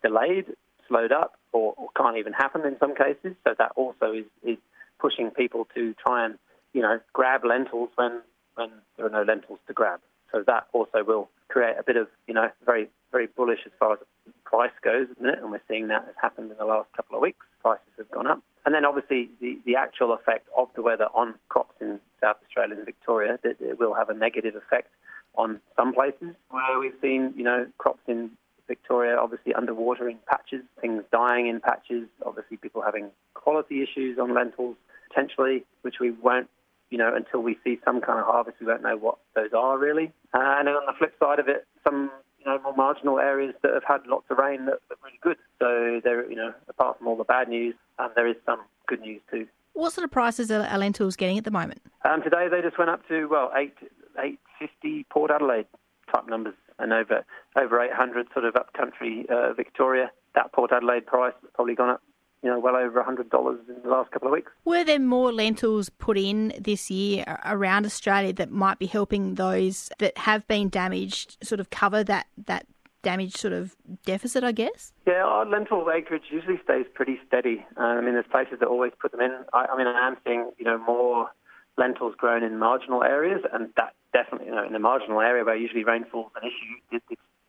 delayed, 0.03 0.47
slowed 0.89 1.13
up, 1.13 1.35
or, 1.53 1.73
or 1.77 1.87
can't 1.95 2.17
even 2.17 2.33
happen 2.33 2.65
in 2.65 2.77
some 2.79 2.93
cases. 2.93 3.35
So 3.45 3.55
that 3.57 3.71
also 3.77 4.11
is, 4.11 4.25
is 4.43 4.57
pushing 4.99 5.31
people 5.31 5.67
to 5.75 5.95
try 6.05 6.25
and, 6.25 6.37
you 6.73 6.81
know, 6.81 6.99
grab 7.13 7.45
lentils 7.45 7.89
when, 7.95 8.21
when 8.55 8.69
there 8.97 9.05
are 9.05 9.09
no 9.09 9.23
lentils 9.23 9.59
to 9.67 9.73
grab. 9.73 10.01
So 10.31 10.43
that 10.47 10.67
also 10.73 11.03
will 11.03 11.29
create 11.49 11.75
a 11.77 11.83
bit 11.83 11.97
of, 11.97 12.07
you 12.27 12.33
know, 12.33 12.49
very, 12.65 12.89
very 13.11 13.27
bullish 13.27 13.59
as 13.65 13.71
far 13.79 13.93
as 13.93 13.99
price 14.45 14.71
goes 14.81 15.07
the 15.15 15.23
minute, 15.23 15.39
and 15.41 15.51
we're 15.51 15.61
seeing 15.67 15.87
that 15.89 16.05
has 16.05 16.15
happened 16.21 16.51
in 16.51 16.57
the 16.57 16.65
last 16.65 16.91
couple 16.95 17.15
of 17.15 17.21
weeks. 17.21 17.45
Prices 17.61 17.85
have 17.97 18.09
gone 18.11 18.27
up. 18.27 18.41
And 18.65 18.75
then 18.75 18.85
obviously 18.85 19.29
the, 19.39 19.59
the 19.65 19.75
actual 19.75 20.13
effect 20.13 20.47
of 20.57 20.69
the 20.75 20.81
weather 20.81 21.07
on 21.13 21.35
crops 21.49 21.75
in 21.81 21.99
South 22.21 22.37
Australia 22.45 22.75
and 22.75 22.85
Victoria, 22.85 23.39
that 23.43 23.57
it 23.59 23.79
will 23.79 23.93
have 23.93 24.09
a 24.09 24.13
negative 24.13 24.55
effect 24.55 24.89
on 25.35 25.59
some 25.75 25.93
places 25.93 26.35
where 26.49 26.79
we've 26.79 26.95
seen, 27.01 27.33
you 27.35 27.43
know, 27.43 27.65
crops 27.77 28.01
in 28.07 28.31
Victoria 28.67 29.17
obviously 29.17 29.53
underwater 29.53 30.07
in 30.07 30.17
patches, 30.27 30.61
things 30.79 31.03
dying 31.11 31.47
in 31.47 31.59
patches, 31.59 32.07
obviously 32.25 32.57
people 32.57 32.81
having 32.81 33.09
quality 33.33 33.81
issues 33.81 34.17
on 34.19 34.33
lentils 34.33 34.75
potentially, 35.09 35.63
which 35.81 35.95
we 35.99 36.11
won't 36.11 36.49
you 36.91 36.97
know, 36.97 37.15
until 37.15 37.39
we 37.41 37.57
see 37.63 37.79
some 37.83 38.01
kind 38.01 38.19
of 38.19 38.25
harvest, 38.25 38.57
we 38.59 38.67
won't 38.67 38.83
know 38.83 38.97
what 38.97 39.17
those 39.33 39.51
are 39.57 39.79
really. 39.79 40.11
Uh, 40.33 40.59
and 40.59 40.67
then 40.67 40.75
on 40.75 40.85
the 40.85 40.93
flip 40.97 41.13
side 41.19 41.39
of 41.39 41.47
it, 41.47 41.65
some 41.83 42.11
you 42.37 42.45
know 42.45 42.59
more 42.61 42.75
marginal 42.75 43.17
areas 43.17 43.55
that 43.63 43.73
have 43.73 43.83
had 43.87 44.05
lots 44.05 44.25
of 44.29 44.37
rain 44.37 44.65
that 44.65 44.75
are 44.75 44.97
really 45.03 45.19
good. 45.21 45.37
So 45.59 46.01
there, 46.03 46.29
you 46.29 46.35
know, 46.35 46.53
apart 46.67 46.97
from 46.99 47.07
all 47.07 47.15
the 47.15 47.23
bad 47.23 47.47
news, 47.47 47.75
um, 47.97 48.11
there 48.15 48.27
is 48.27 48.35
some 48.45 48.59
good 48.87 48.99
news 48.99 49.21
too. 49.31 49.47
What 49.73 49.93
sort 49.93 50.03
of 50.03 50.11
prices 50.11 50.51
are 50.51 50.77
lentils 50.77 51.15
getting 51.15 51.37
at 51.37 51.45
the 51.45 51.51
moment? 51.51 51.81
Um, 52.03 52.21
today 52.21 52.47
they 52.51 52.61
just 52.61 52.77
went 52.77 52.91
up 52.91 53.07
to 53.07 53.25
well 53.27 53.51
eight 53.55 53.73
eight 54.19 54.39
fifty 54.59 55.05
Port 55.09 55.31
Adelaide 55.31 55.67
type 56.13 56.27
numbers, 56.27 56.55
and 56.77 56.91
over 56.91 57.23
over 57.55 57.81
eight 57.81 57.93
hundred 57.93 58.27
sort 58.33 58.43
of 58.43 58.55
upcountry 58.55 59.25
uh, 59.29 59.53
Victoria. 59.53 60.11
That 60.35 60.51
Port 60.51 60.71
Adelaide 60.73 61.05
price 61.05 61.33
has 61.41 61.51
probably 61.53 61.75
gone 61.75 61.89
up 61.89 62.01
you 62.43 62.49
know, 62.49 62.59
well 62.59 62.75
over 62.75 63.01
$100 63.01 63.69
in 63.69 63.83
the 63.83 63.89
last 63.89 64.11
couple 64.11 64.27
of 64.27 64.31
weeks. 64.33 64.51
Were 64.65 64.83
there 64.83 64.99
more 64.99 65.31
lentils 65.31 65.89
put 65.89 66.17
in 66.17 66.53
this 66.59 66.89
year 66.89 67.23
around 67.45 67.85
Australia 67.85 68.33
that 68.33 68.51
might 68.51 68.79
be 68.79 68.87
helping 68.87 69.35
those 69.35 69.89
that 69.99 70.17
have 70.17 70.47
been 70.47 70.69
damaged 70.69 71.37
sort 71.43 71.59
of 71.59 71.69
cover 71.69 72.03
that, 72.03 72.27
that 72.45 72.65
damage 73.03 73.35
sort 73.35 73.53
of 73.53 73.75
deficit, 74.05 74.43
I 74.43 74.51
guess? 74.51 74.93
Yeah, 75.05 75.23
our 75.23 75.45
lentil 75.45 75.85
acreage 75.93 76.23
usually 76.29 76.59
stays 76.63 76.85
pretty 76.93 77.19
steady. 77.27 77.65
Uh, 77.77 77.81
I 77.81 78.01
mean, 78.01 78.13
there's 78.13 78.25
places 78.31 78.59
that 78.59 78.67
always 78.67 78.91
put 78.99 79.11
them 79.11 79.21
in. 79.21 79.31
I, 79.53 79.65
I 79.65 79.77
mean, 79.77 79.87
I 79.87 80.07
am 80.07 80.17
seeing, 80.25 80.51
you 80.57 80.65
know, 80.65 80.77
more 80.77 81.29
lentils 81.77 82.15
grown 82.17 82.43
in 82.43 82.57
marginal 82.57 83.03
areas, 83.03 83.41
and 83.53 83.69
that 83.77 83.93
definitely, 84.13 84.47
you 84.47 84.55
know, 84.55 84.65
in 84.65 84.73
the 84.73 84.79
marginal 84.79 85.21
area 85.21 85.43
where 85.43 85.55
usually 85.55 85.83
rainfall 85.83 86.31
is 86.35 86.41
an 86.41 86.49
issue, 86.49 86.99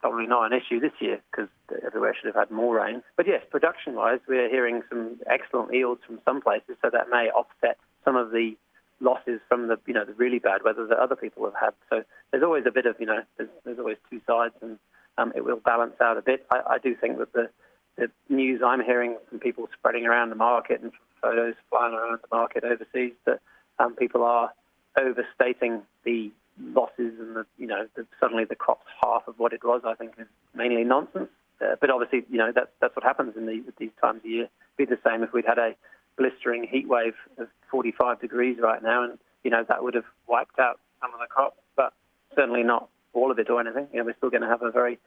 probably 0.03 0.27
not 0.27 0.53
an 0.53 0.59
issue 0.59 0.81
this 0.81 0.93
year 1.01 1.21
because 1.31 1.49
everywhere 1.87 2.15
should 2.15 2.27
have 2.27 2.35
had 2.35 2.51
more 2.51 2.77
rain. 2.77 3.03
But 3.17 3.27
yes, 3.27 3.43
production-wise, 3.51 4.19
we're 4.29 4.51
hearing 4.51 4.83
some 4.91 5.21
excellent 5.27 5.73
yields 5.73 6.03
from 6.05 6.21
some 6.25 6.43
places, 6.43 6.77
so 6.83 6.91
that 6.93 7.09
may 7.09 7.31
offset 7.31 7.79
some 8.05 8.17
of 8.17 8.33
the 8.33 8.57
losses 9.01 9.41
from 9.49 9.69
the 9.69 9.79
you 9.87 9.95
know 9.95 10.05
the 10.05 10.13
really 10.15 10.39
bad 10.39 10.63
weather 10.65 10.87
that 10.87 10.99
other 10.99 11.17
people 11.17 11.45
have 11.45 11.55
had. 11.59 11.75
So 11.89 12.03
there's 12.31 12.43
always 12.43 12.65
a 12.67 12.71
bit 12.71 12.85
of 12.85 12.97
you 12.99 13.07
know 13.07 13.23
there's, 13.37 13.49
there's 13.65 13.79
always 13.79 13.97
two 14.11 14.21
sides, 14.27 14.55
and 14.61 14.79
um, 15.17 15.33
it 15.35 15.45
will 15.45 15.57
balance 15.57 15.95
out 16.01 16.19
a 16.19 16.23
bit. 16.23 16.45
I, 16.51 16.61
I 16.71 16.79
do 16.79 16.95
think 16.95 17.19
that 17.19 17.33
the 17.33 17.49
the 17.97 18.11
news 18.29 18.61
I'm 18.65 18.83
hearing 18.83 19.17
from 19.29 19.39
people 19.39 19.69
spreading 19.79 20.07
around 20.07 20.31
the 20.31 20.37
market 20.37 20.81
and 20.83 20.93
photos 21.21 21.55
flying 21.71 21.95
around 21.95 22.19
the 22.23 22.37
market 22.37 22.65
overseas 22.65 23.13
that 23.27 23.41
um, 23.79 23.95
people 23.95 24.23
are 24.25 24.53
overstating 24.99 25.83
the 26.05 26.33
losses 26.61 27.15
and 27.19 27.37
the, 27.37 27.47
you 27.59 27.67
know 27.67 27.87
the, 27.95 28.07
suddenly 28.21 28.45
the 28.45 28.55
crop's 28.55 28.87
half 29.03 29.27
of 29.27 29.39
what 29.39 29.53
it 29.53 29.65
was, 29.65 29.83
I 29.85 29.95
think 29.95 30.13
is 30.19 30.27
mainly 30.55 30.85
nonsense. 30.85 31.29
Uh, 31.61 31.77
but 31.81 31.91
obviously, 31.91 32.25
you 32.31 32.39
know 32.39 32.53
that's 32.55 32.71
that's 32.81 32.95
what 32.97 33.05
happens 33.05 33.37
in 33.37 33.47
the, 33.47 33.63
these 33.79 33.91
times 34.01 34.21
of 34.25 34.31
year. 34.31 34.49
It'd 34.79 34.89
be 34.89 34.95
the 34.95 35.01
same 35.09 35.23
if 35.23 35.33
we'd 35.33 35.45
had 35.47 35.59
a 35.59 35.75
blistering 36.17 36.67
heat 36.71 36.89
wave 36.89 37.15
of 37.39 37.49
45 37.71 38.21
degrees 38.21 38.59
right 38.61 38.83
now, 38.83 39.05
and 39.05 39.19
you 39.45 39.51
know 39.51 39.65
that 39.69 39.83
would 39.83 39.95
have 39.95 40.05
wiped 40.27 40.59
out 40.59 40.81
some 41.01 41.13
of 41.15 41.21
the 41.21 41.27
crop, 41.27 41.57
but 41.77 41.93
certainly 42.35 42.63
not 42.63 42.89
all 43.13 43.31
of 43.31 43.39
it 43.39 43.51
or 43.51 43.61
anything. 43.61 43.89
You 43.93 44.01
know, 44.01 44.05
we're 44.07 44.17
still 44.17 44.31
going 44.31 44.43
to 44.43 44.49
have 44.49 44.63
a 44.63 44.71
very, 44.71 44.99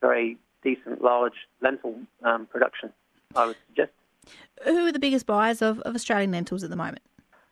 very 0.00 0.36
decent 0.62 1.02
large 1.02 1.46
lentil 1.60 1.94
um, 2.22 2.46
production. 2.46 2.92
I 3.34 3.46
would 3.46 3.56
suggest. 3.68 3.92
Who 4.64 4.86
are 4.86 4.92
the 4.92 4.98
biggest 4.98 5.26
buyers 5.26 5.62
of, 5.62 5.80
of 5.80 5.94
Australian 5.94 6.32
lentils 6.32 6.62
at 6.62 6.70
the 6.70 6.76
moment? 6.76 7.00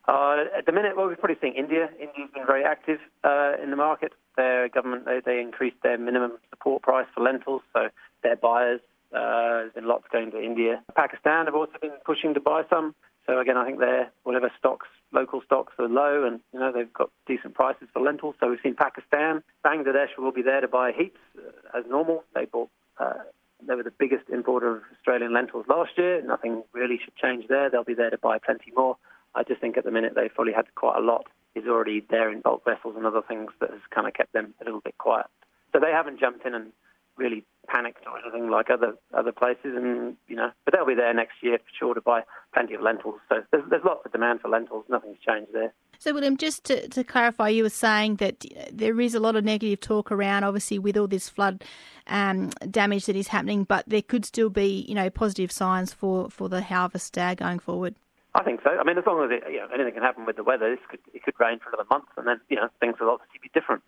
Uh, 0.09 0.44
at 0.57 0.64
the 0.64 0.73
minute, 0.73 0.97
well, 0.97 1.07
we're 1.07 1.16
probably 1.16 1.37
seeing 1.38 1.53
India. 1.53 1.90
India's 2.01 2.31
been 2.33 2.47
very 2.47 2.64
active 2.64 2.99
uh, 3.25 3.53
in 3.62 3.68
the 3.71 3.77
market. 3.77 4.12
Their 4.37 4.68
government 4.71 5.05
they, 5.05 5.21
they 5.25 5.40
increased 5.40 5.77
their 5.83 5.99
minimum 5.99 6.38
support 6.49 6.83
price 6.83 7.07
for 7.14 7.23
lentils, 7.23 7.61
so 7.75 7.88
their 8.23 8.37
buyers 8.37 8.81
uh, 9.12 9.64
there's 9.64 9.73
been 9.73 9.87
lots 9.87 10.05
going 10.11 10.31
to 10.31 10.42
India. 10.42 10.83
Pakistan 10.97 11.47
have 11.47 11.55
also 11.55 11.73
been 11.81 11.92
pushing 12.05 12.35
to 12.35 12.40
buy 12.40 12.62
some. 12.71 12.94
So 13.27 13.38
again, 13.38 13.59
I 13.59 13.66
think 13.66 13.79
their 13.79 14.11
whatever 14.23 14.51
stocks, 14.59 14.87
local 15.12 15.42
stocks 15.44 15.75
are 15.79 15.88
low, 15.88 16.25
and 16.25 16.40
you 16.53 16.61
know 16.61 16.73
they've 16.73 16.92
got 16.92 17.11
decent 17.27 17.55
prices 17.55 17.88
for 17.92 18.01
lentils. 18.01 18.35
So 18.40 18.49
we've 18.49 18.59
seen 18.62 18.75
Pakistan, 18.75 19.42
Bangladesh 19.64 20.16
will 20.16 20.33
be 20.33 20.42
there 20.42 20.62
to 20.62 20.68
buy 20.68 20.92
heaps 20.92 21.21
uh, 21.37 21.79
as 21.79 21.85
normal. 21.88 22.25
They 22.35 22.47
bought. 22.47 22.71
Uh, 22.99 23.14
they 23.66 23.75
were 23.75 23.83
the 23.83 23.90
biggest 23.90 24.29
importer 24.33 24.77
of 24.77 24.83
Australian 24.97 25.35
lentils 25.35 25.66
last 25.68 25.90
year. 25.99 26.23
Nothing 26.23 26.62
really 26.73 26.99
should 27.05 27.16
change 27.16 27.49
there. 27.49 27.68
They'll 27.68 27.83
be 27.83 27.94
there 27.94 28.11
to 28.11 28.18
buy 28.18 28.38
plenty 28.38 28.73
more. 28.75 28.97
I 29.35 29.43
just 29.43 29.61
think 29.61 29.77
at 29.77 29.85
the 29.85 29.91
minute 29.91 30.12
they've 30.14 30.33
probably 30.35 30.53
had 30.53 30.75
quite 30.75 30.97
a 30.99 31.01
lot 31.01 31.27
is 31.55 31.67
already 31.67 32.05
there 32.09 32.31
in 32.31 32.41
bulk 32.41 32.64
vessels 32.64 32.95
and 32.97 33.07
other 33.07 33.23
things 33.23 33.51
that 33.61 33.71
has 33.71 33.81
kind 33.95 34.07
of 34.07 34.14
kept 34.14 34.33
them 34.33 34.55
a 34.61 34.64
little 34.64 34.81
bit 34.81 34.97
quiet. 34.99 35.27
So 35.73 35.81
they 35.81 35.91
haven't 35.91 36.21
jumped 36.21 36.47
in 36.47 36.55
and 36.55 36.73
really 37.17 37.45
panicked 37.67 38.07
or 38.07 38.19
anything 38.19 38.49
like 38.51 38.71
other 38.71 38.95
other 39.12 39.33
places, 39.33 39.75
and 39.77 40.17
you 40.29 40.37
know, 40.37 40.51
but 40.64 40.73
they'll 40.73 40.87
be 40.87 40.95
there 40.95 41.12
next 41.12 41.35
year 41.43 41.59
for 41.59 41.64
sure 41.79 41.95
to 41.95 42.01
buy 42.01 42.23
plenty 42.55 42.75
of 42.75 42.81
lentils. 42.81 43.21
So 43.29 43.43
there's, 43.51 43.64
there's 43.69 43.85
lots 43.85 44.07
of 44.07 44.12
demand 44.12 44.41
for 44.41 44.49
lentils. 44.49 44.85
Nothing's 44.88 45.19
changed 45.19 45.53
there. 45.53 45.75
So, 45.99 46.14
William, 46.14 46.37
just 46.37 46.64
to, 46.64 46.88
to 46.88 47.03
clarify, 47.03 47.49
you 47.49 47.64
were 47.64 47.71
saying 47.71 48.17
that 48.17 48.45
there 48.73 49.01
is 49.01 49.14
a 49.14 49.21
lot 49.21 49.35
of 49.35 49.45
negative 49.45 49.81
talk 49.81 50.12
around, 50.12 50.45
obviously, 50.45 50.79
with 50.79 50.97
all 50.97 51.09
this 51.09 51.29
flood 51.29 51.64
um, 52.07 52.51
damage 52.71 53.07
that 53.07 53.17
is 53.17 53.29
happening, 53.29 53.64
but 53.64 53.85
there 53.88 54.03
could 54.03 54.25
still 54.25 54.49
be, 54.49 54.87
you 54.88 54.95
know, 54.95 55.11
positive 55.11 55.51
signs 55.51 55.93
for, 55.93 56.31
for 56.31 56.49
the 56.49 56.62
harvest 56.62 57.19
uh, 57.19 57.35
going 57.35 57.59
forward. 57.59 57.97
I 58.38 58.44
think 58.44 58.61
so. 58.62 58.70
I 58.70 58.85
mean, 58.85 58.96
as 58.96 59.05
long 59.05 59.24
as 59.24 59.31
it, 59.33 59.42
you 59.51 59.59
know, 59.59 59.66
anything 59.74 59.94
can 59.94 60.03
happen 60.03 60.24
with 60.24 60.37
the 60.37 60.44
weather, 60.44 60.70
this 60.70 60.85
could 60.88 61.01
it 61.12 61.24
could 61.24 61.35
rain 61.40 61.59
for 61.59 61.70
another 61.70 61.88
month, 61.90 62.05
and 62.16 62.24
then 62.24 62.40
you 62.48 62.55
know 62.55 62.68
things 62.79 62.94
will 63.01 63.11
obviously 63.11 63.40
be 63.42 63.51
different. 63.53 63.83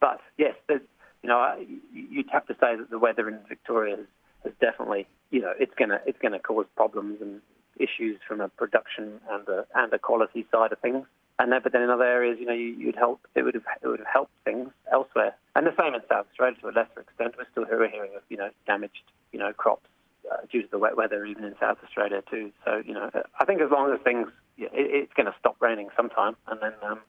But 0.00 0.20
yes, 0.36 0.54
you 0.68 0.80
know, 1.24 1.56
you'd 1.94 2.28
have 2.30 2.46
to 2.48 2.54
say 2.60 2.76
that 2.76 2.90
the 2.90 2.98
weather 2.98 3.26
in 3.26 3.38
Victoria 3.48 3.96
has, 3.96 4.06
has 4.44 4.52
definitely, 4.60 5.06
you 5.30 5.40
know, 5.40 5.54
it's 5.58 5.72
gonna 5.78 6.00
it's 6.04 6.18
gonna 6.20 6.38
cause 6.38 6.66
problems 6.76 7.22
and 7.22 7.40
issues 7.78 8.18
from 8.28 8.42
a 8.42 8.50
production 8.50 9.18
and 9.30 9.48
a 9.48 9.64
and 9.74 9.90
a 9.94 9.98
quality 9.98 10.46
side 10.52 10.72
of 10.72 10.78
things. 10.80 11.06
And 11.38 11.50
then, 11.50 11.60
but 11.62 11.72
then 11.72 11.82
in 11.82 11.88
other 11.88 12.04
areas, 12.04 12.36
you 12.38 12.46
know, 12.46 12.52
you, 12.52 12.86
would 12.86 12.96
help. 12.96 13.20
It 13.34 13.44
would 13.44 13.54
have 13.54 13.64
it 13.82 13.88
would 13.88 14.00
have 14.00 14.12
helped 14.12 14.32
things 14.44 14.68
elsewhere. 14.92 15.34
And 15.54 15.66
the 15.66 15.72
same 15.80 15.94
in 15.94 16.02
South 16.06 16.26
Australia 16.30 16.56
to 16.60 16.68
a 16.68 16.74
lesser 16.76 17.00
extent. 17.00 17.34
We're 17.38 17.48
still 17.50 17.64
hearing 17.64 18.12
of 18.14 18.22
you 18.28 18.36
know 18.36 18.50
damaged 18.66 19.04
you 19.32 19.38
know 19.38 19.54
crops 19.54 19.88
uh, 20.30 20.38
due 20.50 20.62
to 20.62 20.68
the 20.70 20.78
wet 20.78 20.96
weather, 20.96 21.24
even 21.24 21.44
in 21.44 21.54
South 21.60 21.78
Australia 21.84 22.22
too. 22.30 22.52
So 22.64 22.82
you 22.84 22.94
know, 22.94 23.10
I 23.40 23.44
think 23.44 23.60
as 23.60 23.70
long 23.70 23.92
as 23.92 24.00
things, 24.02 24.28
it, 24.56 24.70
it's 24.72 25.12
going 25.14 25.26
to 25.26 25.34
stop 25.38 25.56
raining 25.60 25.88
sometime, 25.96 26.36
and 26.46 26.60
then 26.60 26.72
um, 26.82 27.00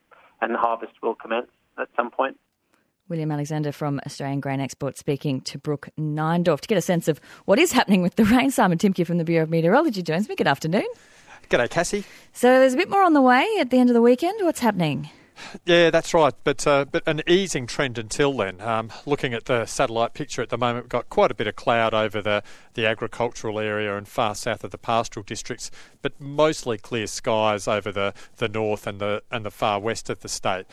and 0.41 0.53
the 0.53 0.59
harvest 0.59 0.93
will 1.01 1.15
commence 1.15 1.47
at 1.77 1.87
some 1.95 2.11
point. 2.11 2.37
William 3.09 3.31
Alexander 3.31 3.71
from 3.71 4.01
Australian 4.05 4.41
Grain 4.41 4.59
Export 4.59 4.97
speaking 4.97 5.39
to 5.41 5.57
Brooke 5.57 5.87
Neindorf 5.97 6.59
to 6.61 6.67
get 6.67 6.77
a 6.77 6.81
sense 6.81 7.07
of 7.07 7.21
what 7.45 7.57
is 7.57 7.71
happening 7.71 8.01
with 8.01 8.15
the 8.15 8.25
rain. 8.25 8.51
Simon 8.51 8.77
Timcke 8.77 9.05
from 9.05 9.17
the 9.17 9.23
Bureau 9.23 9.43
of 9.43 9.49
Meteorology 9.49 10.03
joins 10.03 10.27
me. 10.27 10.35
Good 10.35 10.47
afternoon. 10.47 10.87
G'day, 11.49 11.69
Cassie. 11.69 12.03
So 12.33 12.59
there's 12.59 12.73
a 12.73 12.77
bit 12.77 12.89
more 12.89 13.03
on 13.03 13.13
the 13.13 13.21
way 13.21 13.47
at 13.59 13.69
the 13.69 13.79
end 13.79 13.89
of 13.89 13.93
the 13.93 14.01
weekend. 14.01 14.43
What's 14.43 14.59
happening? 14.59 15.09
Yeah, 15.65 15.89
that's 15.89 16.13
right. 16.13 16.33
But 16.43 16.65
uh, 16.65 16.85
but 16.85 17.03
an 17.07 17.21
easing 17.27 17.67
trend 17.67 17.97
until 17.97 18.33
then. 18.33 18.61
Um, 18.61 18.91
looking 19.05 19.33
at 19.33 19.45
the 19.45 19.65
satellite 19.65 20.13
picture 20.13 20.41
at 20.41 20.49
the 20.49 20.57
moment, 20.57 20.85
we've 20.85 20.89
got 20.89 21.09
quite 21.09 21.31
a 21.31 21.35
bit 21.35 21.47
of 21.47 21.55
cloud 21.55 21.93
over 21.93 22.21
the, 22.21 22.43
the 22.73 22.85
agricultural 22.85 23.59
area 23.59 23.97
and 23.97 24.07
far 24.07 24.35
south 24.35 24.63
of 24.63 24.71
the 24.71 24.77
pastoral 24.77 25.23
districts, 25.23 25.71
but 26.01 26.19
mostly 26.19 26.77
clear 26.77 27.07
skies 27.07 27.67
over 27.67 27.91
the, 27.91 28.13
the 28.37 28.47
north 28.47 28.87
and 28.87 28.99
the 28.99 29.23
and 29.31 29.45
the 29.45 29.51
far 29.51 29.79
west 29.79 30.09
of 30.09 30.21
the 30.21 30.29
state. 30.29 30.65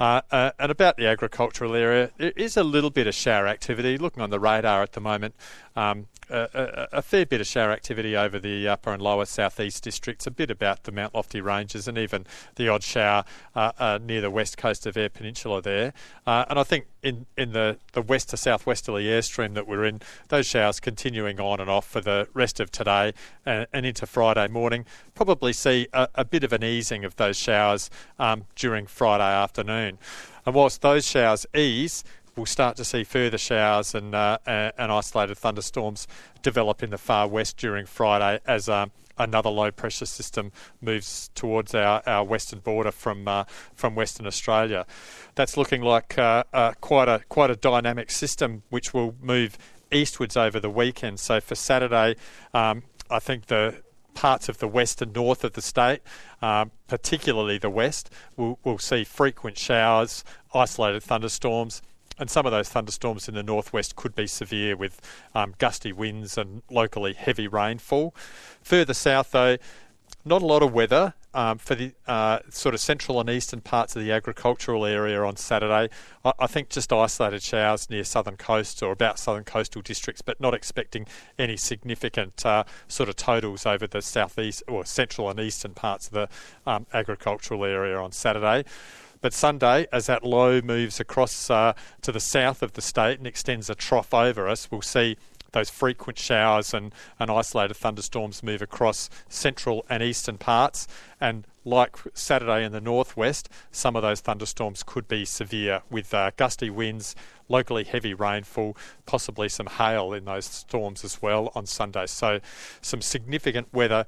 Uh, 0.00 0.20
uh, 0.30 0.50
and 0.58 0.72
about 0.72 0.96
the 0.96 1.06
agricultural 1.06 1.74
area, 1.74 2.10
there 2.18 2.32
is 2.36 2.56
a 2.56 2.64
little 2.64 2.90
bit 2.90 3.06
of 3.06 3.14
shower 3.14 3.46
activity. 3.46 3.96
Looking 3.96 4.22
on 4.22 4.30
the 4.30 4.40
radar 4.40 4.82
at 4.82 4.92
the 4.92 5.00
moment, 5.00 5.34
um, 5.76 6.06
a, 6.30 6.88
a, 6.92 7.02
fair 7.02 7.26
bit 7.26 7.40
of 7.40 7.46
shower 7.46 7.70
activity 7.70 8.16
over 8.16 8.38
the 8.38 8.68
upper 8.68 8.92
and 8.92 9.02
lower 9.02 9.24
southeast 9.24 9.84
districts, 9.84 10.26
a 10.26 10.30
bit 10.30 10.50
about 10.50 10.84
the 10.84 10.92
Mount 10.92 11.14
Lofty 11.14 11.40
Ranges, 11.40 11.88
and 11.88 11.98
even 11.98 12.26
the 12.56 12.68
odd 12.68 12.82
shower 12.82 13.24
uh, 13.54 13.72
uh, 13.78 13.98
near 14.02 14.20
the 14.20 14.30
west 14.30 14.56
coast 14.56 14.86
of 14.86 14.96
Eyre 14.96 15.08
Peninsula 15.08 15.60
there. 15.62 15.92
Uh, 16.26 16.44
and 16.48 16.58
I 16.58 16.62
think 16.62 16.86
in, 17.02 17.26
in 17.36 17.52
the, 17.52 17.78
the 17.92 18.02
west 18.02 18.30
to 18.30 18.36
southwesterly 18.36 19.04
airstream 19.04 19.54
that 19.54 19.66
we're 19.66 19.84
in, 19.84 20.00
those 20.28 20.46
showers 20.46 20.80
continuing 20.80 21.40
on 21.40 21.60
and 21.60 21.70
off 21.70 21.86
for 21.86 22.00
the 22.00 22.28
rest 22.32 22.60
of 22.60 22.70
today 22.70 23.12
and, 23.44 23.66
and 23.72 23.86
into 23.86 24.06
Friday 24.06 24.48
morning. 24.48 24.86
Probably 25.14 25.52
see 25.52 25.88
a, 25.92 26.08
a, 26.14 26.24
bit 26.24 26.44
of 26.44 26.52
an 26.52 26.64
easing 26.64 27.04
of 27.04 27.16
those 27.16 27.36
showers 27.36 27.90
um, 28.18 28.44
during 28.56 28.86
Friday 28.86 29.22
afternoon. 29.22 29.98
And 30.46 30.54
whilst 30.54 30.82
those 30.82 31.06
showers 31.06 31.46
ease, 31.54 32.04
we'll 32.36 32.46
start 32.46 32.76
to 32.76 32.84
see 32.84 33.04
further 33.04 33.38
showers 33.38 33.94
and, 33.94 34.14
uh, 34.14 34.38
and 34.46 34.90
isolated 34.90 35.36
thunderstorms 35.36 36.06
develop 36.42 36.82
in 36.82 36.90
the 36.90 36.98
far 36.98 37.28
west 37.28 37.56
during 37.56 37.86
Friday 37.86 38.40
as 38.46 38.68
um, 38.68 38.90
another 39.18 39.50
low 39.50 39.70
pressure 39.70 40.06
system 40.06 40.52
moves 40.80 41.30
towards 41.34 41.74
our, 41.74 42.02
our 42.06 42.24
western 42.24 42.58
border 42.58 42.90
from 42.90 43.28
uh, 43.28 43.44
from 43.74 43.94
Western 43.94 44.26
Australia. 44.26 44.86
That's 45.34 45.56
looking 45.56 45.82
like 45.82 46.18
uh, 46.18 46.44
uh, 46.52 46.72
quite 46.80 47.08
a 47.08 47.20
quite 47.28 47.50
a 47.50 47.56
dynamic 47.56 48.10
system 48.10 48.62
which 48.70 48.92
will 48.92 49.14
move 49.20 49.56
eastwards 49.92 50.36
over 50.36 50.58
the 50.58 50.70
weekend. 50.70 51.20
So 51.20 51.40
for 51.40 51.54
Saturday, 51.54 52.16
um, 52.52 52.82
I 53.10 53.18
think 53.18 53.46
the 53.46 53.82
parts 54.14 54.48
of 54.48 54.58
the 54.58 54.68
west 54.68 55.02
and 55.02 55.12
north 55.12 55.42
of 55.42 55.54
the 55.54 55.62
state, 55.62 56.00
um, 56.40 56.70
particularly 56.88 57.58
the 57.58 57.70
west, 57.70 58.10
will 58.36 58.58
will 58.64 58.78
see 58.78 59.04
frequent 59.04 59.58
showers, 59.58 60.24
isolated 60.52 61.02
thunderstorms 61.02 61.82
and 62.18 62.30
some 62.30 62.46
of 62.46 62.52
those 62.52 62.68
thunderstorms 62.68 63.28
in 63.28 63.34
the 63.34 63.42
northwest 63.42 63.96
could 63.96 64.14
be 64.14 64.26
severe 64.26 64.76
with 64.76 65.00
um, 65.34 65.54
gusty 65.58 65.92
winds 65.92 66.38
and 66.38 66.62
locally 66.70 67.14
heavy 67.14 67.48
rainfall. 67.48 68.14
Further 68.62 68.94
south, 68.94 69.32
though, 69.32 69.56
not 70.24 70.42
a 70.42 70.46
lot 70.46 70.62
of 70.62 70.72
weather 70.72 71.14
um, 71.34 71.58
for 71.58 71.74
the 71.74 71.92
uh, 72.06 72.38
sort 72.48 72.74
of 72.74 72.80
central 72.80 73.20
and 73.20 73.28
eastern 73.28 73.60
parts 73.60 73.96
of 73.96 74.02
the 74.02 74.12
agricultural 74.12 74.86
area 74.86 75.22
on 75.22 75.36
Saturday. 75.36 75.92
I, 76.24 76.32
I, 76.38 76.46
think 76.46 76.70
just 76.70 76.92
isolated 76.92 77.42
showers 77.42 77.90
near 77.90 78.04
southern 78.04 78.36
coast 78.36 78.82
or 78.82 78.92
about 78.92 79.18
southern 79.18 79.44
coastal 79.44 79.82
districts, 79.82 80.22
but 80.22 80.40
not 80.40 80.54
expecting 80.54 81.06
any 81.38 81.56
significant 81.56 82.46
uh, 82.46 82.64
sort 82.88 83.08
of 83.08 83.16
totals 83.16 83.66
over 83.66 83.86
the 83.86 84.00
southeast 84.00 84.62
or 84.68 84.84
central 84.86 85.28
and 85.28 85.40
eastern 85.40 85.74
parts 85.74 86.06
of 86.06 86.12
the 86.12 86.28
um, 86.66 86.86
agricultural 86.94 87.64
area 87.64 87.98
on 87.98 88.12
Saturday. 88.12 88.64
But 89.24 89.32
Sunday, 89.32 89.86
as 89.90 90.04
that 90.04 90.22
low 90.22 90.60
moves 90.60 91.00
across 91.00 91.48
uh, 91.48 91.72
to 92.02 92.12
the 92.12 92.20
south 92.20 92.62
of 92.62 92.74
the 92.74 92.82
state 92.82 93.16
and 93.16 93.26
extends 93.26 93.70
a 93.70 93.74
trough 93.74 94.12
over 94.12 94.46
us, 94.46 94.70
we'll 94.70 94.82
see 94.82 95.16
those 95.52 95.70
frequent 95.70 96.18
showers 96.18 96.74
and, 96.74 96.92
and 97.18 97.30
isolated 97.30 97.72
thunderstorms 97.72 98.42
move 98.42 98.60
across 98.60 99.08
central 99.30 99.86
and 99.88 100.02
eastern 100.02 100.36
parts. 100.36 100.86
And 101.22 101.46
like 101.64 101.96
Saturday 102.12 102.66
in 102.66 102.72
the 102.72 102.82
northwest, 102.82 103.48
some 103.72 103.96
of 103.96 104.02
those 104.02 104.20
thunderstorms 104.20 104.82
could 104.82 105.08
be 105.08 105.24
severe 105.24 105.80
with 105.90 106.12
uh, 106.12 106.32
gusty 106.36 106.68
winds, 106.68 107.16
locally 107.48 107.84
heavy 107.84 108.12
rainfall, 108.12 108.76
possibly 109.06 109.48
some 109.48 109.68
hail 109.68 110.12
in 110.12 110.26
those 110.26 110.44
storms 110.44 111.02
as 111.02 111.22
well 111.22 111.50
on 111.54 111.64
Sunday. 111.64 112.04
So, 112.04 112.40
some 112.82 113.00
significant 113.00 113.72
weather 113.72 114.04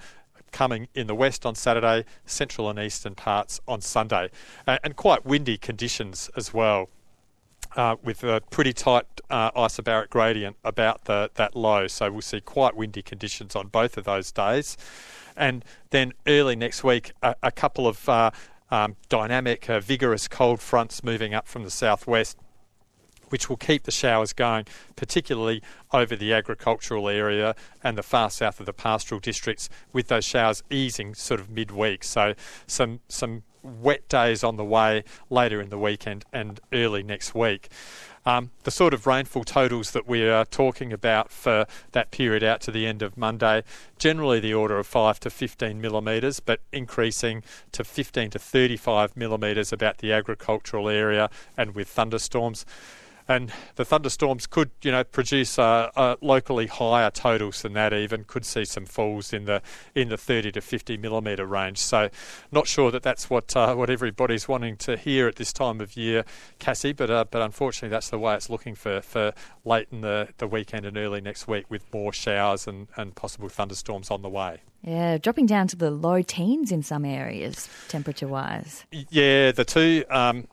coming 0.53 0.89
in 0.95 1.07
the 1.07 1.15
west 1.15 1.45
on 1.45 1.55
Saturday, 1.55 2.05
central 2.25 2.69
and 2.69 2.79
eastern 2.79 3.15
parts 3.15 3.61
on 3.67 3.81
Sunday, 3.81 4.31
uh, 4.67 4.79
and 4.83 4.97
quite 4.97 5.25
windy 5.25 5.57
conditions 5.57 6.31
as 6.37 6.53
well. 6.55 6.89
Uh, 7.75 7.97
with 8.03 8.25
a 8.25 8.41
pretty 8.51 8.73
tight 8.73 9.05
uh, 9.29 9.51
isobaric 9.51 10.09
gradient 10.09 10.57
about 10.65 11.05
the, 11.05 11.31
that 11.35 11.55
low. 11.55 11.87
So 11.87 12.11
we'll 12.11 12.23
see 12.23 12.41
quite 12.41 12.75
windy 12.75 13.03
conditions 13.03 13.55
on 13.55 13.67
both 13.67 13.99
of 13.99 14.05
those 14.05 14.33
days. 14.33 14.79
And 15.37 15.63
then 15.91 16.15
early 16.27 16.57
next 16.57 16.83
week, 16.83 17.13
a, 17.23 17.35
a 17.43 17.51
couple 17.51 17.87
of 17.87 18.09
uh, 18.09 18.31
um, 18.71 18.97
dynamic, 19.11 19.69
uh, 19.69 19.81
vigorous 19.81 20.27
cold 20.27 20.61
fronts 20.61 21.05
moving 21.05 21.35
up 21.35 21.47
from 21.47 21.65
the 21.65 21.71
southwest 21.71 22.39
which 23.29 23.49
will 23.49 23.57
keep 23.57 23.85
the 23.85 23.91
showers 23.91 24.33
going, 24.33 24.67
particularly 24.95 25.63
over 25.93 26.17
the 26.17 26.33
agricultural 26.33 27.09
area 27.09 27.55
and 27.83 27.97
the 27.97 28.03
far 28.03 28.31
south 28.31 28.61
of 28.61 28.67
the 28.67 28.73
pastoral 28.73 29.21
districts, 29.21 29.69
with 29.93 30.09
those 30.09 30.25
showers 30.25 30.63
easing 30.71 31.15
sort 31.15 31.41
of 31.41 31.51
midweek. 31.51 32.05
So 32.05 32.35
some 32.67 33.01
some 33.09 33.43
wet 33.63 34.09
days 34.09 34.45
on 34.45 34.57
the 34.57 34.65
way 34.65 35.05
later 35.29 35.61
in 35.61 35.71
the 35.71 35.79
weekend 35.79 36.25
and 36.33 36.61
early 36.73 37.03
next 37.03 37.35
week. 37.35 37.69
Um, 38.25 38.51
the 38.65 38.73
sort 38.73 38.93
of 38.93 39.07
rainfall 39.07 39.45
totals 39.45 39.93
that 39.93 40.09
we 40.09 40.29
are 40.29 40.45
talking 40.45 40.93
about 40.93 41.31
for 41.31 41.67
that 41.93 42.11
period 42.11 42.43
out 42.43 42.61
to 42.63 42.73
the 42.73 42.85
end 42.85 43.01
of 43.01 43.17
Monday, 43.17 43.63
generally 43.99 44.41
the 44.41 44.53
order 44.53 44.79
of 44.79 44.87
5 44.89 45.21
to 45.21 45.31
15 45.31 45.81
millimetres, 45.81 46.41
but 46.41 46.61
increasing 46.73 47.45
to 47.71 47.85
15 47.85 48.31
to 48.31 48.39
35 48.41 49.17
millimetres 49.17 49.73
about 49.73 49.99
the 49.99 50.13
agricultural 50.13 50.89
area 50.89 51.31
and 51.57 51.77
with 51.77 51.89
thunderstorms 51.89 52.67
and 53.29 53.53
the 53.75 53.85
thunderstorms 53.85 54.47
could, 54.47 54.71
you 54.83 54.93
know, 54.93 55.05
produce 55.05 55.59
uh, 55.59 55.91
uh, 55.97 56.17
locally 56.21 56.67
higher 56.67 57.11
totals 57.11 57.63
than 57.63 57.73
that. 57.75 57.93
Even 57.93 58.25
could 58.25 58.45
see 58.45 58.65
some 58.65 58.87
falls 58.87 59.33
in 59.33 59.45
the 59.47 59.63
in 59.95 60.09
the 60.09 60.17
30 60.17 60.53
to 60.53 60.61
50 60.61 60.97
millimetre 60.97 61.45
range. 61.45 61.79
So, 61.79 62.09
not 62.53 62.67
sure 62.67 62.91
that 62.91 63.03
that's 63.03 63.29
what 63.29 63.57
uh, 63.57 63.75
what 63.75 63.91
everybody's 63.91 64.49
wanting 64.49 64.77
to 64.79 64.97
hear 64.97 65.27
at 65.27 65.37
this 65.37 65.53
time 65.53 65.81
of 65.81 65.97
year, 65.97 66.25
Cassie. 66.59 66.93
But 66.93 67.11
uh, 67.11 67.25
but 67.31 67.43
unfortunately, 67.43 67.89
that's 67.89 68.11
the 68.11 68.19
way 68.19 68.35
it's 68.35 68.49
looking 68.49 68.75
for 68.75 69.01
for 69.01 69.33
late 69.65 69.89
in 69.91 70.01
the, 70.03 70.29
the 70.39 70.47
weekend 70.47 70.87
and 70.87 70.97
early 70.97 71.21
next 71.21 71.49
week, 71.49 71.67
with 71.69 71.83
more 71.93 72.13
showers 72.13 72.67
and, 72.67 72.87
and 72.97 73.15
possible 73.15 73.49
thunderstorms 73.49 74.11
on 74.11 74.23
the 74.23 74.29
way. 74.29 74.61
Yeah, 74.83 75.19
dropping 75.19 75.47
down 75.47 75.67
to 75.69 75.77
the 75.77 75.91
low 75.91 76.23
teens 76.23 76.71
in 76.71 76.85
some 76.85 77.05
areas, 77.05 77.69
temperature 77.89 78.29
wise. 78.29 78.85
Yeah, 79.11 79.51
the 79.51 79.65
two. 79.65 80.05
Um, 80.09 80.47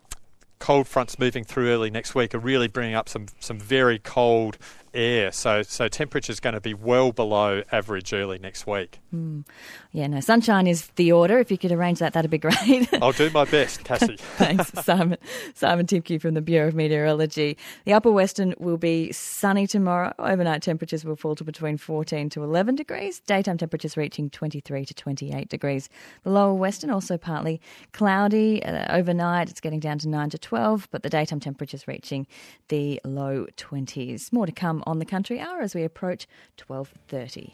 cold 0.64 0.88
fronts 0.88 1.20
moving 1.20 1.44
through 1.44 1.68
early 1.68 1.90
next 1.90 2.16
week 2.16 2.34
are 2.34 2.40
really 2.40 2.70
bringing 2.70 2.96
up 2.96 3.10
some 3.10 3.26
some 3.42 3.60
very 3.60 4.00
cold 4.00 4.58
air. 4.94 5.32
So, 5.32 5.62
so 5.62 5.88
temperature's 5.88 6.40
going 6.40 6.54
to 6.54 6.62
be 6.62 6.74
well 6.74 7.12
below 7.12 7.64
average 7.72 8.14
early 8.14 8.40
next 8.40 8.68
week. 8.68 9.00
Mm. 9.14 9.46
Yeah, 9.92 10.08
no, 10.08 10.20
sunshine 10.20 10.68
is 10.68 10.88
the 10.96 11.12
order. 11.12 11.40
If 11.40 11.52
you 11.52 11.58
could 11.58 11.72
arrange 11.72 12.00
that, 12.00 12.14
that'd 12.14 12.32
be 12.32 12.38
great. 12.38 12.90
I'll 13.02 13.12
do 13.12 13.30
my 13.30 13.46
best, 13.46 13.84
Cassie. 13.84 14.18
Thanks, 14.18 14.72
Simon. 14.84 15.18
Simon 15.54 15.86
Timcke 15.86 16.20
from 16.22 16.34
the 16.34 16.42
Bureau 16.42 16.68
of 16.68 16.76
Meteorology. 16.76 17.58
The 17.86 17.94
upper 17.94 18.12
western 18.12 18.54
will 18.58 18.78
be 18.78 19.12
sunny 19.12 19.68
tomorrow. 19.68 20.14
Overnight 20.20 20.62
temperatures 20.62 21.06
will 21.06 21.16
fall 21.16 21.36
to 21.36 21.44
between 21.44 21.78
14 21.78 22.30
to 22.30 22.44
11 22.44 22.76
degrees. 22.76 23.20
Daytime 23.22 23.58
temperatures 23.58 23.96
reaching 23.98 24.30
23 24.30 24.86
to 24.86 24.94
28 24.94 25.50
degrees. 25.50 25.90
The 26.24 26.32
lower 26.32 26.54
western 26.54 26.90
also 26.90 27.18
partly 27.18 27.62
cloudy. 27.92 28.64
Uh, 28.64 28.96
overnight, 28.96 29.50
it's 29.50 29.62
getting 29.62 29.80
down 29.80 30.00
to 30.00 30.10
9 30.10 30.30
to 30.32 30.38
12, 30.38 30.88
but 30.92 31.04
the 31.04 31.10
daytime 31.10 31.40
temperatures 31.40 31.88
reaching 31.88 32.28
the 32.70 33.00
low 33.06 33.48
20s. 33.58 34.32
More 34.34 34.46
to 34.46 34.52
come 34.52 34.83
on 34.86 35.00
the 35.00 35.06
country 35.06 35.40
hour 35.40 35.62
as 35.62 35.76
we 35.76 35.84
approach 35.84 36.28
12:30. 36.58 37.54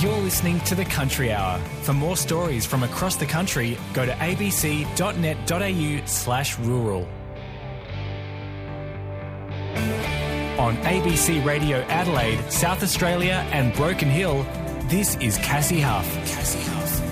You're 0.00 0.18
listening 0.18 0.60
to 0.60 0.74
the 0.74 0.84
Country 0.84 1.32
Hour. 1.32 1.58
For 1.82 1.94
more 1.94 2.18
stories 2.18 2.66
from 2.66 2.82
across 2.82 3.16
the 3.16 3.24
country, 3.24 3.78
go 3.94 4.04
to 4.04 4.12
abc.net.au 4.12 4.86
slash 6.06 6.58
rural. 6.58 7.08
On 10.58 10.76
ABC 10.78 11.44
Radio 11.46 11.78
Adelaide, 11.88 12.52
South 12.52 12.82
Australia 12.82 13.46
and 13.52 13.74
Broken 13.74 14.08
Hill, 14.08 14.42
this 14.88 15.16
is 15.16 15.38
Cassie 15.38 15.80
Hough. 15.80 16.06
Cassie 16.26 16.60
Hough. 16.70 17.05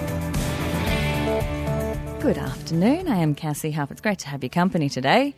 Good 2.24 2.38
afternoon. 2.38 3.06
I 3.06 3.16
am 3.16 3.34
Cassie 3.34 3.72
Hough. 3.72 3.90
It's 3.90 4.00
great 4.00 4.20
to 4.20 4.28
have 4.28 4.42
your 4.42 4.48
company 4.48 4.88
today. 4.88 5.34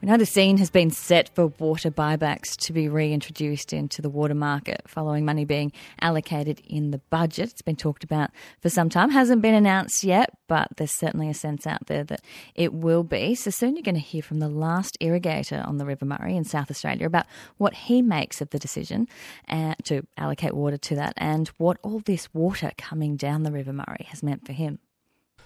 We 0.00 0.08
know 0.08 0.16
the 0.16 0.24
scene 0.24 0.56
has 0.56 0.70
been 0.70 0.90
set 0.90 1.28
for 1.34 1.48
water 1.58 1.90
buybacks 1.90 2.56
to 2.62 2.72
be 2.72 2.88
reintroduced 2.88 3.74
into 3.74 4.00
the 4.00 4.08
water 4.08 4.34
market 4.34 4.80
following 4.86 5.26
money 5.26 5.44
being 5.44 5.70
allocated 6.00 6.62
in 6.66 6.92
the 6.92 6.98
budget. 7.10 7.50
It's 7.50 7.60
been 7.60 7.76
talked 7.76 8.04
about 8.04 8.30
for 8.58 8.70
some 8.70 8.88
time, 8.88 9.10
hasn't 9.10 9.42
been 9.42 9.52
announced 9.52 10.02
yet, 10.02 10.30
but 10.48 10.68
there's 10.78 10.92
certainly 10.92 11.28
a 11.28 11.34
sense 11.34 11.66
out 11.66 11.88
there 11.88 12.04
that 12.04 12.22
it 12.54 12.72
will 12.72 13.02
be. 13.02 13.34
So 13.34 13.50
soon 13.50 13.76
you're 13.76 13.82
going 13.82 13.94
to 13.96 14.00
hear 14.00 14.22
from 14.22 14.38
the 14.38 14.48
last 14.48 14.96
irrigator 14.98 15.68
on 15.68 15.76
the 15.76 15.84
River 15.84 16.06
Murray 16.06 16.36
in 16.36 16.44
South 16.44 16.70
Australia 16.70 17.04
about 17.04 17.26
what 17.58 17.74
he 17.74 18.00
makes 18.00 18.40
of 18.40 18.48
the 18.48 18.58
decision 18.58 19.08
uh, 19.50 19.74
to 19.84 20.06
allocate 20.16 20.54
water 20.54 20.78
to 20.78 20.94
that 20.94 21.12
and 21.18 21.48
what 21.58 21.76
all 21.82 22.00
this 22.00 22.32
water 22.32 22.72
coming 22.78 23.16
down 23.16 23.42
the 23.42 23.52
River 23.52 23.74
Murray 23.74 24.06
has 24.08 24.22
meant 24.22 24.46
for 24.46 24.54
him. 24.54 24.78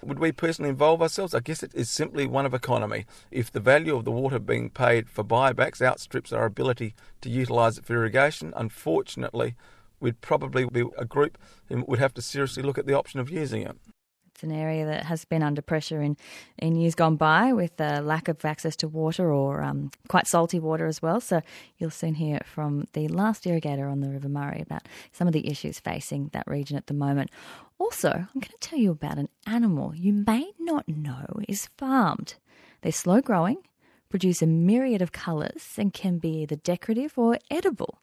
Would 0.06 0.18
we 0.18 0.32
personally 0.32 0.68
involve 0.68 1.00
ourselves? 1.00 1.34
I 1.34 1.40
guess 1.40 1.62
it 1.62 1.74
is 1.74 1.88
simply 1.88 2.26
one 2.26 2.44
of 2.44 2.52
economy. 2.52 3.06
If 3.30 3.50
the 3.50 3.60
value 3.60 3.96
of 3.96 4.04
the 4.04 4.10
water 4.10 4.38
being 4.38 4.68
paid 4.68 5.08
for 5.08 5.24
buybacks 5.24 5.80
outstrips 5.80 6.32
our 6.32 6.44
ability 6.44 6.94
to 7.22 7.30
utilise 7.30 7.78
it 7.78 7.86
for 7.86 7.94
irrigation, 7.94 8.52
unfortunately, 8.54 9.56
we'd 10.00 10.20
probably 10.20 10.66
be 10.66 10.84
a 10.98 11.06
group 11.06 11.38
who 11.68 11.84
would 11.88 11.98
have 11.98 12.12
to 12.14 12.22
seriously 12.22 12.62
look 12.62 12.76
at 12.76 12.86
the 12.86 12.92
option 12.92 13.18
of 13.18 13.30
using 13.30 13.62
it. 13.62 13.76
It's 14.34 14.42
an 14.42 14.50
area 14.50 14.84
that 14.84 15.04
has 15.04 15.24
been 15.24 15.44
under 15.44 15.62
pressure 15.62 16.02
in, 16.02 16.16
in 16.58 16.74
years 16.74 16.96
gone 16.96 17.14
by 17.14 17.52
with 17.52 17.80
a 17.80 18.00
lack 18.00 18.26
of 18.26 18.44
access 18.44 18.74
to 18.76 18.88
water 18.88 19.32
or 19.32 19.62
um, 19.62 19.92
quite 20.08 20.26
salty 20.26 20.58
water 20.58 20.88
as 20.88 21.00
well. 21.00 21.20
So 21.20 21.40
you'll 21.78 21.90
soon 21.90 22.14
hear 22.14 22.40
from 22.44 22.88
the 22.94 23.06
last 23.06 23.44
irrigator 23.44 23.88
on 23.88 24.00
the 24.00 24.10
River 24.10 24.28
Murray 24.28 24.60
about 24.60 24.88
some 25.12 25.28
of 25.28 25.32
the 25.32 25.48
issues 25.48 25.78
facing 25.78 26.30
that 26.32 26.48
region 26.48 26.76
at 26.76 26.88
the 26.88 26.94
moment. 26.94 27.30
Also, 27.78 28.10
I'm 28.10 28.40
going 28.40 28.42
to 28.42 28.56
tell 28.58 28.78
you 28.78 28.90
about 28.90 29.18
an 29.18 29.28
animal 29.46 29.94
you 29.94 30.12
may 30.12 30.50
not 30.58 30.88
know 30.88 31.26
is 31.48 31.68
farmed. 31.78 32.34
They're 32.82 32.90
slow 32.90 33.20
growing, 33.20 33.58
produce 34.14 34.42
a 34.42 34.46
myriad 34.46 35.02
of 35.02 35.10
colours, 35.10 35.74
and 35.76 35.92
can 35.92 36.18
be 36.18 36.42
either 36.42 36.54
decorative 36.54 37.18
or 37.18 37.36
edible. 37.50 37.98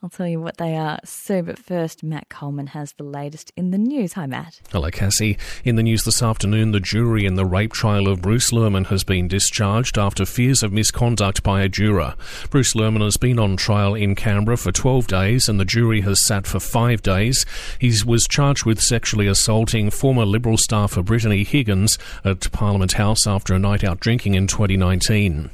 I'll 0.00 0.08
tell 0.08 0.28
you 0.28 0.40
what 0.40 0.58
they 0.58 0.76
are 0.76 1.00
soon, 1.04 1.46
but 1.46 1.58
first, 1.58 2.04
Matt 2.04 2.28
Coleman 2.28 2.68
has 2.68 2.92
the 2.92 3.02
latest 3.02 3.50
in 3.56 3.72
the 3.72 3.78
news. 3.78 4.12
Hi, 4.12 4.26
Matt. 4.26 4.60
Hello, 4.70 4.92
Cassie. 4.92 5.36
In 5.64 5.74
the 5.74 5.82
news 5.82 6.04
this 6.04 6.22
afternoon, 6.22 6.70
the 6.70 6.78
jury 6.78 7.26
in 7.26 7.34
the 7.34 7.44
rape 7.44 7.72
trial 7.72 8.06
of 8.06 8.22
Bruce 8.22 8.52
Lehrmann 8.52 8.86
has 8.86 9.02
been 9.02 9.26
discharged 9.26 9.98
after 9.98 10.24
fears 10.24 10.62
of 10.62 10.72
misconduct 10.72 11.42
by 11.42 11.62
a 11.62 11.68
juror. 11.68 12.14
Bruce 12.48 12.74
Lehrmann 12.74 13.02
has 13.02 13.16
been 13.16 13.40
on 13.40 13.56
trial 13.56 13.96
in 13.96 14.14
Canberra 14.14 14.56
for 14.56 14.70
12 14.70 15.08
days, 15.08 15.48
and 15.48 15.58
the 15.58 15.64
jury 15.64 16.02
has 16.02 16.24
sat 16.24 16.46
for 16.46 16.60
five 16.60 17.02
days. 17.02 17.44
He 17.80 17.92
was 18.06 18.28
charged 18.28 18.66
with 18.66 18.80
sexually 18.80 19.26
assaulting 19.26 19.90
former 19.90 20.26
Liberal 20.26 20.58
staffer 20.58 21.02
Brittany 21.02 21.42
Higgins 21.42 21.98
at 22.24 22.52
Parliament 22.52 22.92
House 22.92 23.26
after 23.26 23.52
a 23.52 23.58
night 23.58 23.82
out 23.82 23.98
drinking 23.98 24.36
in 24.36 24.46
2019. 24.46 25.50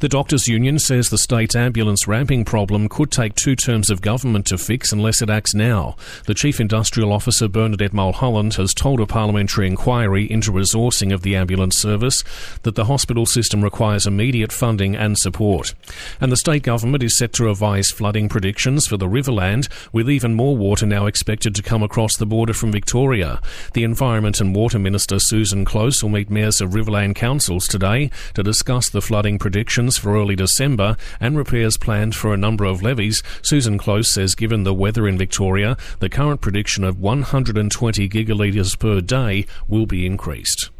The 0.00 0.08
Doctors' 0.08 0.48
Union 0.48 0.78
says 0.78 1.10
the 1.10 1.18
state's 1.18 1.54
ambulance 1.54 2.08
ramping 2.08 2.44
problem 2.44 2.88
could 2.88 3.10
take 3.10 3.34
two 3.34 3.54
terms 3.54 3.88
of 3.88 4.00
government 4.00 4.46
to 4.46 4.58
fix 4.58 4.92
unless 4.92 5.22
it 5.22 5.30
acts 5.30 5.54
now. 5.54 5.96
The 6.26 6.34
Chief 6.34 6.60
Industrial 6.60 7.12
Officer, 7.12 7.46
Bernadette 7.46 7.92
Mulholland, 7.92 8.54
has 8.54 8.74
told 8.74 9.00
a 9.00 9.06
parliamentary 9.06 9.66
inquiry 9.66 10.30
into 10.30 10.50
resourcing 10.50 11.12
of 11.14 11.22
the 11.22 11.36
ambulance 11.36 11.78
service 11.78 12.24
that 12.62 12.74
the 12.74 12.86
hospital 12.86 13.26
system 13.26 13.62
requires 13.62 14.06
immediate 14.06 14.52
funding 14.52 14.96
and 14.96 15.16
support. 15.18 15.74
And 16.20 16.32
the 16.32 16.36
state 16.36 16.64
government 16.64 17.04
is 17.04 17.16
set 17.16 17.32
to 17.34 17.44
revise 17.44 17.90
flooding 17.90 18.28
predictions 18.28 18.86
for 18.86 18.96
the 18.96 19.06
Riverland, 19.06 19.68
with 19.92 20.10
even 20.10 20.34
more 20.34 20.56
water 20.56 20.86
now 20.86 21.06
expected 21.06 21.54
to 21.54 21.62
come 21.62 21.82
across 21.82 22.16
the 22.16 22.26
border 22.26 22.54
from 22.54 22.72
Victoria. 22.72 23.40
The 23.74 23.84
Environment 23.84 24.40
and 24.40 24.54
Water 24.54 24.78
Minister, 24.78 25.18
Susan 25.18 25.64
Close, 25.64 26.02
will 26.02 26.10
meet 26.10 26.30
mayors 26.30 26.60
of 26.60 26.70
Riverland 26.70 27.14
councils 27.14 27.68
today 27.68 28.10
to 28.34 28.42
discuss 28.42 28.88
the 28.88 29.00
flooding 29.00 29.38
predictions 29.42 29.98
for 29.98 30.16
early 30.16 30.36
December 30.36 30.96
and 31.18 31.36
repairs 31.36 31.76
planned 31.76 32.14
for 32.14 32.32
a 32.32 32.36
number 32.36 32.64
of 32.64 32.80
levees, 32.80 33.24
Susan 33.42 33.76
Close 33.76 34.14
says 34.14 34.36
given 34.36 34.62
the 34.62 34.72
weather 34.72 35.08
in 35.08 35.18
Victoria, 35.18 35.76
the 35.98 36.08
current 36.08 36.40
prediction 36.40 36.84
of 36.84 37.00
120 37.00 38.08
gigalitres 38.08 38.78
per 38.78 39.00
day 39.00 39.44
will 39.66 39.84
be 39.84 40.06
increased. 40.06 40.70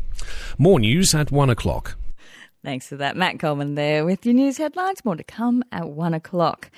More 0.59 0.79
news 0.79 1.12
at 1.12 1.33
1 1.33 1.51
o'clock. 1.51 1.96
Thanks 2.64 2.87
for 2.87 2.94
that. 2.96 3.16
Matt 3.16 3.40
Coleman 3.40 3.75
there 3.75 4.05
with 4.05 4.25
your 4.25 4.35
news 4.35 4.59
headlines. 4.59 5.05
More 5.05 5.16
to 5.16 5.25
come 5.25 5.64
at 5.72 5.88
one 5.88 6.14
o'clock. 6.14 6.70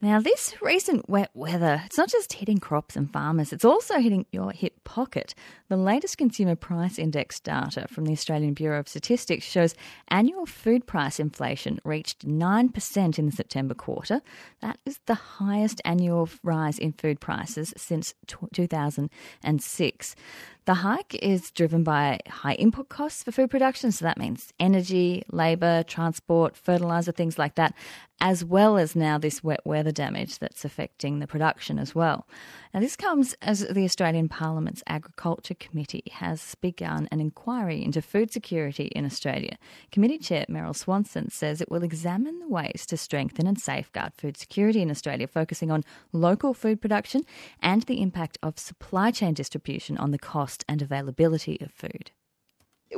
Now, 0.00 0.20
this 0.20 0.54
recent 0.62 1.08
wet 1.08 1.30
weather, 1.34 1.82
it's 1.84 1.98
not 1.98 2.10
just 2.10 2.34
hitting 2.34 2.58
crops 2.58 2.94
and 2.94 3.12
farmers, 3.12 3.52
it's 3.52 3.64
also 3.64 3.98
hitting 3.98 4.24
your 4.30 4.52
hip 4.52 4.84
pocket. 4.84 5.34
The 5.68 5.76
latest 5.76 6.16
consumer 6.16 6.54
price 6.54 6.96
index 6.96 7.40
data 7.40 7.88
from 7.88 8.04
the 8.04 8.12
Australian 8.12 8.54
Bureau 8.54 8.78
of 8.78 8.88
Statistics 8.88 9.44
shows 9.44 9.74
annual 10.08 10.46
food 10.46 10.86
price 10.86 11.18
inflation 11.18 11.80
reached 11.84 12.24
9% 12.24 13.18
in 13.18 13.26
the 13.26 13.32
September 13.32 13.74
quarter. 13.74 14.20
That 14.60 14.78
is 14.86 15.00
the 15.06 15.14
highest 15.14 15.80
annual 15.84 16.28
rise 16.44 16.78
in 16.78 16.92
food 16.92 17.18
prices 17.18 17.74
since 17.76 18.14
2006. 18.52 20.16
The 20.64 20.74
hike 20.74 21.16
is 21.16 21.50
driven 21.50 21.82
by 21.82 22.20
high 22.28 22.54
input 22.54 22.88
costs 22.88 23.24
for 23.24 23.32
food 23.32 23.50
production, 23.50 23.90
so 23.90 24.04
that 24.04 24.16
means 24.16 24.52
energy, 24.60 25.24
labour, 25.32 25.82
transport, 25.82 26.56
fertiliser, 26.56 27.10
things 27.10 27.36
like 27.36 27.56
that, 27.56 27.74
as 28.20 28.44
well 28.44 28.76
as 28.76 28.94
now 28.94 29.18
this 29.18 29.42
wet 29.42 29.66
weather 29.66 29.90
damage 29.90 30.38
that's 30.38 30.64
affecting 30.64 31.18
the 31.18 31.26
production 31.26 31.80
as 31.80 31.96
well. 31.96 32.28
Now, 32.74 32.80
this 32.80 32.96
comes 32.96 33.34
as 33.42 33.60
the 33.68 33.84
Australian 33.84 34.30
Parliament's 34.30 34.82
Agriculture 34.86 35.52
Committee 35.52 36.04
has 36.10 36.54
begun 36.62 37.06
an 37.12 37.20
inquiry 37.20 37.84
into 37.84 38.00
food 38.00 38.32
security 38.32 38.86
in 38.96 39.04
Australia. 39.04 39.58
Committee 39.90 40.16
Chair 40.16 40.46
Meryl 40.48 40.74
Swanson 40.74 41.28
says 41.28 41.60
it 41.60 41.70
will 41.70 41.82
examine 41.82 42.38
the 42.38 42.48
ways 42.48 42.86
to 42.86 42.96
strengthen 42.96 43.46
and 43.46 43.60
safeguard 43.60 44.14
food 44.14 44.38
security 44.38 44.80
in 44.80 44.90
Australia, 44.90 45.26
focusing 45.26 45.70
on 45.70 45.84
local 46.12 46.54
food 46.54 46.80
production 46.80 47.24
and 47.60 47.82
the 47.82 48.00
impact 48.00 48.38
of 48.42 48.58
supply 48.58 49.10
chain 49.10 49.34
distribution 49.34 49.98
on 49.98 50.10
the 50.10 50.18
cost 50.18 50.64
and 50.66 50.80
availability 50.80 51.58
of 51.60 51.70
food 51.72 52.10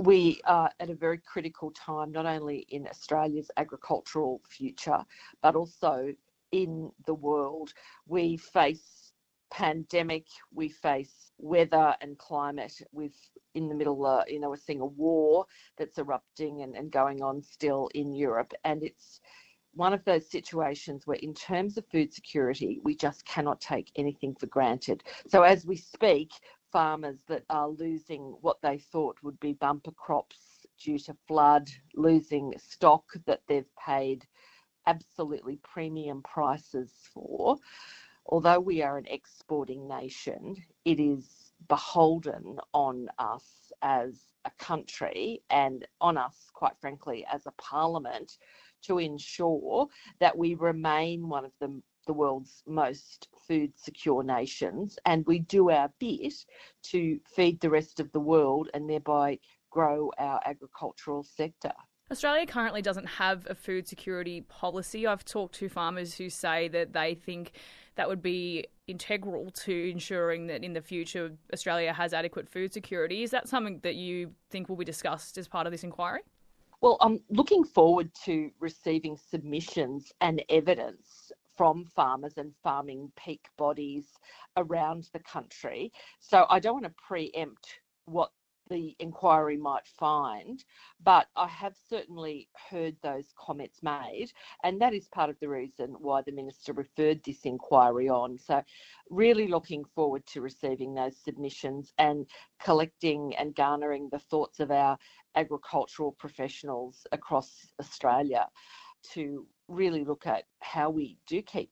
we 0.01 0.41
are 0.45 0.69
at 0.81 0.91
a 0.91 0.95
very 0.95 1.19
critical 1.19 1.71
time, 1.71 2.11
not 2.11 2.27
only 2.27 2.67
in 2.71 2.85
Australia's 2.89 3.49
agricultural 3.57 4.41
future, 4.49 5.05
but 5.41 5.55
also 5.55 6.13
in 6.51 6.91
the 7.07 7.15
world. 7.15 7.73
We 8.07 8.37
face 8.37 9.04
pandemic, 9.51 10.27
we 10.53 10.69
face 10.69 11.33
weather 11.39 11.95
and 12.01 12.19
climate. 12.19 12.81
We've 12.93 13.17
in 13.55 13.69
the 13.69 13.75
middle, 13.75 14.05
uh, 14.05 14.25
you 14.27 14.41
know, 14.41 14.51
we're 14.51 14.57
seeing 14.57 14.81
a 14.81 14.87
war 14.87 15.47
that's 15.79 15.99
erupting 15.99 16.63
and, 16.63 16.75
and 16.75 16.91
going 16.91 17.23
on 17.23 17.41
still 17.41 17.89
in 17.95 18.13
Europe, 18.13 18.53
and 18.65 18.83
it's 18.83 19.21
one 19.75 19.93
of 19.93 20.05
those 20.05 20.31
situations 20.31 21.07
where, 21.07 21.19
in 21.19 21.35
terms 21.35 21.77
of 21.77 21.85
food 21.91 22.13
security, 22.13 22.81
we 22.85 22.97
just 22.97 23.25
cannot 23.25 23.61
take 23.61 23.91
anything 23.97 24.35
for 24.39 24.47
granted. 24.47 25.03
So, 25.29 25.43
as 25.43 25.67
we 25.67 25.77
speak, 25.77 26.31
farmers 26.73 27.21
that 27.29 27.45
are 27.51 27.69
losing 27.69 28.37
what 28.41 28.59
they 28.63 28.79
thought 28.79 29.17
would 29.23 29.39
be 29.41 29.53
bumper 29.55 29.93
crops 29.93 30.67
due 30.79 30.99
to 30.99 31.17
flood, 31.27 31.69
losing 31.95 32.53
stock 32.59 33.05
that 33.27 33.43
they've 33.49 33.71
paid 33.85 34.27
absolutely 34.87 35.59
premium 35.63 36.23
prices 36.23 36.93
for. 37.13 37.57
Although 38.27 38.61
we 38.61 38.83
are 38.83 38.97
an 38.97 39.07
exporting 39.07 39.87
nation, 39.87 40.57
it 40.85 40.99
is 40.99 41.53
beholden 41.69 42.59
on 42.73 43.09
us 43.19 43.73
as 43.83 44.29
a 44.45 44.51
country 44.59 45.43
and 45.51 45.87
on 46.01 46.17
us, 46.17 46.51
quite 46.53 46.79
frankly, 46.81 47.27
as 47.31 47.47
a 47.47 47.53
parliament 47.53 48.39
to 48.83 48.99
ensure 48.99 49.87
that 50.21 50.37
we 50.37 50.55
remain 50.55 51.29
one 51.29 51.45
of 51.45 51.53
the, 51.61 51.81
the 52.07 52.13
world's 52.13 52.63
most 52.67 53.29
food 53.47 53.73
secure 53.77 54.23
nations 54.23 54.99
and 55.07 55.25
we 55.27 55.39
do 55.39 55.71
our 55.71 55.91
bit 55.99 56.35
to 56.83 57.19
feed 57.35 57.61
the 57.61 57.71
rest 57.71 58.01
of 58.01 58.11
the 58.13 58.21
world 58.21 58.69
and 58.75 58.89
thereby 58.89 59.39
grow 59.71 60.11
our 60.19 60.41
agricultural 60.45 61.23
sector. 61.23 61.73
Australia 62.11 62.47
currently 62.47 62.83
doesn't 62.83 63.07
have 63.07 63.47
a 63.49 63.55
food 63.55 63.89
security 63.89 64.43
policy. 64.43 65.07
I've 65.07 65.25
talked 65.25 65.55
to 65.57 65.69
farmers 65.71 66.15
who 66.15 66.29
say 66.29 66.69
that 66.69 66.93
they 66.93 67.15
think 67.15 67.53
that 67.97 68.09
would 68.09 68.23
be 68.23 68.67
integral 68.87 69.51
to 69.51 69.91
ensuring 69.91 70.47
that 70.49 70.63
in 70.63 70.73
the 70.73 70.81
future 70.81 71.33
Australia 71.53 71.93
has 71.93 72.13
adequate 72.13 72.49
food 72.49 72.73
security. 72.73 73.23
Is 73.23 73.31
that 73.31 73.49
something 73.49 73.81
that 73.83 73.95
you 73.95 74.33
think 74.51 74.69
will 74.69 74.77
be 74.77 74.85
discussed 74.85 75.39
as 75.39 75.49
part 75.49 75.67
of 75.67 75.73
this 75.73 75.85
inquiry? 75.85 76.21
Well, 76.81 76.99
I'm 77.01 77.21
looking 77.31 77.65
forward 77.65 78.11
to 78.25 78.51
receiving 78.61 79.17
submissions 79.17 80.13
and 80.21 80.43
evidence 80.51 81.33
from 81.57 81.87
farmers 81.87 82.35
and 82.37 82.53
farming 82.63 83.11
peak 83.17 83.47
bodies 83.57 84.05
around 84.57 85.09
the 85.13 85.21
country. 85.21 85.93
So 86.21 86.47
I 86.51 86.59
don't 86.59 86.75
want 86.75 86.85
to 86.85 86.95
preempt 87.07 87.79
what 88.07 88.33
the 88.69 88.97
inquiry 88.99 89.57
might 89.57 89.87
find, 89.87 90.65
but 91.03 91.27
I 91.37 91.49
have 91.49 91.75
certainly 91.89 92.49
heard 92.71 92.97
those 93.03 93.33
comments 93.39 93.83
made, 93.83 94.33
and 94.63 94.81
that 94.81 94.95
is 94.95 95.09
part 95.09 95.31
of 95.31 95.39
the 95.41 95.49
reason 95.49 95.95
why 95.99 96.23
the 96.23 96.33
Minister 96.33 96.73
referred 96.73 97.23
this 97.25 97.43
inquiry 97.45 98.09
on. 98.09 98.39
So, 98.39 98.63
really 99.11 99.49
looking 99.49 99.85
forward 99.85 100.27
to 100.27 100.41
receiving 100.41 100.95
those 100.95 101.17
submissions 101.17 101.93
and 101.99 102.27
collecting 102.61 103.35
and 103.37 103.55
garnering 103.55 104.09
the 104.11 104.19
thoughts 104.19 104.61
of 104.61 104.71
our 104.71 104.99
agricultural 105.37 106.13
professionals 106.13 107.07
across 107.13 107.67
Australia 107.81 108.47
to 109.13 109.47
really 109.69 110.05
look 110.05 110.27
at 110.27 110.45
how 110.61 110.91
we 110.91 111.19
do 111.27 111.43
keep 111.43 111.71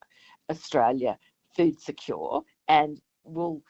Australia 0.50 1.18
food 1.56 1.80
secure 1.80 2.42
and 2.68 3.00
will 3.24 3.62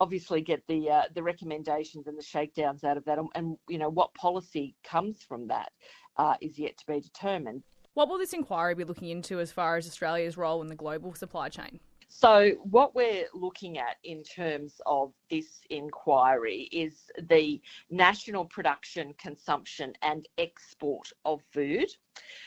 obviously 0.00 0.40
get 0.40 0.62
the 0.68 0.90
uh, 0.90 1.02
the 1.14 1.22
recommendations 1.22 2.06
and 2.06 2.16
the 2.18 2.22
shakedowns 2.22 2.84
out 2.84 2.96
of 2.96 3.04
that, 3.04 3.18
and, 3.18 3.28
and 3.34 3.56
you 3.68 3.78
know 3.78 3.88
what 3.88 4.14
policy 4.14 4.74
comes 4.84 5.22
from 5.22 5.48
that 5.48 5.72
uh, 6.16 6.34
is 6.40 6.58
yet 6.58 6.76
to 6.78 6.86
be 6.86 7.00
determined. 7.00 7.62
What 7.94 8.08
will 8.08 8.18
this 8.18 8.32
inquiry 8.32 8.74
be 8.74 8.84
looking 8.84 9.08
into 9.08 9.40
as 9.40 9.50
far 9.50 9.76
as 9.76 9.86
Australia's 9.86 10.36
role 10.36 10.62
in 10.62 10.68
the 10.68 10.76
global 10.76 11.14
supply 11.14 11.48
chain? 11.48 11.80
So, 12.08 12.52
what 12.62 12.94
we're 12.94 13.26
looking 13.34 13.76
at 13.78 13.96
in 14.02 14.22
terms 14.22 14.80
of 14.86 15.12
this 15.30 15.60
inquiry 15.68 16.62
is 16.72 17.10
the 17.28 17.60
national 17.90 18.46
production, 18.46 19.14
consumption, 19.18 19.92
and 20.00 20.26
export 20.38 21.12
of 21.26 21.42
food. 21.52 21.88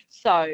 So, 0.10 0.52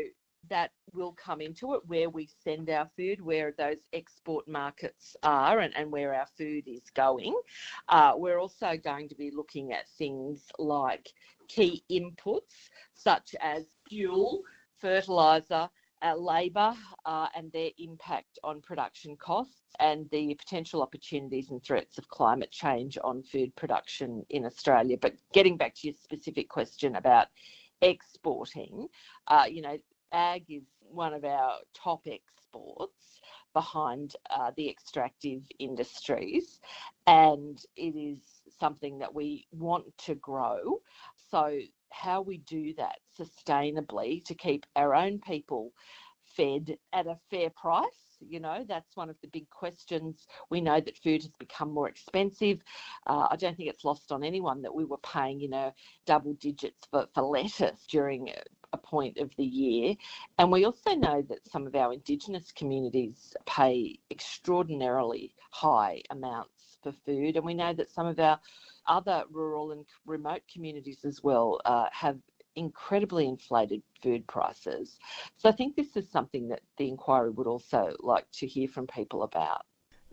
that 0.50 0.72
will 0.94 1.14
come 1.14 1.42
into 1.42 1.74
it 1.74 1.82
where 1.86 2.10
we 2.10 2.28
send 2.44 2.70
our 2.70 2.90
food, 2.96 3.22
where 3.22 3.54
those 3.58 3.80
export 3.94 4.48
markets 4.48 5.16
are, 5.24 5.60
and, 5.60 5.76
and 5.76 5.92
where 5.92 6.14
our 6.14 6.28
food 6.38 6.64
is 6.68 6.90
going. 6.96 7.36
Uh, 7.90 8.14
we're 8.16 8.40
also 8.40 8.78
going 8.84 9.08
to 9.10 9.16
be 9.16 9.32
looking 9.32 9.74
at 9.74 9.90
things 9.98 10.44
like 10.58 11.10
key 11.48 11.84
inputs 11.92 12.70
such 12.94 13.36
as 13.42 13.66
fuel, 13.88 14.42
fertiliser, 14.80 15.70
uh, 16.04 16.16
labour 16.16 16.76
uh, 17.06 17.28
and 17.36 17.52
their 17.52 17.72
impact 17.80 18.38
on 18.44 18.62
production 18.62 19.16
costs 19.18 19.74
and 19.80 20.08
the 20.12 20.36
potential 20.36 20.82
opportunities 20.82 21.50
and 21.50 21.64
threats 21.64 21.98
of 21.98 22.08
climate 22.10 22.52
change 22.52 22.98
on 23.04 23.24
food 23.24 23.56
production 23.56 24.24
in 24.30 24.46
Australia. 24.46 24.98
But 25.00 25.16
getting 25.34 25.58
back 25.58 25.76
to 25.76 25.88
your 25.88 25.96
specific 25.96 26.50
question 26.50 26.96
about 26.96 27.28
exporting, 27.82 28.88
uh, 29.28 29.46
you 29.50 29.62
know, 29.62 29.78
ag 30.12 30.46
is 30.50 30.64
one 30.82 31.14
of 31.14 31.24
our 31.24 31.54
top 31.74 32.08
exports 32.08 33.22
behind 33.54 34.16
uh, 34.30 34.52
the 34.56 34.70
extractive 34.70 35.42
industries, 35.60 36.60
and 37.08 37.60
it 37.76 37.96
is 37.96 38.20
something 38.60 39.00
that 39.00 39.14
we 39.14 39.48
want 39.52 39.86
to 39.98 40.16
grow. 40.16 40.80
So, 41.30 41.60
how 41.90 42.22
we 42.22 42.38
do 42.40 42.74
that 42.76 42.98
sustainably 43.20 44.24
to 44.26 44.36
keep 44.36 44.66
our 44.76 44.94
own 44.94 45.20
people 45.20 45.72
fed 46.26 46.78
at 46.94 47.08
a 47.08 47.18
fair 47.30 47.50
price 47.50 48.08
you 48.20 48.40
know, 48.40 48.66
that's 48.68 48.96
one 48.96 49.10
of 49.10 49.16
the 49.22 49.28
big 49.28 49.50
questions. 49.50 50.28
We 50.50 50.62
know 50.62 50.80
that 50.80 50.98
food 50.98 51.22
has 51.24 51.32
become 51.40 51.72
more 51.72 51.90
expensive. 51.90 52.62
Uh, 53.06 53.28
I 53.30 53.36
don't 53.36 53.56
think 53.56 53.70
it's 53.70 53.84
lost 53.84 54.12
on 54.12 54.24
anyone 54.24 54.62
that 54.62 54.74
we 54.74 54.86
were 54.86 54.98
paying, 54.98 55.40
you 55.40 55.50
know, 55.50 55.74
double 56.06 56.34
digits 56.34 56.88
for, 56.90 57.08
for 57.14 57.24
lettuce 57.24 57.86
during 57.90 58.28
a 58.74 58.78
point 58.78 59.18
of 59.18 59.36
the 59.38 59.46
year. 59.46 59.96
And 60.38 60.52
we 60.52 60.66
also 60.66 60.94
know 60.96 61.22
that 61.30 61.48
some 61.48 61.68
of 61.68 61.76
our 61.76 61.94
Indigenous 61.94 62.52
communities 62.52 63.36
pay 63.46 64.00
extraordinarily 64.12 65.34
high 65.52 66.02
amounts 66.10 66.78
for 66.84 66.92
food. 67.06 67.36
And 67.36 67.46
we 67.46 67.54
know 67.54 67.74
that 67.74 67.90
some 67.90 68.08
of 68.08 68.20
our 68.20 68.40
other 68.88 69.24
rural 69.32 69.72
and 69.72 69.86
remote 70.06 70.42
communities 70.52 71.00
as 71.06 71.24
well 71.24 71.60
uh, 71.66 71.88
have 71.92 72.18
incredibly 72.56 73.28
inflated 73.28 73.84
food 74.02 74.26
prices. 74.28 74.98
So 75.38 75.48
I 75.48 75.52
think 75.52 75.76
this 75.76 75.96
is 75.96 76.10
something 76.10 76.48
that 76.50 76.62
the 76.78 76.88
inquiry 76.88 77.30
would 77.30 77.48
also 77.48 77.96
like 78.00 78.26
to 78.34 78.48
hear 78.48 78.68
from 78.68 78.88
people 78.88 79.24
about. 79.24 79.67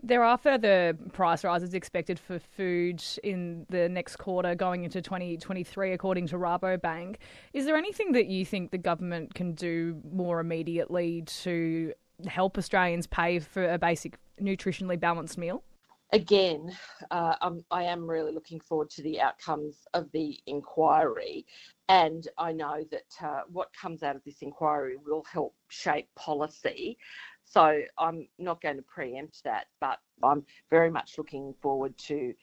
There 0.05 0.23
are 0.23 0.37
further 0.37 0.93
price 1.13 1.43
rises 1.43 1.73
expected 1.73 2.19
for 2.19 2.37
food 2.37 3.03
in 3.23 3.65
the 3.69 3.89
next 3.89 4.17
quarter 4.17 4.53
going 4.53 4.83
into 4.83 5.01
2023, 5.01 5.93
according 5.93 6.27
to 6.27 6.35
Rabobank. 6.35 7.15
Is 7.53 7.65
there 7.65 7.75
anything 7.75 8.11
that 8.11 8.27
you 8.27 8.45
think 8.45 8.69
the 8.69 8.77
government 8.77 9.33
can 9.33 9.53
do 9.53 9.99
more 10.11 10.39
immediately 10.39 11.23
to 11.41 11.91
help 12.27 12.55
Australians 12.59 13.07
pay 13.07 13.39
for 13.39 13.67
a 13.67 13.79
basic 13.79 14.19
nutritionally 14.39 14.99
balanced 14.99 15.39
meal? 15.39 15.63
Again, 16.11 16.71
uh, 17.09 17.35
I 17.71 17.83
am 17.83 18.07
really 18.07 18.31
looking 18.31 18.59
forward 18.59 18.91
to 18.91 19.01
the 19.01 19.19
outcomes 19.19 19.87
of 19.95 20.11
the 20.11 20.37
inquiry. 20.45 21.47
And 21.89 22.27
I 22.37 22.51
know 22.51 22.85
that 22.91 23.27
uh, 23.27 23.41
what 23.51 23.69
comes 23.73 24.03
out 24.03 24.15
of 24.15 24.23
this 24.23 24.43
inquiry 24.43 24.97
will 25.03 25.23
help 25.23 25.55
shape 25.69 26.07
policy. 26.15 26.99
So 27.45 27.81
I'm 27.97 28.27
not 28.37 28.61
going 28.61 28.77
to 28.77 28.81
preempt 28.81 29.43
that, 29.43 29.67
but 29.79 29.99
I'm 30.23 30.45
very 30.69 30.89
much 30.91 31.17
looking 31.17 31.53
forward 31.61 31.97
to 32.07 32.33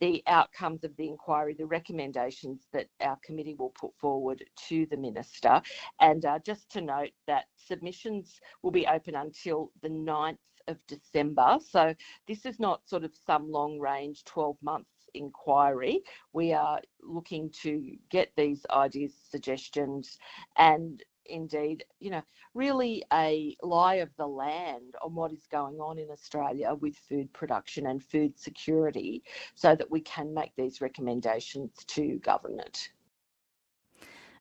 the 0.00 0.22
outcomes 0.26 0.82
of 0.82 0.96
the 0.96 1.08
inquiry, 1.08 1.54
the 1.54 1.66
recommendations 1.66 2.66
that 2.72 2.88
our 3.00 3.18
committee 3.22 3.54
will 3.54 3.72
put 3.78 3.92
forward 3.98 4.42
to 4.68 4.86
the 4.86 4.96
minister. 4.96 5.60
And 6.00 6.24
uh, 6.24 6.38
just 6.44 6.70
to 6.72 6.80
note 6.80 7.10
that 7.26 7.44
submissions 7.56 8.40
will 8.62 8.70
be 8.70 8.86
open 8.86 9.14
until 9.14 9.70
the 9.82 9.90
9th 9.90 10.38
of 10.68 10.78
December. 10.86 11.58
So 11.68 11.94
this 12.26 12.46
is 12.46 12.58
not 12.58 12.88
sort 12.88 13.04
of 13.04 13.12
some 13.26 13.50
long 13.50 13.78
range 13.78 14.24
12 14.24 14.56
months 14.62 14.90
inquiry. 15.14 16.00
We 16.32 16.52
are 16.52 16.80
looking 17.02 17.50
to 17.62 17.96
get 18.10 18.30
these 18.36 18.64
ideas, 18.70 19.12
suggestions, 19.30 20.18
and 20.56 21.02
indeed, 21.30 21.84
you 21.98 22.10
know, 22.10 22.22
really 22.54 23.04
a 23.12 23.56
lie 23.62 23.96
of 23.96 24.10
the 24.16 24.26
land 24.26 24.94
on 25.02 25.14
what 25.14 25.32
is 25.32 25.46
going 25.50 25.76
on 25.76 25.98
in 25.98 26.10
Australia 26.10 26.74
with 26.74 26.96
food 26.96 27.32
production 27.32 27.86
and 27.86 28.02
food 28.02 28.38
security 28.38 29.22
so 29.54 29.74
that 29.74 29.90
we 29.90 30.00
can 30.00 30.34
make 30.34 30.52
these 30.56 30.80
recommendations 30.80 31.72
to 31.86 32.18
government. 32.18 32.90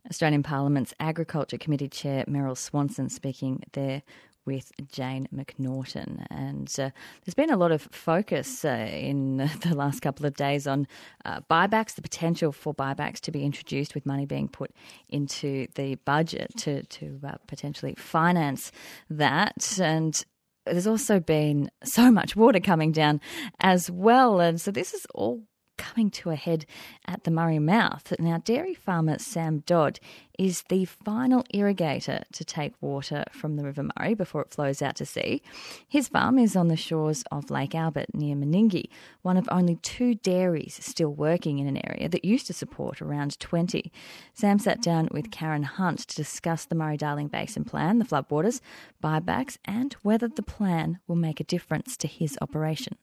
Australian 0.09 0.43
Parliament's 0.43 0.93
Agriculture 0.99 1.57
Committee 1.57 1.89
Chair 1.89 2.23
Meryl 2.25 2.57
Swanson 2.57 3.09
speaking 3.09 3.61
there 3.73 4.01
with 4.49 4.71
Jane 4.91 5.27
McNaughton. 5.31 6.25
And 6.31 6.67
uh, 6.79 6.89
there's 7.23 7.35
been 7.35 7.51
a 7.51 7.55
lot 7.55 7.71
of 7.71 7.83
focus 7.91 8.65
uh, 8.65 8.89
in 8.91 9.37
the 9.61 9.75
last 9.75 9.99
couple 9.99 10.25
of 10.25 10.33
days 10.35 10.65
on 10.65 10.87
uh, 11.23 11.41
buybacks, 11.51 11.93
the 11.93 12.01
potential 12.01 12.51
for 12.51 12.73
buybacks 12.73 13.19
to 13.19 13.31
be 13.31 13.45
introduced 13.45 13.93
with 13.93 14.07
money 14.07 14.25
being 14.25 14.47
put 14.47 14.71
into 15.07 15.67
the 15.75 15.93
budget 16.03 16.49
to, 16.57 16.81
to 16.87 17.19
uh, 17.27 17.35
potentially 17.45 17.93
finance 17.95 18.71
that. 19.07 19.77
And 19.79 20.19
there's 20.65 20.87
also 20.87 21.19
been 21.19 21.69
so 21.83 22.09
much 22.11 22.35
water 22.35 22.59
coming 22.59 22.91
down 22.91 23.21
as 23.59 23.91
well. 23.91 24.39
And 24.39 24.59
so 24.59 24.71
this 24.71 24.95
is 24.95 25.05
all 25.13 25.43
coming 25.79 26.11
to 26.11 26.29
a 26.29 26.35
head 26.35 26.65
at 27.07 27.23
the 27.23 27.31
Murray 27.31 27.57
Mouth. 27.57 28.13
Now, 28.19 28.37
dairy 28.37 28.75
farmer 28.75 29.17
Sam 29.17 29.59
Dodd 29.65 29.99
is 30.37 30.63
the 30.69 30.85
final 30.85 31.43
irrigator 31.53 32.23
to 32.33 32.45
take 32.45 32.73
water 32.81 33.23
from 33.31 33.55
the 33.55 33.63
River 33.63 33.89
Murray 33.97 34.13
before 34.13 34.41
it 34.41 34.51
flows 34.51 34.81
out 34.81 34.97
to 34.97 35.05
sea. 35.05 35.41
His 35.87 36.07
farm 36.07 36.37
is 36.37 36.55
on 36.55 36.67
the 36.67 36.75
shores 36.75 37.23
of 37.31 37.49
Lake 37.49 37.73
Albert 37.73 38.13
near 38.13 38.35
Meningie, 38.35 38.89
one 39.21 39.37
of 39.37 39.47
only 39.51 39.77
two 39.77 40.15
dairies 40.15 40.77
still 40.81 41.13
working 41.13 41.59
in 41.59 41.67
an 41.67 41.85
area 41.85 42.07
that 42.09 42.25
used 42.25 42.47
to 42.47 42.53
support 42.53 43.01
around 43.01 43.39
20. 43.39 43.91
Sam 44.33 44.59
sat 44.59 44.81
down 44.81 45.07
with 45.11 45.31
Karen 45.31 45.63
Hunt 45.63 45.99
to 46.07 46.15
discuss 46.15 46.65
the 46.65 46.75
Murray 46.75 46.97
Darling 46.97 47.29
Basin 47.29 47.63
Plan, 47.63 47.99
the 47.99 48.05
floodwaters, 48.05 48.61
buybacks, 49.03 49.57
and 49.65 49.93
whether 50.03 50.27
the 50.27 50.43
plan 50.43 50.99
will 51.07 51.15
make 51.15 51.39
a 51.39 51.45
difference 51.45 51.95
to 51.97 52.07
his 52.07 52.37
operation. 52.41 52.97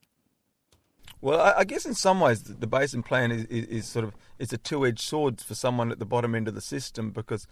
Well, 1.27 1.41
I, 1.41 1.55
I 1.59 1.64
guess 1.64 1.85
in 1.85 1.95
some 1.95 2.20
ways 2.20 2.45
the, 2.45 2.53
the 2.53 2.68
basin 2.68 3.03
plan 3.03 3.33
is, 3.33 3.47
is, 3.47 3.64
is, 3.66 3.87
sort 3.89 4.05
of 4.05 4.14
it's 4.39 4.53
a 4.53 4.59
two-edged 4.59 5.01
sword 5.01 5.41
for 5.41 5.57
someone 5.57 5.91
at 5.91 5.99
the 5.99 6.05
bottom 6.05 6.37
end 6.37 6.47
of 6.47 6.55
the 6.55 6.61
system 6.61 7.11
because 7.11 7.49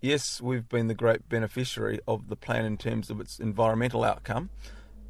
yes, 0.00 0.40
we've 0.40 0.66
been 0.66 0.86
the 0.86 0.94
great 0.94 1.28
beneficiary 1.28 2.00
of 2.08 2.30
the 2.30 2.36
plan 2.36 2.64
in 2.64 2.78
terms 2.78 3.10
of 3.10 3.20
its 3.20 3.38
environmental 3.38 4.02
outcome, 4.02 4.48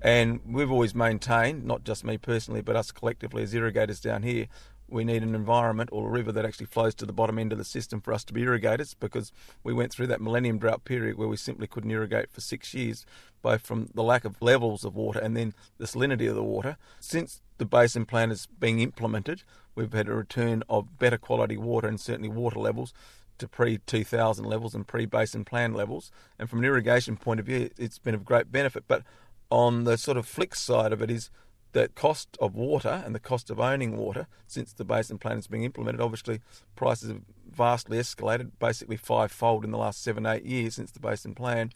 and 0.02 0.40
we've 0.44 0.72
always 0.72 0.96
maintained, 0.96 1.62
not 1.62 1.84
just 1.84 2.04
me 2.04 2.18
personally, 2.18 2.60
but 2.60 2.74
us 2.74 2.90
collectively 2.90 3.44
as 3.44 3.54
irrigators 3.54 4.00
down 4.00 4.24
here, 4.24 4.48
we 4.88 5.04
need 5.04 5.22
an 5.22 5.34
environment 5.34 5.90
or 5.92 6.08
a 6.08 6.10
river 6.10 6.32
that 6.32 6.44
actually 6.44 6.66
flows 6.66 6.94
to 6.96 7.06
the 7.06 7.12
bottom 7.12 7.38
end 7.38 7.52
of 7.52 7.58
the 7.58 7.64
system 7.64 8.00
for 8.00 8.12
us 8.12 8.24
to 8.24 8.32
be 8.32 8.42
irrigators 8.42 8.94
because 8.94 9.32
we 9.64 9.72
went 9.72 9.92
through 9.92 10.06
that 10.08 10.20
millennium 10.20 10.58
drought 10.58 10.84
period 10.84 11.16
where 11.16 11.28
we 11.28 11.36
simply 11.36 11.66
couldn't 11.66 11.90
irrigate 11.90 12.30
for 12.30 12.40
six 12.40 12.74
years, 12.74 13.06
both 13.40 13.62
from 13.62 13.88
the 13.94 14.02
lack 14.02 14.24
of 14.24 14.40
levels 14.42 14.84
of 14.84 14.94
water 14.94 15.18
and 15.18 15.36
then 15.36 15.54
the 15.78 15.86
salinity 15.86 16.28
of 16.28 16.34
the 16.34 16.42
water. 16.42 16.76
Since 17.00 17.40
the 17.58 17.64
basin 17.64 18.04
plan 18.04 18.30
is 18.30 18.46
being 18.46 18.80
implemented, 18.80 19.42
we've 19.74 19.92
had 19.92 20.08
a 20.08 20.14
return 20.14 20.62
of 20.68 20.98
better 20.98 21.18
quality 21.18 21.56
water 21.56 21.88
and 21.88 22.00
certainly 22.00 22.28
water 22.28 22.58
levels 22.58 22.92
to 23.38 23.48
pre 23.48 23.78
2000 23.78 24.44
levels 24.44 24.74
and 24.74 24.86
pre 24.86 25.06
basin 25.06 25.44
plan 25.44 25.72
levels. 25.72 26.10
And 26.38 26.50
from 26.50 26.60
an 26.60 26.64
irrigation 26.64 27.16
point 27.16 27.40
of 27.40 27.46
view, 27.46 27.70
it's 27.78 27.98
been 27.98 28.14
of 28.14 28.24
great 28.24 28.52
benefit. 28.52 28.84
But 28.86 29.02
on 29.50 29.84
the 29.84 29.98
sort 29.98 30.16
of 30.16 30.26
flick 30.26 30.54
side 30.54 30.92
of 30.92 31.02
it 31.02 31.10
is 31.10 31.30
the 31.72 31.88
cost 31.88 32.36
of 32.40 32.54
water 32.54 33.02
and 33.04 33.14
the 33.14 33.20
cost 33.20 33.50
of 33.50 33.58
owning 33.58 33.96
water 33.96 34.26
since 34.46 34.72
the 34.72 34.84
basin 34.84 35.18
plan 35.18 35.36
has 35.36 35.46
been 35.46 35.62
implemented. 35.62 36.00
Obviously, 36.00 36.40
prices 36.76 37.08
have 37.08 37.22
vastly 37.50 37.98
escalated, 37.98 38.50
basically 38.58 38.96
fivefold 38.96 39.64
in 39.64 39.70
the 39.70 39.78
last 39.78 40.02
seven, 40.02 40.26
eight 40.26 40.44
years 40.44 40.74
since 40.74 40.90
the 40.90 41.00
basin 41.00 41.34
plan, 41.34 41.70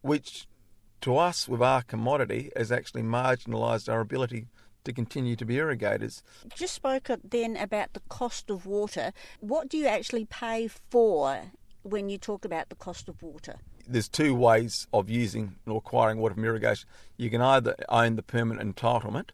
which 0.00 0.46
to 1.02 1.16
us, 1.16 1.48
with 1.48 1.60
our 1.60 1.82
commodity, 1.82 2.50
has 2.56 2.70
actually 2.70 3.02
marginalised 3.02 3.92
our 3.92 4.00
ability 4.00 4.46
to 4.84 4.92
continue 4.92 5.36
to 5.36 5.44
be 5.44 5.56
irrigators. 5.56 6.22
You 6.44 6.50
Just 6.54 6.74
spoke 6.74 7.10
then 7.22 7.56
about 7.56 7.92
the 7.92 8.02
cost 8.08 8.50
of 8.50 8.66
water. 8.66 9.12
What 9.40 9.68
do 9.68 9.76
you 9.76 9.86
actually 9.86 10.24
pay 10.26 10.68
for 10.68 11.52
when 11.82 12.08
you 12.08 12.18
talk 12.18 12.44
about 12.44 12.68
the 12.68 12.76
cost 12.76 13.08
of 13.08 13.20
water? 13.22 13.56
There's 13.86 14.08
two 14.08 14.34
ways 14.34 14.86
of 14.92 15.08
using 15.08 15.56
or 15.66 15.78
acquiring 15.78 16.18
water 16.18 16.34
from 16.34 16.44
irrigation. 16.44 16.88
You 17.16 17.30
can 17.30 17.40
either 17.40 17.74
own 17.88 18.16
the 18.16 18.22
permanent 18.22 18.74
entitlement, 18.74 19.30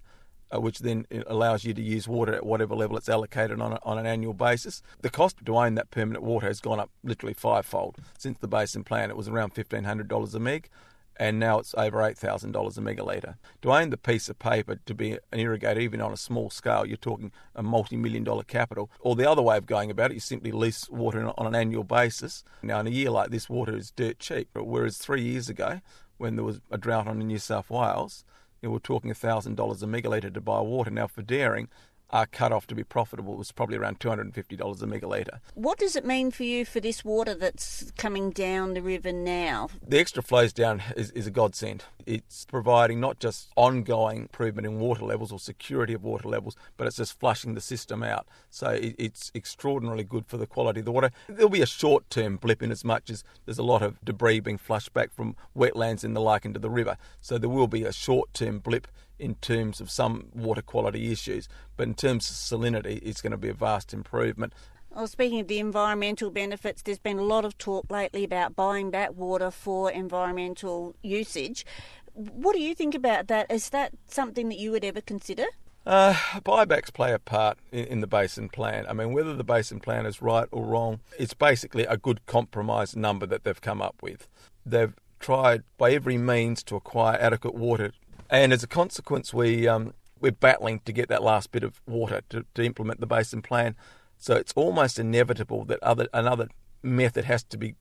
uh, 0.55 0.61
which 0.61 0.81
then 0.81 1.07
allows 1.27 1.65
you 1.65 1.75
to 1.75 1.83
use 1.83 2.09
water 2.09 2.35
at 2.35 2.47
whatever 2.47 2.75
level 2.75 2.97
it's 2.97 3.09
allocated 3.09 3.61
on, 3.61 3.73
a, 3.73 3.79
on 3.83 3.99
an 3.99 4.07
annual 4.07 4.35
basis. 4.35 4.83
The 5.01 5.11
cost 5.11 5.37
to 5.45 5.57
own 5.57 5.75
that 5.75 5.91
permanent 5.91 6.25
water 6.25 6.47
has 6.47 6.61
gone 6.61 6.81
up 6.81 6.91
literally 7.03 7.35
fivefold 7.35 7.97
since 8.19 8.39
the 8.39 8.49
basin 8.49 8.85
plan. 8.85 9.11
It 9.11 9.17
was 9.17 9.29
around 9.29 9.55
$1,500 9.55 10.35
a 10.35 10.39
meg 10.39 10.71
and 11.19 11.39
now 11.39 11.59
it's 11.59 11.75
over 11.77 11.99
$8,000 11.99 12.47
a 12.47 12.81
megalitre. 12.81 13.35
To 13.63 13.73
own 13.73 13.91
the 13.91 13.97
piece 13.97 14.29
of 14.29 14.39
paper 14.39 14.77
to 14.87 14.95
be 14.95 15.13
an 15.13 15.39
irrigator, 15.39 15.81
even 15.81 16.01
on 16.01 16.13
a 16.13 16.17
small 16.17 16.51
scale, 16.51 16.87
you're 16.87 16.97
talking 16.97 17.33
a 17.55 17.63
multi 17.63 17.97
million 17.97 18.25
dollar 18.25 18.45
capital. 18.45 18.91
Or 19.01 19.17
the 19.17 19.29
other 19.29 19.43
way 19.43 19.57
of 19.57 19.67
going 19.67 19.91
about 19.91 20.13
it, 20.13 20.15
you 20.15 20.21
simply 20.21 20.53
lease 20.53 20.89
water 20.89 21.33
on 21.37 21.47
an 21.47 21.55
annual 21.55 21.85
basis. 21.85 22.45
Now, 22.63 22.81
in 22.81 22.87
a 22.87 22.91
year 22.91 23.11
like 23.11 23.31
this, 23.31 23.49
water 23.49 23.77
is 23.77 23.91
dirt 23.91 24.19
cheap, 24.19 24.49
whereas 24.55 24.99
three 24.99 25.23
years 25.23 25.49
ago, 25.49 25.81
when 26.19 26.37
there 26.37 26.45
was 26.45 26.61
a 26.71 26.79
drought 26.79 27.09
on 27.09 27.21
in 27.21 27.27
New 27.29 27.39
South 27.39 27.71
Wales, 27.71 28.25
you 28.61 28.71
we're 28.71 28.79
talking 28.79 29.13
$1,000 29.13 29.57
a 29.83 29.87
megalitre 29.87 30.35
to 30.35 30.41
buy 30.41 30.61
water. 30.61 30.91
Now, 30.91 31.07
for 31.07 31.23
dairying, 31.23 31.69
our 32.11 32.27
cut-off 32.27 32.67
to 32.69 32.75
be 32.75 32.85
profitable 32.85 33.37
was 33.37 33.53
probably 33.53 33.77
around 33.77 34.01
$250 34.01 34.83
a 34.83 34.87
megalitre. 34.87 35.41
What 35.55 35.79
does 35.79 35.97
it 35.97 36.05
mean 36.05 36.31
for 36.31 36.45
you 36.45 36.65
for 36.65 36.81
this 36.81 37.05
water 37.05 37.35
that's 37.35 37.93
coming 37.99 38.31
down 38.31 38.75
the 38.75 38.83
river 38.83 39.13
now? 39.13 39.69
The 39.87 39.99
extra 39.99 40.23
flows 40.23 40.53
down 40.53 40.83
is, 40.97 41.11
is 41.11 41.27
a 41.27 41.31
godsend. 41.31 41.85
It's 42.07 42.47
providing 42.47 43.01
not 43.01 43.19
just 43.19 43.51
ongoing 43.57 44.23
improvement 44.23 44.67
in 44.67 44.81
water 44.81 45.05
levels 45.05 45.33
or 45.33 45.39
security 45.39 45.93
of 45.93 46.03
water 46.03 46.29
levels, 46.29 46.57
but 46.79 46.87
it's 46.87 46.97
just 46.97 47.19
flushing 47.21 47.55
the 47.55 47.61
system 47.61 48.03
out. 48.03 48.27
So 48.51 48.71
it, 48.71 48.95
it's 48.99 49.31
extraordinarily 49.35 50.05
good 50.05 50.27
for 50.27 50.39
the 50.39 50.47
quality 50.47 50.81
of 50.81 50.87
the 50.87 50.93
water. 50.93 51.11
There'll 51.29 51.51
be 51.51 51.63
a 51.63 51.67
short-term 51.67 52.37
blip 52.37 52.63
in 52.63 52.71
as 52.71 52.85
much 52.85 53.11
as 53.11 53.25
there's 53.45 53.59
a 53.59 53.63
lot 53.63 53.83
of 53.83 54.03
debris 54.03 54.41
being 54.41 54.59
flushed 54.59 54.95
back 54.95 55.13
from 55.13 55.37
wetlands 55.57 56.05
and 56.05 56.17
the 56.17 56.21
like 56.21 56.47
into 56.47 56.59
the 56.59 56.71
river. 56.71 56.97
So 57.21 57.37
there 57.37 57.51
will 57.51 57.69
be 57.69 57.85
a 57.85 57.93
short-term 57.93 58.61
blip 58.61 58.89
in 59.19 59.35
terms 59.37 59.81
of 59.81 59.91
some 59.91 60.29
water 60.35 60.63
quality 60.63 61.11
issues, 61.13 61.49
but 61.77 61.87
in 61.87 61.95
terms 61.95 62.31
of 62.31 62.37
salinity, 62.37 63.01
it's 63.03 63.21
going 63.21 63.33
to 63.33 63.37
be 63.37 63.49
a 63.49 63.55
vast 63.55 63.93
improvement. 63.93 64.53
Well, 64.91 65.07
speaking 65.07 65.41
of 65.41 65.49
the 65.49 65.59
environmental 65.59 66.31
benefits, 66.31 66.83
there's 66.83 66.99
been 66.99 67.19
a 67.19 67.25
lot 67.25 67.45
of 67.45 67.59
talk 67.59 67.91
lately 67.91 68.25
about 68.25 68.57
buying 68.57 68.91
back 68.91 69.15
water 69.15 69.51
for 69.51 69.91
environmental 69.91 70.97
usage. 71.03 71.67
What 72.15 72.55
do 72.55 72.61
you 72.61 72.75
think 72.75 72.95
about 72.95 73.29
that? 73.29 73.51
Is 73.51 73.71
that 73.71 73.93
something 74.09 74.49
that 74.49 74.59
you 74.59 74.73
would 74.73 74.85
ever 74.85 75.01
consider? 75.01 75.45
Uh, 75.87 76.13
buybacks 76.41 76.93
play 76.93 77.13
a 77.13 77.19
part 77.19 77.59
in, 77.71 77.85
in, 77.85 78.01
the 78.01 78.07
basin 78.07 78.49
plan. 78.49 78.85
I 78.89 78.93
mean, 78.93 79.13
whether 79.13 79.35
the 79.35 79.45
basin 79.45 79.81
plan 79.81 80.05
is 80.05 80.21
right 80.21 80.49
or 80.51 80.65
wrong, 80.65 81.01
it's 81.19 81.33
basically 81.33 81.85
a 81.85 81.97
good 81.97 82.27
compromise 82.27 82.97
number 82.97 83.25
that 83.27 83.45
they've 83.45 83.61
come 83.61 83.81
up 83.81 83.97
with. 84.03 84.29
They've 84.67 84.95
tried 85.19 85.63
by 85.79 85.93
every 85.93 86.19
means 86.19 86.63
to 86.65 86.77
acquire 86.77 87.17
adequate 87.19 87.55
water 87.55 87.93
and 88.31 88.53
as 88.53 88.63
a 88.63 88.69
consequence, 88.69 89.33
we 89.33 89.67
um, 89.67 89.95
we're 90.21 90.33
battling 90.33 90.81
to 90.81 90.93
get 90.93 91.09
that 91.09 91.23
last 91.23 91.53
bit 91.53 91.63
of 91.63 91.81
water 91.87 92.23
to, 92.31 92.45
to 92.55 92.63
implement 92.63 93.01
the 93.01 93.07
basin 93.07 93.43
plan. 93.43 93.77
So 94.19 94.35
it's 94.35 94.53
almost 94.55 94.99
inevitable 94.99 95.65
that 95.67 95.83
other 95.83 96.09
another 96.13 96.49
method 96.83 97.25
has 97.25 97.43
to 97.45 97.59
be 97.59 97.75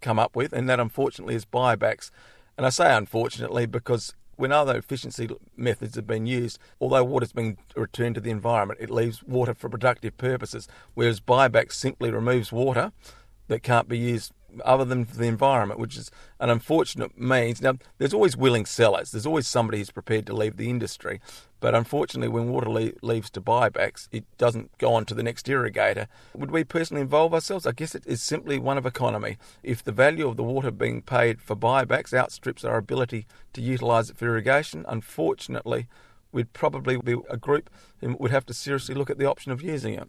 come 0.00 0.18
up 0.18 0.36
with, 0.36 0.52
and 0.52 0.68
that 0.68 0.80
unfortunately 0.80 1.34
is 1.34 1.44
buybacks. 1.44 2.10
And 2.56 2.66
I 2.66 2.70
say 2.70 2.94
unfortunately 2.94 3.66
because 3.66 4.14
when 4.36 4.52
other 4.52 4.76
efficiency 4.76 5.28
methods 5.56 5.96
have 5.96 6.06
been 6.06 6.26
used, 6.26 6.58
although 6.80 7.04
water's 7.04 7.32
been 7.32 7.58
returned 7.76 8.14
to 8.14 8.22
the 8.22 8.30
environment, 8.30 8.80
it 8.80 8.90
leaves 8.90 9.22
water 9.22 9.54
for 9.54 9.68
productive 9.68 10.16
purposes, 10.16 10.66
whereas 10.94 11.20
buyback 11.20 11.72
simply 11.72 12.10
removes 12.10 12.50
water 12.50 12.90
that 13.48 13.62
can't 13.62 13.86
be 13.86 13.98
used 13.98 14.32
other 14.64 14.84
than 14.84 15.04
the 15.04 15.26
environment, 15.26 15.80
which 15.80 15.96
is 15.96 16.10
an 16.38 16.50
unfortunate 16.50 17.18
means. 17.18 17.60
Now, 17.60 17.74
there's 17.98 18.14
always 18.14 18.36
willing 18.36 18.66
sellers. 18.66 19.10
There's 19.10 19.26
always 19.26 19.46
somebody 19.46 19.78
who's 19.78 19.90
prepared 19.90 20.26
to 20.26 20.32
leave 20.32 20.56
the 20.56 20.70
industry. 20.70 21.20
But 21.60 21.74
unfortunately, 21.74 22.28
when 22.28 22.48
water 22.48 22.70
le- 22.70 22.92
leaves 23.02 23.30
to 23.30 23.40
buybacks, 23.40 24.08
it 24.10 24.24
doesn't 24.38 24.76
go 24.78 24.94
on 24.94 25.04
to 25.06 25.14
the 25.14 25.22
next 25.22 25.46
irrigator. 25.46 26.06
Would 26.34 26.50
we 26.50 26.64
personally 26.64 27.02
involve 27.02 27.34
ourselves? 27.34 27.66
I 27.66 27.72
guess 27.72 27.94
it 27.94 28.06
is 28.06 28.22
simply 28.22 28.58
one 28.58 28.78
of 28.78 28.86
economy. 28.86 29.36
If 29.62 29.84
the 29.84 29.92
value 29.92 30.26
of 30.26 30.36
the 30.36 30.42
water 30.42 30.70
being 30.70 31.02
paid 31.02 31.42
for 31.42 31.54
buybacks 31.54 32.14
outstrips 32.14 32.64
our 32.64 32.78
ability 32.78 33.26
to 33.52 33.60
utilise 33.60 34.08
it 34.08 34.16
for 34.16 34.26
irrigation, 34.26 34.86
unfortunately, 34.88 35.86
we'd 36.32 36.52
probably 36.52 36.96
be 36.96 37.16
a 37.28 37.36
group 37.36 37.68
who 38.00 38.16
would 38.18 38.30
have 38.30 38.46
to 38.46 38.54
seriously 38.54 38.94
look 38.94 39.10
at 39.10 39.18
the 39.18 39.26
option 39.26 39.52
of 39.52 39.62
using 39.62 39.94
it. 39.94 40.08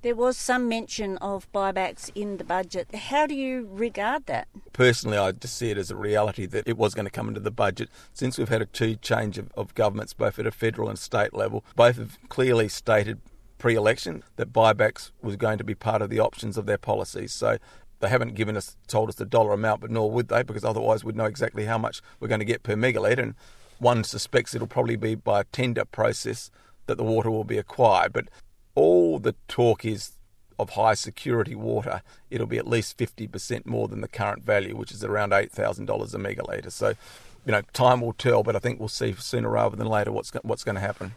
There 0.00 0.14
was 0.14 0.36
some 0.36 0.68
mention 0.68 1.16
of 1.18 1.50
buybacks 1.50 2.12
in 2.14 2.36
the 2.36 2.44
budget. 2.44 2.94
How 2.94 3.26
do 3.26 3.34
you 3.34 3.68
regard 3.68 4.26
that? 4.26 4.46
Personally, 4.72 5.18
I 5.18 5.32
just 5.32 5.56
see 5.56 5.70
it 5.72 5.76
as 5.76 5.90
a 5.90 5.96
reality 5.96 6.46
that 6.46 6.68
it 6.68 6.78
was 6.78 6.94
going 6.94 7.06
to 7.06 7.10
come 7.10 7.26
into 7.26 7.40
the 7.40 7.50
budget. 7.50 7.88
Since 8.12 8.38
we've 8.38 8.48
had 8.48 8.62
a 8.62 8.66
two 8.66 8.94
change 8.94 9.38
of, 9.38 9.50
of 9.56 9.74
governments, 9.74 10.14
both 10.14 10.38
at 10.38 10.46
a 10.46 10.52
federal 10.52 10.88
and 10.88 10.96
state 10.96 11.34
level, 11.34 11.64
both 11.74 11.96
have 11.96 12.16
clearly 12.28 12.68
stated 12.68 13.20
pre 13.58 13.74
election 13.74 14.22
that 14.36 14.52
buybacks 14.52 15.10
was 15.20 15.34
going 15.34 15.58
to 15.58 15.64
be 15.64 15.74
part 15.74 16.00
of 16.00 16.10
the 16.10 16.20
options 16.20 16.56
of 16.56 16.66
their 16.66 16.78
policies. 16.78 17.32
So 17.32 17.58
they 17.98 18.08
haven't 18.08 18.36
given 18.36 18.56
us 18.56 18.76
told 18.86 19.08
us 19.08 19.16
the 19.16 19.24
dollar 19.24 19.52
amount, 19.52 19.80
but 19.80 19.90
nor 19.90 20.08
would 20.12 20.28
they, 20.28 20.44
because 20.44 20.64
otherwise 20.64 21.02
we'd 21.02 21.16
know 21.16 21.24
exactly 21.24 21.64
how 21.64 21.76
much 21.76 22.02
we're 22.20 22.28
going 22.28 22.38
to 22.38 22.44
get 22.44 22.62
per 22.62 22.76
megalitre. 22.76 23.18
And 23.18 23.34
one 23.80 24.04
suspects 24.04 24.54
it'll 24.54 24.68
probably 24.68 24.94
be 24.94 25.16
by 25.16 25.40
a 25.40 25.44
tender 25.44 25.84
process 25.84 26.52
that 26.86 26.98
the 26.98 27.04
water 27.04 27.32
will 27.32 27.42
be 27.42 27.58
acquired. 27.58 28.12
But 28.12 28.28
all 28.78 29.18
the 29.18 29.34
talk 29.48 29.84
is 29.84 30.12
of 30.58 30.70
high 30.70 30.94
security 30.94 31.54
water, 31.54 32.02
it'll 32.30 32.46
be 32.46 32.58
at 32.58 32.66
least 32.66 32.96
50% 32.96 33.66
more 33.66 33.88
than 33.88 34.00
the 34.00 34.08
current 34.08 34.44
value, 34.44 34.76
which 34.76 34.92
is 34.92 35.04
around 35.04 35.30
$8,000 35.30 36.14
a 36.14 36.18
megalitre. 36.18 36.72
So, 36.72 36.88
you 37.44 37.52
know, 37.52 37.62
time 37.72 38.00
will 38.00 38.12
tell, 38.12 38.42
but 38.42 38.56
I 38.56 38.58
think 38.58 38.78
we'll 38.78 38.88
see 38.88 39.14
sooner 39.14 39.48
rather 39.48 39.76
than 39.76 39.86
later 39.86 40.10
what's, 40.12 40.32
what's 40.42 40.64
going 40.64 40.74
to 40.76 40.80
happen. 40.80 41.14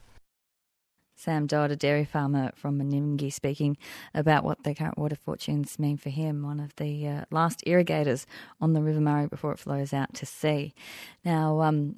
Sam 1.16 1.46
Dodd, 1.46 1.70
a 1.70 1.76
dairy 1.76 2.04
farmer 2.04 2.52
from 2.56 2.80
Menindee, 2.80 3.32
speaking 3.32 3.78
about 4.16 4.44
what 4.44 4.64
the 4.64 4.74
current 4.74 4.98
water 4.98 5.16
fortunes 5.16 5.78
mean 5.78 5.98
for 5.98 6.10
him, 6.10 6.42
one 6.42 6.60
of 6.60 6.76
the 6.78 7.08
uh, 7.08 7.26
last 7.30 7.62
irrigators 7.68 8.26
on 8.60 8.74
the 8.74 8.82
River 8.82 9.02
Murray 9.02 9.28
before 9.28 9.52
it 9.52 9.60
flows 9.60 9.94
out 9.94 10.16
to 10.16 10.26
sea. 10.26 10.74
Now, 11.24 11.62
um, 11.62 11.96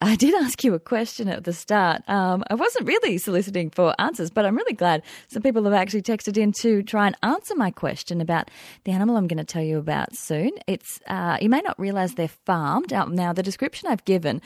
I 0.00 0.14
did 0.14 0.32
ask 0.34 0.62
you 0.62 0.74
a 0.74 0.78
question 0.78 1.26
at 1.26 1.42
the 1.42 1.52
start. 1.52 2.08
Um, 2.08 2.44
I 2.48 2.54
wasn't 2.54 2.86
really 2.86 3.18
soliciting 3.18 3.68
for 3.68 4.00
answers, 4.00 4.30
but 4.30 4.46
I'm 4.46 4.54
really 4.54 4.74
glad 4.74 5.02
some 5.26 5.42
people 5.42 5.64
have 5.64 5.72
actually 5.72 6.02
texted 6.02 6.36
in 6.36 6.52
to 6.60 6.84
try 6.84 7.08
and 7.08 7.16
answer 7.24 7.56
my 7.56 7.72
question 7.72 8.20
about 8.20 8.48
the 8.84 8.92
animal 8.92 9.16
I'm 9.16 9.26
going 9.26 9.38
to 9.38 9.44
tell 9.44 9.62
you 9.62 9.76
about 9.76 10.14
soon. 10.14 10.52
It's 10.68 11.00
uh, 11.08 11.38
you 11.40 11.48
may 11.48 11.62
not 11.62 11.80
realise 11.80 12.14
they're 12.14 12.28
farmed. 12.28 12.92
Now, 12.92 13.32
the 13.32 13.42
description 13.42 13.88
I've 13.88 14.04
given 14.04 14.40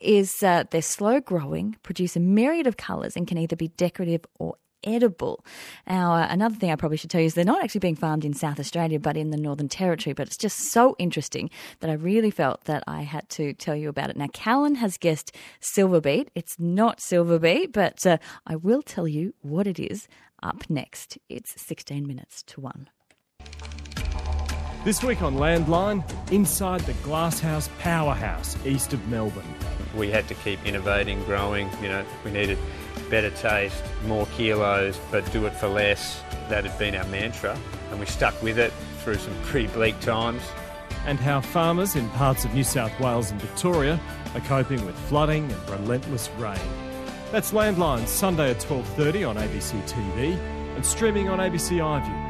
is 0.00 0.42
uh, 0.42 0.64
they're 0.70 0.82
slow 0.82 1.20
growing, 1.20 1.76
produce 1.84 2.16
a 2.16 2.20
myriad 2.20 2.66
of 2.66 2.76
colours, 2.76 3.14
and 3.14 3.28
can 3.28 3.38
either 3.38 3.54
be 3.54 3.68
decorative 3.68 4.26
or 4.40 4.56
edible. 4.86 5.44
Now, 5.86 6.14
uh, 6.14 6.26
another 6.30 6.54
thing 6.54 6.70
I 6.70 6.76
probably 6.76 6.96
should 6.96 7.10
tell 7.10 7.20
you 7.20 7.26
is 7.26 7.34
they're 7.34 7.44
not 7.44 7.62
actually 7.62 7.80
being 7.80 7.96
farmed 7.96 8.24
in 8.24 8.32
South 8.32 8.58
Australia, 8.58 8.98
but 8.98 9.16
in 9.16 9.30
the 9.30 9.36
Northern 9.36 9.68
Territory. 9.68 10.14
But 10.14 10.28
it's 10.28 10.36
just 10.36 10.70
so 10.70 10.96
interesting 10.98 11.50
that 11.80 11.90
I 11.90 11.94
really 11.94 12.30
felt 12.30 12.64
that 12.64 12.84
I 12.86 13.02
had 13.02 13.28
to 13.30 13.52
tell 13.54 13.76
you 13.76 13.88
about 13.88 14.10
it. 14.10 14.16
Now, 14.16 14.28
Callan 14.32 14.76
has 14.76 14.96
guessed 14.96 15.34
silver 15.60 16.00
beet. 16.00 16.30
It's 16.34 16.56
not 16.58 17.00
silver 17.00 17.38
beet, 17.38 17.72
but 17.72 18.06
uh, 18.06 18.18
I 18.46 18.56
will 18.56 18.82
tell 18.82 19.08
you 19.08 19.34
what 19.42 19.66
it 19.66 19.78
is 19.78 20.08
up 20.42 20.70
next. 20.70 21.18
It's 21.28 21.60
16 21.60 22.06
minutes 22.06 22.42
to 22.44 22.60
1. 22.60 22.88
This 24.84 25.02
week 25.02 25.20
on 25.20 25.34
Landline, 25.34 26.04
inside 26.30 26.80
the 26.82 26.92
Glasshouse 27.02 27.68
Powerhouse 27.80 28.56
east 28.64 28.92
of 28.92 29.08
Melbourne. 29.08 29.42
We 29.96 30.10
had 30.10 30.28
to 30.28 30.34
keep 30.34 30.64
innovating, 30.64 31.24
growing. 31.24 31.68
You 31.82 31.88
know, 31.88 32.06
we 32.24 32.30
needed 32.30 32.56
better 33.10 33.30
taste, 33.30 33.82
more 34.06 34.26
kilos, 34.36 34.98
but 35.10 35.30
do 35.32 35.46
it 35.46 35.52
for 35.54 35.68
less. 35.68 36.22
That 36.48 36.64
had 36.64 36.78
been 36.78 36.94
our 36.94 37.06
mantra, 37.06 37.58
and 37.90 38.00
we 38.00 38.06
stuck 38.06 38.40
with 38.42 38.58
it 38.58 38.72
through 39.02 39.16
some 39.16 39.34
pretty 39.42 39.68
bleak 39.68 39.98
times. 40.00 40.42
And 41.06 41.18
how 41.18 41.40
farmers 41.40 41.96
in 41.96 42.08
parts 42.10 42.44
of 42.44 42.54
New 42.54 42.64
South 42.64 42.98
Wales 43.00 43.30
and 43.30 43.40
Victoria 43.40 44.00
are 44.34 44.40
coping 44.40 44.84
with 44.84 44.96
flooding 45.08 45.50
and 45.50 45.70
relentless 45.70 46.30
rain. 46.38 46.58
That's 47.32 47.52
Landline 47.52 48.06
Sunday 48.06 48.50
at 48.50 48.60
12:30 48.60 49.24
on 49.24 49.36
ABC 49.36 49.80
TV 49.86 50.38
and 50.74 50.84
streaming 50.84 51.28
on 51.28 51.38
ABC 51.38 51.78
iView. 51.78 52.26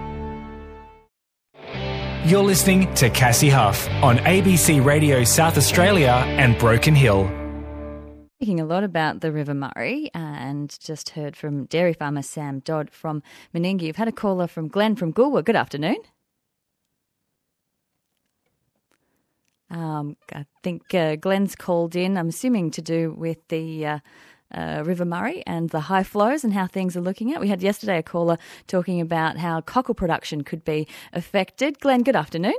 You're 2.26 2.42
listening 2.42 2.92
to 2.94 3.08
Cassie 3.08 3.50
Hough 3.50 3.88
on 4.02 4.18
ABC 4.18 4.80
Radio 4.84 5.22
South 5.22 5.56
Australia 5.56 6.24
and 6.26 6.58
Broken 6.58 6.94
Hill. 6.94 7.45
Speaking 8.46 8.60
a 8.60 8.64
lot 8.64 8.84
about 8.84 9.22
the 9.22 9.32
River 9.32 9.54
Murray 9.54 10.08
and 10.14 10.78
just 10.78 11.10
heard 11.10 11.34
from 11.34 11.64
dairy 11.64 11.92
farmer 11.92 12.22
Sam 12.22 12.60
Dodd 12.60 12.90
from 12.90 13.24
Meningie. 13.52 13.82
You've 13.82 13.96
had 13.96 14.06
a 14.06 14.12
caller 14.12 14.46
from 14.46 14.68
Glenn 14.68 14.94
from 14.94 15.12
Goolwa. 15.12 15.44
Good 15.44 15.56
afternoon. 15.56 15.96
Um, 19.68 20.16
I 20.32 20.46
think 20.62 20.94
uh, 20.94 21.16
Glenn's 21.16 21.56
called 21.56 21.96
in, 21.96 22.16
I'm 22.16 22.28
assuming 22.28 22.70
to 22.70 22.80
do 22.80 23.16
with 23.18 23.38
the 23.48 23.84
uh, 23.84 23.98
uh, 24.54 24.84
River 24.86 25.04
Murray 25.04 25.42
and 25.44 25.70
the 25.70 25.80
high 25.80 26.04
flows 26.04 26.44
and 26.44 26.52
how 26.52 26.68
things 26.68 26.96
are 26.96 27.00
looking 27.00 27.34
at. 27.34 27.40
We 27.40 27.48
had 27.48 27.62
yesterday 27.62 27.98
a 27.98 28.02
caller 28.04 28.38
talking 28.68 29.00
about 29.00 29.38
how 29.38 29.60
cockle 29.60 29.94
production 29.94 30.44
could 30.44 30.64
be 30.64 30.86
affected. 31.12 31.80
Glenn, 31.80 32.04
good 32.04 32.14
afternoon. 32.14 32.54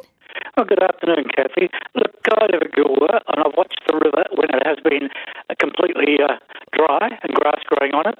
Oh, 0.60 0.64
good 0.64 0.82
afternoon, 0.82 1.26
Kathy. 1.36 1.70
Look, 1.94 2.16
I 2.32 2.46
live 2.52 2.62
at 2.64 2.72
Goolwa, 2.72 3.22
and 3.28 3.44
I've 3.46 3.54
watched 3.56 3.80
the 3.88 3.94
river 3.94 4.24
when 4.36 4.50
it 4.50 4.66
has 4.66 4.78
been 4.84 5.08
uh, 5.52 5.54
completely 5.60 6.18
uh, 6.20 6.38
dry 6.74 7.10
and 7.22 7.32
grass 7.36 7.60
growing 7.68 7.94
on 7.94 8.10
it. 8.10 8.18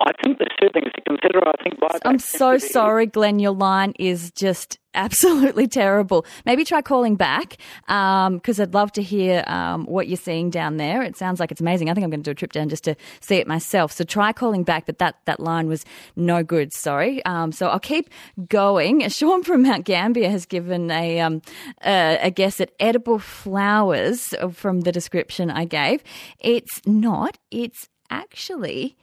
I 0.00 0.10
think 0.20 0.38
there's 0.38 0.50
two 0.60 0.68
things 0.72 0.90
to 0.96 1.00
consider. 1.02 1.46
I 1.46 1.52
think. 1.62 1.78
I'm 2.04 2.18
so 2.18 2.58
sorry, 2.58 3.06
Glenn. 3.06 3.38
Your 3.38 3.52
line 3.52 3.92
is 4.00 4.32
just 4.32 4.80
absolutely 4.96 5.68
terrible. 5.68 6.26
Maybe 6.44 6.64
try 6.64 6.82
calling 6.82 7.14
back 7.14 7.58
because 7.86 8.58
um, 8.58 8.62
I'd 8.62 8.74
love 8.74 8.90
to 8.92 9.02
hear 9.02 9.44
um, 9.46 9.86
what 9.86 10.08
you're 10.08 10.16
seeing 10.16 10.50
down 10.50 10.78
there. 10.78 11.02
It 11.02 11.16
sounds 11.16 11.38
like 11.38 11.52
it's 11.52 11.60
amazing. 11.60 11.88
I 11.88 11.94
think 11.94 12.04
I'm 12.04 12.10
going 12.10 12.22
to 12.22 12.28
do 12.28 12.32
a 12.32 12.34
trip 12.34 12.52
down 12.52 12.68
just 12.68 12.84
to 12.84 12.96
see 13.20 13.36
it 13.36 13.46
myself. 13.46 13.92
So 13.92 14.02
try 14.04 14.32
calling 14.32 14.64
back, 14.64 14.86
but 14.86 14.98
that, 14.98 15.16
that 15.26 15.38
line 15.38 15.68
was 15.68 15.84
no 16.16 16.42
good. 16.42 16.72
Sorry. 16.72 17.24
Um, 17.24 17.52
so 17.52 17.68
I'll 17.68 17.78
keep 17.78 18.10
going. 18.48 19.08
Sean 19.08 19.42
from 19.42 19.62
Mount 19.62 19.84
Gambier 19.84 20.30
has 20.30 20.46
given 20.46 20.90
a, 20.90 21.20
um, 21.20 21.42
a, 21.84 22.18
a 22.22 22.30
guess 22.30 22.60
at 22.60 22.72
edible 22.80 23.18
flowers 23.18 24.34
from 24.52 24.80
the 24.80 24.92
description 24.92 25.50
I 25.50 25.64
gave. 25.64 26.02
It's 26.40 26.80
not. 26.86 27.38
It's 27.50 27.88
actually 28.10 28.96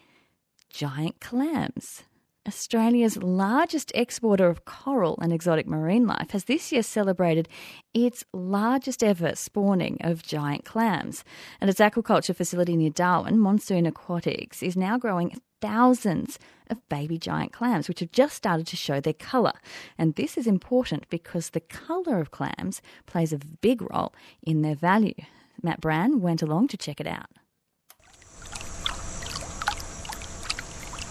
giant 0.70 1.20
clams. 1.22 2.04
Australia's 2.46 3.16
largest 3.18 3.92
exporter 3.96 4.50
of 4.50 4.66
coral 4.66 5.18
and 5.22 5.32
exotic 5.32 5.66
marine 5.66 6.06
life 6.06 6.32
has 6.32 6.44
this 6.44 6.74
year 6.74 6.84
celebrated 6.84 7.48
its 7.94 8.26
largest 8.34 9.02
ever 9.02 9.34
spawning 9.34 9.98
of 10.02 10.24
giant 10.24 10.66
clams. 10.66 11.24
At 11.62 11.70
its 11.70 11.80
aquaculture 11.80 12.36
facility 12.36 12.76
near 12.76 12.90
Darwin, 12.90 13.40
Monsoon 13.40 13.86
Aquatics 13.86 14.62
is 14.62 14.76
now 14.76 14.98
growing 14.98 15.40
thousands 15.62 16.38
of 16.70 16.90
baby 16.90 17.18
giant 17.18 17.54
clams, 17.54 17.88
which 17.88 18.02
have 18.02 18.12
just 18.12 18.36
started 18.36 18.68
to 18.68 18.76
show 18.76 19.00
their 19.00 19.14
colour. 19.14 19.54
And 19.98 20.16
this 20.16 20.38
is 20.38 20.46
important 20.46 21.10
because 21.10 21.52
the 21.52 21.62
colour 21.62 22.20
of 22.20 22.32
clams 22.32 22.82
plays 23.06 23.32
a 23.32 23.40
big 23.62 23.82
role 23.82 24.14
in 24.42 24.64
their 24.64 24.76
value. 24.76 25.14
Matt 25.62 25.80
Brand 25.80 26.22
went 26.22 26.42
along 26.42 26.68
to 26.70 26.78
check 26.78 27.00
it 27.00 27.08
out. 27.08 27.30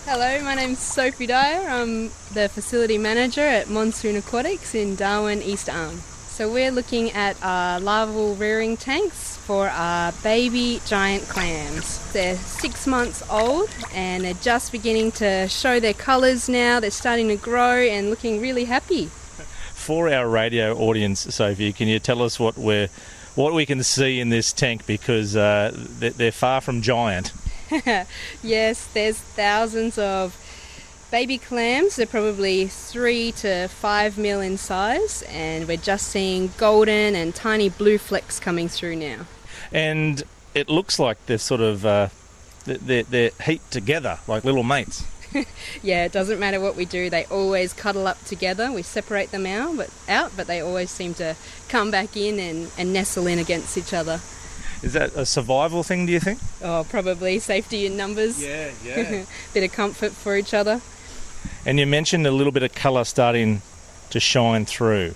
Hello, 0.05 0.43
my 0.43 0.57
name's 0.57 0.81
Sophie 0.81 1.27
Dyer. 1.27 1.65
I'm 1.69 2.11
the 2.35 2.51
facility 2.53 2.99
manager 2.99 3.41
at 3.41 3.71
Monsoon 3.71 4.17
Aquatics 4.17 4.75
in 4.75 4.97
Darwin, 4.97 5.41
East 5.41 5.71
Arm. 5.71 6.01
So 6.27 6.53
we're 6.53 6.73
looking 6.73 7.13
at 7.13 7.37
our 7.41 7.79
larval 7.79 8.35
rearing 8.35 8.77
tanks 8.77 9.37
for 9.37 9.69
our 9.69 10.11
baby 10.25 10.81
giant 10.87 11.29
clams. 11.29 12.13
They're 12.13 12.35
six 12.35 12.85
months 12.85 13.23
old 13.31 13.71
and 13.95 14.25
they're 14.25 14.35
just 14.35 14.73
beginning 14.73 15.13
to 15.13 15.47
show 15.47 15.79
their 15.79 15.95
colours 15.95 16.49
now. 16.49 16.81
They're 16.81 16.91
starting 16.91 17.29
to 17.29 17.37
grow 17.37 17.77
and 17.77 18.11
looking 18.11 18.41
really 18.41 18.65
happy. 18.65 19.07
For 19.07 20.13
our 20.13 20.29
radio 20.29 20.77
audience, 20.77 21.33
Sophie, 21.33 21.73
can 21.73 21.87
you 21.87 22.01
tell 22.01 22.23
us 22.23 22.41
what 22.41 22.59
we're 22.59 22.89
what 23.37 23.55
we 23.55 23.65
can 23.65 23.83
see 23.85 24.19
in 24.19 24.31
this 24.31 24.53
tank 24.53 24.85
because 24.85 25.37
uh, 25.37 25.71
they're 25.75 26.33
far 26.33 26.61
from 26.61 26.83
giant. 26.83 27.33
yes, 28.43 28.87
there's 28.93 29.19
thousands 29.19 29.99
of 29.99 30.39
baby 31.11 31.39
clams. 31.39 31.97
They're 31.97 32.07
probably 32.07 32.67
three 32.67 33.33
to 33.33 33.69
five 33.69 34.19
mil 34.19 34.41
in 34.41 34.57
size, 34.57 35.23
and 35.29 35.69
we're 35.69 35.77
just 35.77 36.09
seeing 36.09 36.51
golden 36.57 37.15
and 37.15 37.35
tiny 37.35 37.69
blue 37.69 37.99
flecks 37.99 38.41
coming 38.41 38.69
through 38.69 38.97
now. 38.97 39.27
And 39.71 40.23
it 40.55 40.69
looks 40.69 40.99
like 40.99 41.25
they're 41.27 41.39
sort 41.39 41.61
of 41.61 41.87
uh, 41.87 42.09
they're, 42.65 43.05
they're 43.05 43.31
heaped 43.45 43.71
together 43.71 44.19
like 44.27 44.45
little 44.45 44.63
mates. 44.63 45.05
yeah, 45.83 46.05
it 46.05 46.13
doesn't 46.13 46.39
matter 46.39 46.61
what 46.61 46.77
we 46.77 46.85
do; 46.85 47.09
they 47.09 47.25
always 47.27 47.73
cuddle 47.73 48.07
up 48.07 48.23
together. 48.25 48.71
We 48.71 48.83
separate 48.83 49.31
them 49.31 49.47
out, 49.47 49.77
but 49.77 49.91
out, 50.09 50.33
but 50.37 50.47
they 50.47 50.61
always 50.61 50.91
seem 50.91 51.15
to 51.15 51.37
come 51.69 51.91
back 51.91 52.17
in 52.17 52.39
and, 52.39 52.71
and 52.77 52.93
nestle 52.93 53.27
in 53.27 53.39
against 53.39 53.79
each 53.79 53.95
other. 53.95 54.21
Is 54.83 54.95
that 54.95 55.15
a 55.15 55.25
survival 55.25 55.83
thing, 55.83 56.07
do 56.07 56.13
you 56.13 56.21
think? 56.21 56.41
Oh, 56.63 56.85
probably 56.89 57.39
safety 57.39 57.87
in 57.87 57.97
numbers. 57.97 58.43
Yeah, 58.43 58.71
yeah. 58.85 59.25
bit 59.55 59.65
of 59.65 59.73
comfort 59.73 60.13
for 60.13 60.37
each 60.37 60.53
other. 60.53 60.81
And 61.65 61.79
you 61.79 61.87
mentioned 61.87 62.27
a 62.27 62.33
little 62.33 62.53
bit 62.53 62.65
of 62.65 62.75
colour 62.75 63.05
starting 63.05 63.63
to 64.11 64.19
shine 64.19 64.67
through, 64.67 65.15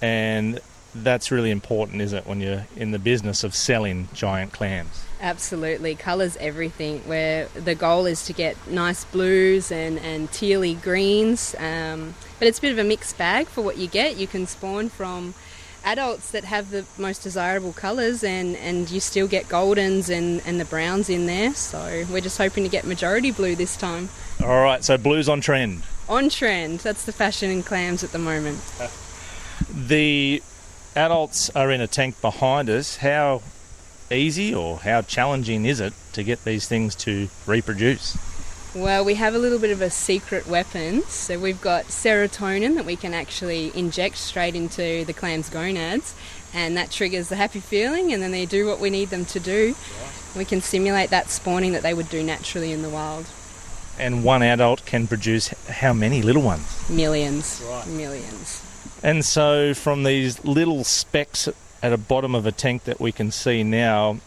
and 0.00 0.60
that's 0.94 1.30
really 1.30 1.50
important, 1.50 2.00
is 2.00 2.12
it, 2.12 2.26
when 2.26 2.40
you're 2.40 2.66
in 2.76 2.90
the 2.90 2.98
business 2.98 3.44
of 3.44 3.54
selling 3.54 4.08
giant 4.12 4.52
clams? 4.52 5.04
Absolutely, 5.20 5.94
colours 5.94 6.36
everything. 6.38 7.00
Where 7.00 7.46
the 7.48 7.74
goal 7.74 8.06
is 8.06 8.24
to 8.26 8.32
get 8.32 8.56
nice 8.66 9.04
blues 9.04 9.70
and 9.70 9.98
and 9.98 10.28
tealy 10.30 10.80
greens, 10.82 11.54
um, 11.58 12.14
but 12.38 12.48
it's 12.48 12.58
a 12.58 12.62
bit 12.62 12.72
of 12.72 12.78
a 12.78 12.84
mixed 12.84 13.16
bag 13.18 13.46
for 13.46 13.62
what 13.62 13.76
you 13.76 13.86
get. 13.86 14.16
You 14.16 14.26
can 14.26 14.46
spawn 14.46 14.88
from 14.88 15.34
adults 15.84 16.30
that 16.30 16.44
have 16.44 16.70
the 16.70 16.84
most 16.98 17.22
desirable 17.22 17.72
colours 17.72 18.22
and, 18.24 18.56
and 18.56 18.90
you 18.90 19.00
still 19.00 19.26
get 19.26 19.48
goldens 19.48 20.08
and, 20.08 20.42
and 20.46 20.60
the 20.60 20.64
browns 20.64 21.08
in 21.08 21.26
there. 21.26 21.54
So 21.54 22.04
we're 22.10 22.20
just 22.20 22.38
hoping 22.38 22.64
to 22.64 22.70
get 22.70 22.84
majority 22.84 23.30
blue 23.30 23.54
this 23.54 23.76
time. 23.76 24.08
All 24.42 24.62
right, 24.62 24.84
so 24.84 24.96
blue's 24.98 25.28
on 25.28 25.40
trend. 25.40 25.82
On 26.08 26.28
trend. 26.28 26.80
That's 26.80 27.04
the 27.04 27.12
fashion 27.12 27.50
in 27.50 27.62
clams 27.62 28.04
at 28.04 28.12
the 28.12 28.18
moment. 28.18 28.60
the 29.70 30.42
adults 30.94 31.50
are 31.50 31.70
in 31.70 31.80
a 31.80 31.86
tank 31.86 32.20
behind 32.20 32.68
us. 32.68 32.96
How 32.96 33.42
easy 34.10 34.54
or 34.54 34.78
how 34.78 35.02
challenging 35.02 35.64
is 35.64 35.80
it 35.80 35.94
to 36.12 36.22
get 36.22 36.44
these 36.44 36.68
things 36.68 36.94
to 36.96 37.28
reproduce? 37.46 38.16
Well, 38.74 39.04
we 39.04 39.16
have 39.16 39.34
a 39.34 39.38
little 39.38 39.58
bit 39.58 39.70
of 39.70 39.82
a 39.82 39.90
secret 39.90 40.46
weapon. 40.46 41.02
So 41.02 41.38
we've 41.38 41.60
got 41.60 41.86
serotonin 41.86 42.74
that 42.76 42.86
we 42.86 42.96
can 42.96 43.12
actually 43.12 43.70
inject 43.76 44.16
straight 44.16 44.54
into 44.54 45.04
the 45.04 45.12
clam's 45.12 45.50
gonads, 45.50 46.14
and 46.54 46.74
that 46.78 46.90
triggers 46.90 47.28
the 47.28 47.36
happy 47.36 47.60
feeling, 47.60 48.14
and 48.14 48.22
then 48.22 48.30
they 48.30 48.46
do 48.46 48.66
what 48.66 48.80
we 48.80 48.88
need 48.88 49.10
them 49.10 49.26
to 49.26 49.40
do. 49.40 49.74
We 50.34 50.46
can 50.46 50.62
simulate 50.62 51.10
that 51.10 51.28
spawning 51.28 51.72
that 51.72 51.82
they 51.82 51.92
would 51.92 52.08
do 52.08 52.22
naturally 52.22 52.72
in 52.72 52.80
the 52.80 52.88
wild. 52.88 53.26
And 53.98 54.24
one 54.24 54.42
adult 54.42 54.86
can 54.86 55.06
produce 55.06 55.48
how 55.68 55.92
many 55.92 56.22
little 56.22 56.42
ones? 56.42 56.88
Millions. 56.88 57.62
Right. 57.68 57.86
Millions. 57.88 58.62
And 59.02 59.22
so, 59.22 59.74
from 59.74 60.04
these 60.04 60.42
little 60.46 60.82
specks 60.84 61.46
at 61.46 61.90
the 61.90 61.98
bottom 61.98 62.34
of 62.34 62.46
a 62.46 62.52
tank 62.52 62.84
that 62.84 63.00
we 63.00 63.12
can 63.12 63.30
see 63.30 63.62
now, 63.62 64.18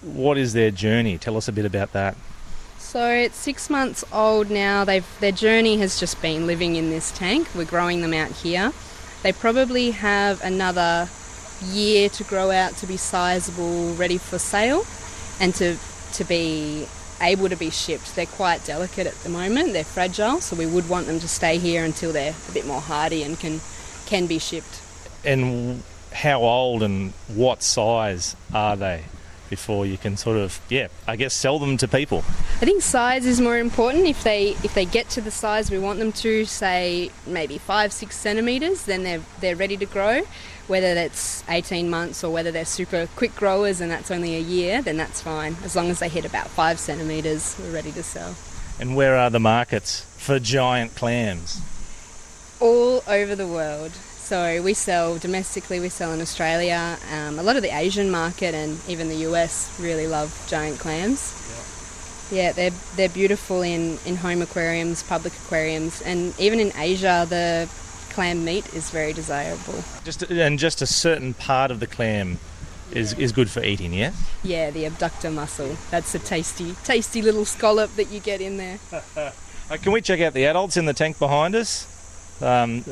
what 0.00 0.38
is 0.38 0.54
their 0.54 0.70
journey? 0.70 1.18
Tell 1.18 1.36
us 1.36 1.46
a 1.46 1.52
bit 1.52 1.66
about 1.66 1.92
that. 1.92 2.16
So 2.92 3.08
it's 3.08 3.38
six 3.38 3.70
months 3.70 4.04
old 4.12 4.50
now. 4.50 4.84
They've 4.84 5.06
their 5.18 5.32
journey 5.32 5.78
has 5.78 5.98
just 5.98 6.20
been 6.20 6.46
living 6.46 6.76
in 6.76 6.90
this 6.90 7.10
tank. 7.10 7.48
We're 7.54 7.64
growing 7.64 8.02
them 8.02 8.12
out 8.12 8.30
here. 8.32 8.70
They 9.22 9.32
probably 9.32 9.92
have 9.92 10.44
another 10.44 11.08
year 11.64 12.10
to 12.10 12.24
grow 12.24 12.50
out 12.50 12.76
to 12.76 12.86
be 12.86 12.98
sizable, 12.98 13.94
ready 13.94 14.18
for 14.18 14.38
sale, 14.38 14.84
and 15.40 15.54
to 15.54 15.78
to 16.16 16.24
be 16.24 16.86
able 17.22 17.48
to 17.48 17.56
be 17.56 17.70
shipped. 17.70 18.14
They're 18.14 18.26
quite 18.26 18.62
delicate 18.66 19.06
at 19.06 19.14
the 19.22 19.30
moment. 19.30 19.72
They're 19.72 19.84
fragile, 19.84 20.42
so 20.42 20.54
we 20.54 20.66
would 20.66 20.86
want 20.90 21.06
them 21.06 21.18
to 21.20 21.28
stay 21.28 21.56
here 21.56 21.86
until 21.86 22.12
they're 22.12 22.34
a 22.46 22.52
bit 22.52 22.66
more 22.66 22.82
hardy 22.82 23.22
and 23.22 23.40
can 23.40 23.62
can 24.04 24.26
be 24.26 24.38
shipped. 24.38 24.82
And 25.24 25.82
how 26.12 26.42
old 26.42 26.82
and 26.82 27.14
what 27.28 27.62
size 27.62 28.36
are 28.52 28.76
they 28.76 29.04
before 29.52 29.84
you 29.84 29.98
can 29.98 30.16
sort 30.16 30.38
of 30.38 30.58
yeah, 30.70 30.88
I 31.06 31.16
guess 31.16 31.34
sell 31.34 31.58
them 31.58 31.76
to 31.76 31.86
people? 31.86 32.20
I 32.62 32.64
think 32.64 32.80
size 32.80 33.26
is 33.26 33.38
more 33.38 33.58
important. 33.58 34.06
If 34.06 34.24
they 34.24 34.56
if 34.64 34.72
they 34.72 34.86
get 34.86 35.10
to 35.10 35.20
the 35.20 35.30
size 35.30 35.70
we 35.70 35.78
want 35.78 35.98
them 35.98 36.10
to, 36.24 36.46
say 36.46 37.10
maybe 37.26 37.58
five 37.58 37.92
six 37.92 38.16
centimeters, 38.16 38.86
then 38.86 39.02
they're 39.02 39.20
they're 39.40 39.54
ready 39.54 39.76
to 39.76 39.84
grow. 39.84 40.22
Whether 40.68 40.94
that's 40.94 41.44
18 41.50 41.90
months 41.90 42.24
or 42.24 42.32
whether 42.32 42.50
they're 42.50 42.64
super 42.64 43.08
quick 43.14 43.34
growers 43.36 43.82
and 43.82 43.90
that's 43.90 44.10
only 44.10 44.36
a 44.36 44.40
year, 44.40 44.80
then 44.80 44.96
that's 44.96 45.20
fine. 45.20 45.54
As 45.64 45.76
long 45.76 45.90
as 45.90 45.98
they 45.98 46.08
hit 46.08 46.24
about 46.24 46.48
five 46.48 46.78
centimeters, 46.78 47.54
we're 47.60 47.74
ready 47.74 47.92
to 47.92 48.02
sell. 48.02 48.34
And 48.80 48.96
where 48.96 49.16
are 49.18 49.28
the 49.28 49.40
markets 49.40 50.06
for 50.16 50.38
giant 50.38 50.94
clams? 50.94 51.60
All 52.58 53.02
over 53.06 53.34
the 53.34 53.46
world. 53.46 53.92
So 54.24 54.62
we 54.62 54.72
sell 54.74 55.18
domestically, 55.18 55.80
we 55.80 55.88
sell 55.88 56.12
in 56.12 56.20
Australia. 56.20 56.96
Um, 57.12 57.38
a 57.38 57.42
lot 57.42 57.56
of 57.56 57.62
the 57.62 57.76
Asian 57.76 58.10
market 58.10 58.54
and 58.54 58.78
even 58.88 59.08
the 59.08 59.26
US 59.28 59.78
really 59.78 60.06
love 60.06 60.32
giant 60.48 60.78
clams. 60.78 61.34
Yeah, 62.30 62.52
they're 62.52 62.70
they're 62.96 63.10
beautiful 63.10 63.60
in, 63.60 63.98
in 64.06 64.16
home 64.16 64.40
aquariums, 64.40 65.02
public 65.02 65.34
aquariums, 65.34 66.00
and 66.00 66.32
even 66.40 66.60
in 66.60 66.72
Asia, 66.76 67.26
the 67.28 67.68
clam 68.10 68.42
meat 68.44 68.72
is 68.72 68.90
very 68.90 69.12
desirable. 69.12 69.84
Just 70.02 70.22
and 70.22 70.58
just 70.58 70.80
a 70.80 70.86
certain 70.86 71.34
part 71.34 71.70
of 71.70 71.78
the 71.78 71.86
clam 71.86 72.38
is 72.90 73.12
is 73.14 73.32
good 73.32 73.50
for 73.50 73.62
eating, 73.62 73.92
yeah. 73.92 74.12
Yeah, 74.42 74.70
the 74.70 74.86
abductor 74.86 75.30
muscle. 75.30 75.76
That's 75.90 76.14
a 76.14 76.18
tasty, 76.18 76.74
tasty 76.84 77.20
little 77.20 77.44
scallop 77.44 77.94
that 77.96 78.10
you 78.10 78.20
get 78.20 78.40
in 78.40 78.56
there. 78.56 78.78
Uh, 79.70 79.76
can 79.78 79.92
we 79.92 80.02
check 80.02 80.20
out 80.20 80.34
the 80.34 80.44
adults 80.44 80.76
in 80.76 80.84
the 80.84 80.92
tank 80.92 81.18
behind 81.18 81.54
us? 81.54 81.86
Um, 82.42 82.84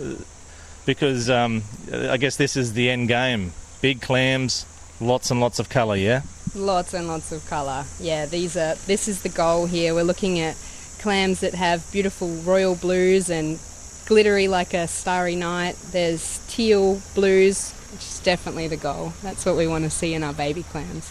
because 0.86 1.30
um, 1.30 1.62
I 1.92 2.16
guess 2.16 2.36
this 2.36 2.56
is 2.56 2.72
the 2.72 2.90
end 2.90 3.08
game. 3.08 3.52
Big 3.80 4.00
clams, 4.00 4.66
lots 5.00 5.30
and 5.30 5.40
lots 5.40 5.58
of 5.58 5.68
colour, 5.68 5.96
yeah. 5.96 6.22
Lots 6.54 6.94
and 6.94 7.08
lots 7.08 7.32
of 7.32 7.46
colour. 7.46 7.84
Yeah, 8.00 8.26
these 8.26 8.56
are. 8.56 8.74
This 8.74 9.08
is 9.08 9.22
the 9.22 9.28
goal 9.28 9.66
here. 9.66 9.94
We're 9.94 10.04
looking 10.04 10.40
at 10.40 10.56
clams 10.98 11.40
that 11.40 11.54
have 11.54 11.90
beautiful 11.92 12.28
royal 12.28 12.74
blues 12.74 13.30
and 13.30 13.58
glittery 14.06 14.48
like 14.48 14.74
a 14.74 14.86
starry 14.86 15.36
night. 15.36 15.76
There's 15.92 16.44
teal 16.48 17.00
blues, 17.14 17.72
which 17.92 18.02
is 18.02 18.20
definitely 18.20 18.68
the 18.68 18.76
goal. 18.76 19.12
That's 19.22 19.46
what 19.46 19.56
we 19.56 19.66
want 19.66 19.84
to 19.84 19.90
see 19.90 20.14
in 20.14 20.22
our 20.22 20.32
baby 20.34 20.62
clams. 20.64 21.10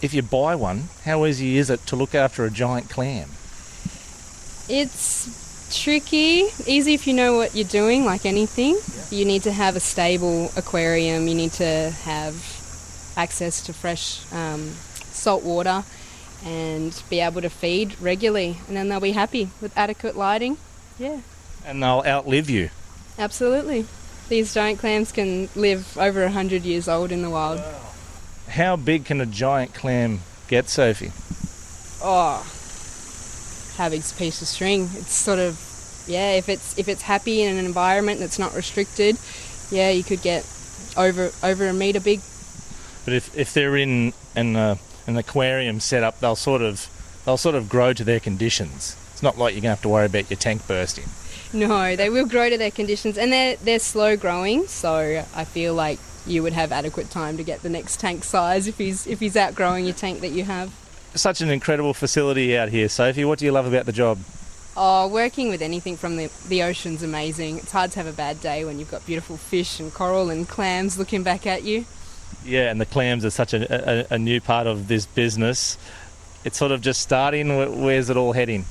If 0.00 0.14
you 0.14 0.22
buy 0.22 0.54
one, 0.54 0.84
how 1.04 1.26
easy 1.26 1.58
is 1.58 1.70
it 1.70 1.86
to 1.86 1.96
look 1.96 2.14
after 2.14 2.44
a 2.44 2.50
giant 2.50 2.88
clam? 2.88 3.28
It's 4.68 5.47
tricky, 5.70 6.48
easy 6.66 6.94
if 6.94 7.06
you 7.06 7.14
know 7.14 7.36
what 7.36 7.54
you're 7.54 7.64
doing, 7.66 8.04
like 8.04 8.26
anything. 8.26 8.78
You 9.10 9.24
need 9.24 9.42
to 9.44 9.52
have 9.52 9.76
a 9.76 9.80
stable 9.80 10.50
aquarium, 10.56 11.28
you 11.28 11.34
need 11.34 11.52
to 11.52 11.90
have 11.90 12.34
access 13.16 13.62
to 13.66 13.72
fresh 13.72 14.20
um, 14.32 14.70
salt 15.10 15.42
water 15.42 15.84
and 16.44 17.02
be 17.10 17.20
able 17.20 17.40
to 17.40 17.50
feed 17.50 18.00
regularly, 18.00 18.58
and 18.68 18.76
then 18.76 18.88
they'll 18.88 19.00
be 19.00 19.12
happy 19.12 19.50
with 19.60 19.76
adequate 19.76 20.16
lighting. 20.16 20.56
Yeah. 20.98 21.20
And 21.64 21.82
they'll 21.82 22.04
outlive 22.06 22.48
you. 22.48 22.70
Absolutely. 23.18 23.86
These 24.28 24.54
giant 24.54 24.78
clams 24.78 25.10
can 25.10 25.48
live 25.56 25.96
over 25.98 26.22
100 26.22 26.62
years 26.62 26.88
old 26.88 27.10
in 27.10 27.22
the 27.22 27.30
wild. 27.30 27.60
How 28.48 28.76
big 28.76 29.04
can 29.04 29.20
a 29.20 29.26
giant 29.26 29.74
clam 29.74 30.20
get, 30.48 30.68
Sophie? 30.68 31.12
Oh, 32.02 32.46
big's 33.86 34.10
a 34.12 34.14
piece 34.16 34.42
of 34.42 34.48
string? 34.48 34.90
It's 34.94 35.12
sort 35.12 35.38
of, 35.38 35.54
yeah, 36.08 36.32
if 36.32 36.48
it's 36.48 36.78
if 36.78 36.88
it's 36.88 37.02
happy 37.02 37.42
in 37.42 37.56
an 37.56 37.64
environment 37.64 38.18
that's 38.18 38.38
not 38.38 38.54
restricted, 38.54 39.16
yeah, 39.70 39.90
you 39.90 40.02
could 40.02 40.22
get 40.22 40.44
over 40.96 41.30
over 41.42 41.68
a 41.68 41.72
metre 41.72 42.00
big. 42.00 42.20
But 43.04 43.14
if, 43.14 43.36
if 43.36 43.54
they're 43.54 43.76
in 43.76 44.12
an, 44.34 44.56
uh, 44.56 44.76
an 45.06 45.16
aquarium 45.16 45.80
setup, 45.80 46.20
they'll 46.20 46.36
sort 46.36 46.62
of 46.62 46.88
they'll 47.24 47.36
sort 47.36 47.54
of 47.54 47.68
grow 47.68 47.92
to 47.92 48.04
their 48.04 48.20
conditions. 48.20 48.96
It's 49.12 49.22
not 49.22 49.38
like 49.38 49.54
you're 49.54 49.62
going 49.62 49.70
to 49.70 49.76
have 49.76 49.82
to 49.82 49.88
worry 49.88 50.06
about 50.06 50.30
your 50.30 50.36
tank 50.36 50.66
bursting. 50.66 51.06
No, 51.52 51.96
they 51.96 52.10
will 52.10 52.26
grow 52.26 52.50
to 52.50 52.58
their 52.58 52.70
conditions, 52.70 53.16
and 53.16 53.32
they're 53.32 53.56
they're 53.56 53.78
slow 53.78 54.16
growing. 54.16 54.66
So 54.66 55.24
I 55.34 55.44
feel 55.44 55.74
like 55.74 55.98
you 56.26 56.42
would 56.42 56.52
have 56.52 56.72
adequate 56.72 57.10
time 57.10 57.36
to 57.38 57.42
get 57.42 57.62
the 57.62 57.70
next 57.70 57.98
tank 58.00 58.24
size 58.24 58.66
if 58.66 58.76
he's 58.78 59.06
if 59.06 59.20
he's 59.20 59.36
outgrowing 59.36 59.84
your 59.84 59.94
tank 59.94 60.20
that 60.20 60.30
you 60.30 60.44
have. 60.44 60.72
Such 61.14 61.40
an 61.40 61.50
incredible 61.50 61.94
facility 61.94 62.56
out 62.56 62.68
here, 62.68 62.88
Sophie. 62.88 63.24
What 63.24 63.38
do 63.38 63.44
you 63.44 63.52
love 63.52 63.66
about 63.66 63.86
the 63.86 63.92
job? 63.92 64.18
Oh, 64.76 65.08
working 65.08 65.48
with 65.48 65.60
anything 65.60 65.96
from 65.96 66.16
the 66.16 66.30
the 66.48 66.62
ocean's 66.62 67.02
amazing. 67.02 67.58
It's 67.58 67.72
hard 67.72 67.90
to 67.92 67.98
have 67.98 68.06
a 68.06 68.12
bad 68.12 68.40
day 68.40 68.64
when 68.64 68.78
you've 68.78 68.90
got 68.90 69.04
beautiful 69.04 69.36
fish 69.36 69.80
and 69.80 69.92
coral 69.92 70.30
and 70.30 70.48
clams 70.48 70.96
looking 70.96 71.24
back 71.24 71.46
at 71.46 71.64
you. 71.64 71.84
Yeah, 72.44 72.70
and 72.70 72.80
the 72.80 72.86
clams 72.86 73.24
are 73.24 73.30
such 73.30 73.54
a, 73.54 74.10
a, 74.12 74.14
a 74.14 74.18
new 74.18 74.40
part 74.40 74.68
of 74.68 74.86
this 74.86 75.06
business. 75.06 75.76
It's 76.44 76.56
sort 76.56 76.70
of 76.70 76.80
just 76.80 77.00
starting. 77.02 77.82
Where's 77.82 78.08
it 78.10 78.16
all 78.16 78.32
heading? 78.32 78.64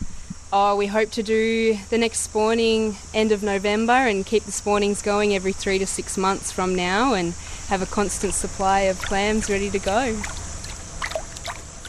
Oh, 0.53 0.77
we 0.77 0.87
hope 0.87 1.11
to 1.11 1.23
do 1.23 1.77
the 1.89 1.97
next 1.97 2.19
spawning 2.19 2.95
end 3.13 3.33
of 3.33 3.43
November 3.43 3.91
and 3.91 4.25
keep 4.25 4.43
the 4.43 4.53
spawnings 4.53 5.01
going 5.01 5.35
every 5.35 5.51
three 5.51 5.77
to 5.77 5.85
six 5.85 6.17
months 6.17 6.53
from 6.53 6.73
now 6.73 7.13
and 7.15 7.33
have 7.67 7.81
a 7.81 7.85
constant 7.85 8.33
supply 8.33 8.81
of 8.81 8.97
clams 9.01 9.49
ready 9.49 9.69
to 9.69 9.79
go. 9.79 10.15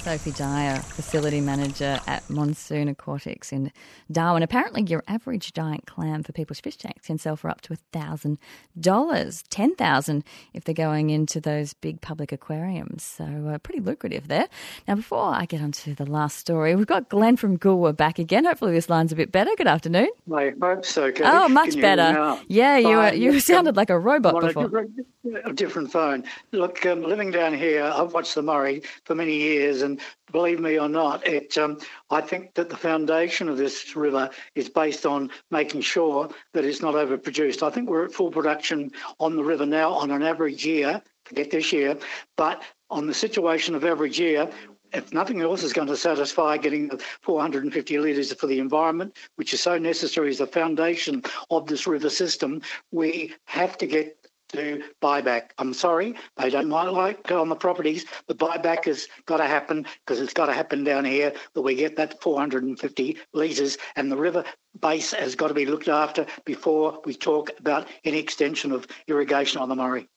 Sophie 0.08 0.30
Dyer, 0.30 0.76
facility 0.78 1.38
manager 1.38 2.00
at 2.06 2.30
Monsoon 2.30 2.88
Aquatics 2.88 3.52
in 3.52 3.70
Darwin. 4.10 4.42
Apparently, 4.42 4.82
your 4.84 5.04
average 5.06 5.52
giant 5.52 5.84
clam 5.86 6.22
for 6.22 6.32
people's 6.32 6.60
fish 6.60 6.78
tanks 6.78 7.08
can 7.08 7.18
sell 7.18 7.36
for 7.36 7.50
up 7.50 7.60
to 7.60 7.76
thousand 7.92 8.38
dollars, 8.80 9.44
$10,000 9.50 10.22
if 10.54 10.64
they're 10.64 10.74
going 10.74 11.10
into 11.10 11.42
those 11.42 11.74
big 11.74 12.00
public 12.00 12.32
aquariums. 12.32 13.02
So 13.02 13.24
uh, 13.52 13.58
pretty 13.58 13.80
lucrative 13.80 14.28
there. 14.28 14.48
Now, 14.86 14.94
before 14.94 15.26
I 15.34 15.44
get 15.44 15.60
onto 15.60 15.94
the 15.94 16.06
last 16.06 16.38
story, 16.38 16.74
we've 16.74 16.86
got 16.86 17.10
Glenn 17.10 17.36
from 17.36 17.58
Goolwa 17.58 17.94
back 17.94 18.18
again. 18.18 18.46
Hopefully, 18.46 18.72
this 18.72 18.88
line's 18.88 19.12
a 19.12 19.16
bit 19.16 19.30
better. 19.30 19.50
Good 19.58 19.66
afternoon. 19.66 20.08
I 20.34 20.54
hope 20.58 20.86
so. 20.86 21.12
Kate. 21.12 21.26
Oh, 21.26 21.50
much 21.50 21.72
Can 21.72 21.80
you 21.80 21.86
hear 21.86 21.96
me 21.96 21.96
better. 21.96 22.40
Yeah, 22.48 22.78
you 22.78 22.96
were, 22.96 23.12
you 23.12 23.40
sounded 23.40 23.70
um, 23.70 23.76
like 23.76 23.90
a 23.90 23.98
robot 23.98 24.36
on 24.36 24.44
a 24.44 24.46
before. 24.46 24.62
different, 24.62 25.06
a 25.44 25.52
different 25.52 25.92
phone. 25.92 26.24
Look, 26.52 26.86
um, 26.86 27.02
living 27.02 27.30
down 27.30 27.52
here, 27.52 27.84
I've 27.84 28.14
watched 28.14 28.34
the 28.34 28.40
Murray 28.40 28.80
for 29.04 29.14
many 29.14 29.36
years, 29.36 29.82
and 29.82 29.97
believe 30.32 30.60
me 30.60 30.78
or 30.78 30.88
not, 30.88 31.26
it. 31.26 31.56
Um, 31.58 31.78
I 32.10 32.20
think 32.20 32.54
that 32.54 32.68
the 32.70 32.76
foundation 32.76 33.48
of 33.48 33.56
this 33.56 33.96
river 33.96 34.30
is 34.54 34.68
based 34.68 35.06
on 35.06 35.30
making 35.50 35.80
sure 35.80 36.28
that 36.54 36.64
it's 36.64 36.82
not 36.82 36.94
overproduced. 36.94 37.62
I 37.62 37.70
think 37.70 37.88
we're 37.88 38.04
at 38.04 38.12
full 38.12 38.30
production 38.30 38.90
on 39.20 39.36
the 39.36 39.44
river 39.44 39.66
now 39.66 39.92
on 39.92 40.10
an 40.10 40.22
average 40.22 40.64
year. 40.64 41.02
Forget 41.24 41.50
this 41.50 41.72
year, 41.72 41.98
but 42.38 42.62
on 42.88 43.06
the 43.06 43.12
situation 43.12 43.74
of 43.74 43.84
average 43.84 44.18
year, 44.18 44.50
if 44.92 45.12
nothing 45.12 45.40
else 45.40 45.62
is 45.62 45.72
going 45.72 45.88
to 45.88 45.96
satisfy 45.96 46.56
getting 46.56 46.88
the 46.88 46.98
450 47.22 47.98
litres 47.98 48.32
for 48.32 48.46
the 48.46 48.58
environment, 48.58 49.16
which 49.36 49.52
is 49.52 49.60
so 49.60 49.78
necessary 49.78 50.30
as 50.30 50.38
the 50.38 50.46
foundation 50.46 51.22
of 51.50 51.66
this 51.66 51.86
river 51.86 52.10
system, 52.10 52.62
we 52.90 53.34
have 53.44 53.76
to 53.78 53.86
get 53.86 54.17
to 54.48 54.82
buyback. 55.02 55.50
I'm 55.58 55.74
sorry, 55.74 56.14
they 56.36 56.50
don't 56.50 56.68
might 56.68 56.88
like 56.88 57.30
on 57.30 57.48
the 57.48 57.56
properties, 57.56 58.06
but 58.26 58.38
buyback 58.38 58.84
has 58.86 59.06
got 59.26 59.38
to 59.38 59.46
happen 59.46 59.86
because 60.06 60.20
it's 60.20 60.34
got 60.34 60.46
to 60.46 60.52
happen 60.52 60.84
down 60.84 61.04
here 61.04 61.32
that 61.54 61.62
we 61.62 61.74
get 61.74 61.96
that 61.96 62.20
450 62.22 63.18
litres 63.32 63.78
and 63.96 64.10
the 64.10 64.16
river 64.16 64.44
base 64.80 65.12
has 65.12 65.34
got 65.34 65.48
to 65.48 65.54
be 65.54 65.66
looked 65.66 65.88
after 65.88 66.26
before 66.44 67.00
we 67.04 67.14
talk 67.14 67.50
about 67.58 67.88
any 68.04 68.18
extension 68.18 68.72
of 68.72 68.86
irrigation 69.06 69.60
on 69.60 69.68
the 69.68 69.76
Murray. 69.76 70.08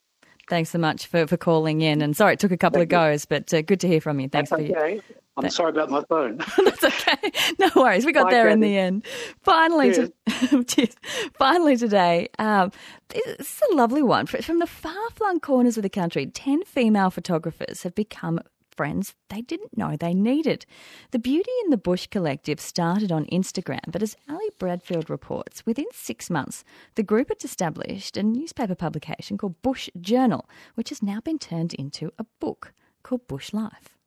Thanks 0.52 0.70
so 0.70 0.80
much 0.80 1.08
for, 1.08 1.26
for 1.28 1.38
calling 1.38 1.80
in. 1.80 2.02
And 2.02 2.14
sorry, 2.14 2.34
it 2.34 2.40
took 2.40 2.52
a 2.52 2.58
couple 2.58 2.82
of 2.82 2.90
goes, 2.90 3.24
but 3.24 3.54
uh, 3.54 3.62
good 3.62 3.80
to 3.80 3.88
hear 3.88 4.02
from 4.02 4.20
you. 4.20 4.28
Thanks 4.28 4.50
for 4.50 4.60
your. 4.60 4.78
Okay. 4.78 5.02
I'm 5.38 5.50
sorry 5.50 5.70
about 5.70 5.90
my 5.90 6.04
phone. 6.10 6.40
That's 6.66 6.84
okay. 6.84 7.32
No 7.58 7.70
worries, 7.74 8.06
we 8.06 8.12
got 8.12 8.26
Bye, 8.26 8.32
there 8.32 8.50
in 8.50 8.60
the 8.60 8.78
end. 8.78 9.06
Finally, 9.44 9.94
to, 9.94 10.14
finally 11.38 11.78
today, 11.78 12.28
um, 12.38 12.70
this 13.08 13.40
is 13.40 13.62
a 13.72 13.76
lovely 13.76 14.04
one 14.04 14.26
from 14.26 14.60
the 14.60 14.68
far-flung 14.68 15.40
corners 15.40 15.78
of 15.78 15.84
the 15.84 15.90
country. 15.90 16.26
Ten 16.26 16.66
female 16.66 17.12
photographers 17.12 17.84
have 17.84 17.96
become 17.96 18.42
friends 18.76 19.16
they 19.30 19.42
didn't 19.42 19.78
know 19.78 19.96
they 19.96 20.14
needed. 20.14 20.66
The 21.12 21.20
Beauty 21.20 21.52
in 21.64 21.70
the 21.70 21.78
Bush 21.78 22.08
collective 22.08 22.60
started 22.60 23.12
on 23.12 23.26
Instagram, 23.26 23.80
but 23.88 24.04
as 24.04 24.16
Ali 24.30 24.50
Bradfield 24.60 25.10
reports, 25.10 25.66
within 25.66 25.86
six 25.94 26.30
months, 26.30 26.64
the 26.96 27.04
group 27.04 27.30
had 27.30 27.44
established 27.44 28.18
a 28.18 28.24
newspaper 28.24 28.76
publication 28.76 29.38
called 29.38 29.62
Bush 29.62 29.90
Journal, 30.00 30.50
which 30.76 30.90
has 30.90 31.02
now 31.02 31.20
been 31.22 31.40
turned 31.40 31.74
into 31.74 32.12
a 32.18 32.26
book 32.40 32.74
called 33.04 33.28
Bush 33.28 33.54
Life. 33.54 33.98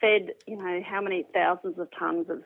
fed, 0.00 0.32
you 0.46 0.56
know, 0.56 0.80
how 0.86 1.00
many 1.00 1.24
thousands 1.32 1.78
of 1.78 1.88
tons 1.98 2.28
of 2.28 2.42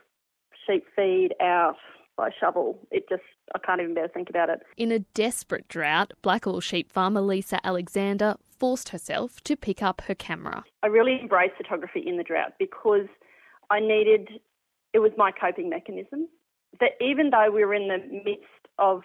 sheep 0.67 0.85
feed 0.95 1.35
out 1.41 1.77
by 2.19 2.31
shovel. 2.39 2.79
It 2.91 3.09
just, 3.09 3.23
I 3.55 3.59
can't 3.59 3.81
even 3.81 3.95
bear 3.95 4.09
to 4.09 4.13
think 4.13 4.29
about 4.29 4.51
it. 4.51 4.61
In 4.77 4.93
a 4.93 4.99
desperate 4.99 5.69
drought, 5.69 6.13
Blackall 6.23 6.61
sheep 6.63 6.93
farmer 6.93 7.21
Lisa 7.23 7.65
Alexander 7.65 8.35
forced 8.59 8.91
herself 8.91 9.41
to 9.45 9.57
pick 9.57 9.83
up 9.83 10.03
her 10.03 10.15
camera. 10.15 10.65
I 10.83 10.89
really 10.89 11.19
embraced 11.21 11.57
photography 11.57 12.03
in 12.07 12.17
the 12.17 12.25
drought 12.25 12.53
because 12.59 13.07
I 13.71 13.81
needed 13.81 14.29
it 14.95 15.01
was 15.01 15.13
my 15.17 15.31
coping 15.31 15.69
mechanism. 15.69 16.29
That 16.81 16.93
even 17.01 17.31
though 17.31 17.51
we 17.51 17.65
were 17.65 17.75
in 17.75 17.89
the 17.89 17.99
midst 18.25 18.69
of, 18.79 19.03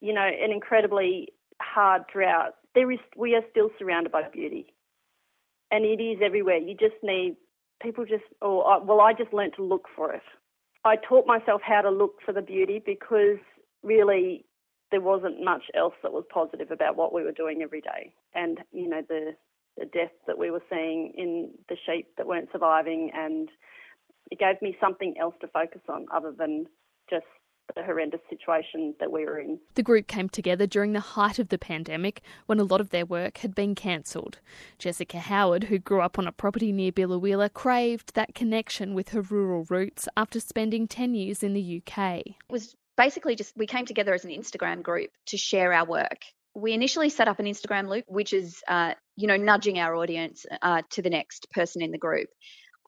you 0.00 0.12
know, 0.12 0.26
an 0.26 0.50
incredibly 0.52 1.28
hard 1.60 2.02
drought, 2.12 2.54
there 2.74 2.90
is 2.90 2.98
we 3.16 3.34
are 3.34 3.42
still 3.50 3.70
surrounded 3.78 4.12
by 4.12 4.22
beauty, 4.32 4.74
and 5.70 5.84
it 5.84 6.02
is 6.02 6.18
everywhere. 6.24 6.58
You 6.58 6.74
just 6.74 6.96
need 7.02 7.36
people 7.82 8.04
just, 8.04 8.24
or 8.40 8.70
uh, 8.70 8.80
well, 8.80 9.00
I 9.00 9.12
just 9.12 9.32
learnt 9.32 9.54
to 9.56 9.62
look 9.62 9.86
for 9.94 10.12
it. 10.12 10.22
I 10.84 10.96
taught 10.96 11.26
myself 11.26 11.60
how 11.64 11.82
to 11.82 11.90
look 11.90 12.16
for 12.24 12.32
the 12.32 12.42
beauty 12.42 12.82
because 12.84 13.38
really 13.82 14.44
there 14.90 15.00
wasn't 15.00 15.42
much 15.42 15.62
else 15.74 15.94
that 16.02 16.12
was 16.12 16.24
positive 16.32 16.70
about 16.70 16.96
what 16.96 17.12
we 17.12 17.22
were 17.22 17.32
doing 17.32 17.62
every 17.62 17.80
day, 17.80 18.12
and 18.34 18.58
you 18.72 18.88
know 18.88 19.02
the 19.08 19.32
the 19.76 19.86
death 19.86 20.12
that 20.26 20.38
we 20.38 20.50
were 20.50 20.62
seeing 20.70 21.12
in 21.16 21.50
the 21.68 21.76
sheep 21.86 22.08
that 22.16 22.26
weren't 22.26 22.48
surviving, 22.52 23.10
and 23.14 23.50
it 24.30 24.38
gave 24.38 24.60
me 24.62 24.76
something 24.80 25.14
else 25.20 25.34
to 25.40 25.48
focus 25.48 25.82
on 25.88 26.06
other 26.12 26.32
than 26.32 26.66
just 27.10 27.26
the 27.74 27.82
horrendous 27.82 28.20
situation 28.30 28.94
that 29.00 29.10
we 29.10 29.24
were 29.24 29.38
in. 29.38 29.58
The 29.74 29.82
group 29.82 30.06
came 30.06 30.28
together 30.28 30.66
during 30.66 30.92
the 30.92 31.00
height 31.00 31.38
of 31.38 31.48
the 31.48 31.58
pandemic 31.58 32.22
when 32.46 32.60
a 32.60 32.64
lot 32.64 32.80
of 32.80 32.90
their 32.90 33.04
work 33.04 33.38
had 33.38 33.54
been 33.54 33.74
cancelled. 33.74 34.38
Jessica 34.78 35.18
Howard, 35.18 35.64
who 35.64 35.78
grew 35.78 36.00
up 36.00 36.18
on 36.18 36.26
a 36.26 36.32
property 36.32 36.72
near 36.72 36.92
Biloela, 36.92 37.52
craved 37.52 38.14
that 38.14 38.34
connection 38.34 38.94
with 38.94 39.10
her 39.10 39.20
rural 39.20 39.66
roots 39.68 40.08
after 40.16 40.38
spending 40.38 40.86
10 40.86 41.14
years 41.14 41.42
in 41.42 41.54
the 41.54 41.82
UK. 41.82 42.20
It 42.26 42.34
was 42.48 42.76
basically 42.96 43.36
just 43.36 43.52
we 43.56 43.66
came 43.66 43.86
together 43.86 44.14
as 44.14 44.24
an 44.24 44.30
Instagram 44.30 44.82
group 44.82 45.10
to 45.26 45.36
share 45.36 45.72
our 45.72 45.86
work. 45.86 46.22
We 46.54 46.72
initially 46.72 47.10
set 47.10 47.28
up 47.28 47.38
an 47.38 47.46
Instagram 47.46 47.88
loop, 47.88 48.04
which 48.08 48.32
is, 48.32 48.62
uh, 48.66 48.94
you 49.16 49.26
know, 49.26 49.36
nudging 49.36 49.78
our 49.78 49.94
audience 49.94 50.46
uh, 50.62 50.82
to 50.90 51.02
the 51.02 51.10
next 51.10 51.50
person 51.50 51.82
in 51.82 51.90
the 51.90 51.98
group. 51.98 52.28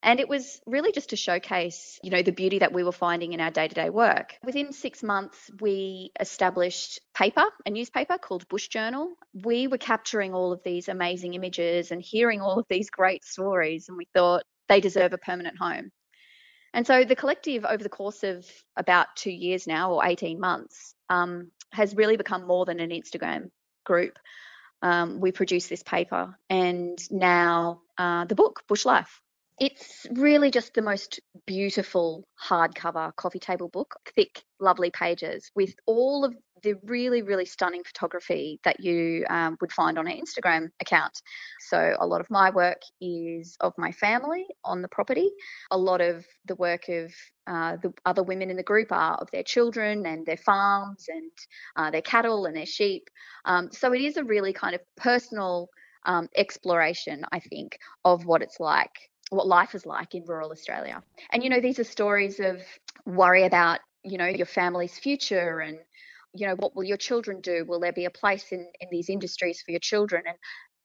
And 0.03 0.21
it 0.21 0.29
was 0.29 0.61
really 0.65 0.93
just 0.93 1.11
to 1.11 1.17
showcase, 1.17 1.99
you 2.05 2.11
know, 2.11 2.23
the 2.23 2.33
beauty 2.33 2.61
that 2.61 2.73
we 2.73 2.85
were 2.85 2.93
finding 2.93 3.33
in 3.33 3.41
our 3.41 3.51
day-to-day 3.51 3.91
work. 3.91 4.37
Within 4.45 4.73
six 4.73 5.03
months, 5.03 5.51
we 5.61 6.13
established 6.21 7.01
paper, 7.15 7.45
a 7.67 7.71
newspaper 7.71 8.17
called 8.17 8.47
Bush 8.49 8.69
Journal. 8.69 9.15
We 9.35 9.67
were 9.67 9.77
capturing 9.79 10.35
all 10.35 10.53
of 10.53 10.63
these 10.65 10.89
amazing 10.89 11.35
images 11.35 11.91
and 11.91 12.01
hearing 12.01 12.41
all 12.41 12.61
of 12.61 12.67
these 12.71 12.91
great 12.91 13.25
stories, 13.25 13.89
and 13.89 13.99
we 13.99 14.07
thought 14.15 14.45
they 14.69 14.81
deserve 14.81 15.13
a 15.13 15.19
permanent 15.19 15.59
home. 15.59 15.91
And 16.75 16.87
so 16.87 17.05
the 17.05 17.16
collective, 17.16 17.64
over 17.64 17.83
the 17.83 17.89
course 17.89 18.23
of 18.25 18.47
about 18.77 19.09
two 19.16 19.31
years 19.31 19.66
now, 19.66 19.93
or 19.93 20.05
18 20.05 20.39
months, 20.39 20.95
um, 21.09 21.51
has 21.73 21.95
really 21.95 22.16
become 22.16 22.47
more 22.47 22.64
than 22.64 22.81
an 22.81 22.91
Instagram 22.91 23.51
group. 23.85 24.19
Um, 24.83 25.21
we 25.21 25.33
produced 25.33 25.69
this 25.69 25.83
paper 25.83 26.39
and 26.49 26.99
now 27.11 27.81
uh, 27.97 28.27
the 28.27 28.35
book, 28.35 28.62
Bush 28.69 28.85
Life. 28.85 29.21
It's 29.61 30.07
really 30.13 30.53
just 30.53 30.75
the 30.75 30.83
most 30.83 31.19
beautiful 31.45 32.29
hardcover 32.41 33.15
coffee 33.17 33.41
table 33.41 33.69
book, 33.69 33.97
thick, 34.15 34.41
lovely 34.61 34.91
pages 34.93 35.51
with 35.57 35.75
all 35.85 36.25
of 36.25 36.33
the 36.63 36.75
really, 36.85 37.23
really 37.23 37.45
stunning 37.45 37.83
photography 37.83 38.61
that 38.63 38.79
you 38.79 39.25
um, 39.29 39.57
would 39.61 39.73
find 39.73 39.99
on 39.99 40.07
our 40.07 40.15
Instagram 40.15 40.69
account. 40.81 41.21
So, 41.59 41.97
a 41.99 42.07
lot 42.07 42.21
of 42.21 42.31
my 42.31 42.51
work 42.51 42.81
is 43.01 43.57
of 43.61 43.73
my 43.77 43.91
family 43.91 44.47
on 44.65 44.81
the 44.81 44.89
property. 44.89 45.31
A 45.73 45.79
lot 45.79 46.01
of 46.01 46.25
the 46.47 46.55
work 46.55 46.89
of 46.89 47.13
uh, 47.49 47.79
the 47.83 47.93
other 48.05 48.23
women 48.23 48.51
in 48.51 48.57
the 48.57 48.63
group 48.63 48.93
are 48.93 49.15
of 49.15 49.29
their 49.33 49.43
children 49.43 50.07
and 50.07 50.25
their 50.25 50.37
farms 50.37 51.07
and 51.09 51.33
uh, 51.75 51.91
their 51.91 52.03
cattle 52.03 52.47
and 52.47 52.57
their 52.57 52.67
sheep. 52.67 53.09
Um, 53.45 53.71
so, 53.73 53.93
it 53.93 54.03
is 54.03 54.17
a 54.17 54.25
really 54.25 54.53
kind 54.53 54.77
of 54.77 54.81
personal 54.97 55.69
um, 56.07 56.29
exploration, 56.37 57.25
I 57.33 57.41
think, 57.41 57.79
of 58.05 58.25
what 58.25 58.43
it's 58.43 58.61
like 58.61 58.93
what 59.31 59.47
life 59.47 59.74
is 59.74 59.85
like 59.87 60.14
in 60.14 60.24
rural 60.24 60.51
Australia. 60.51 61.03
And 61.31 61.43
you 61.43 61.51
know, 61.51 61.61
these 61.61 61.79
are 61.79 61.85
stories 61.85 62.41
of 62.41 62.61
worry 63.05 63.45
about, 63.45 63.81
you 64.05 64.18
know, 64.18 64.26
your 64.26 64.47
family's 64.47 64.99
future 64.99 65.61
and 65.61 65.79
you 66.35 66.47
know, 66.47 66.55
what 66.57 66.76
will 66.76 66.85
your 66.85 66.99
children 66.99 67.41
do? 67.41 67.64
Will 67.66 67.81
there 67.81 67.93
be 67.93 68.05
a 68.05 68.11
place 68.11 68.53
in, 68.53 68.68
in 68.81 68.89
these 68.91 69.09
industries 69.09 69.62
for 69.62 69.70
your 69.70 69.81
children? 69.81 70.22
And 70.26 70.37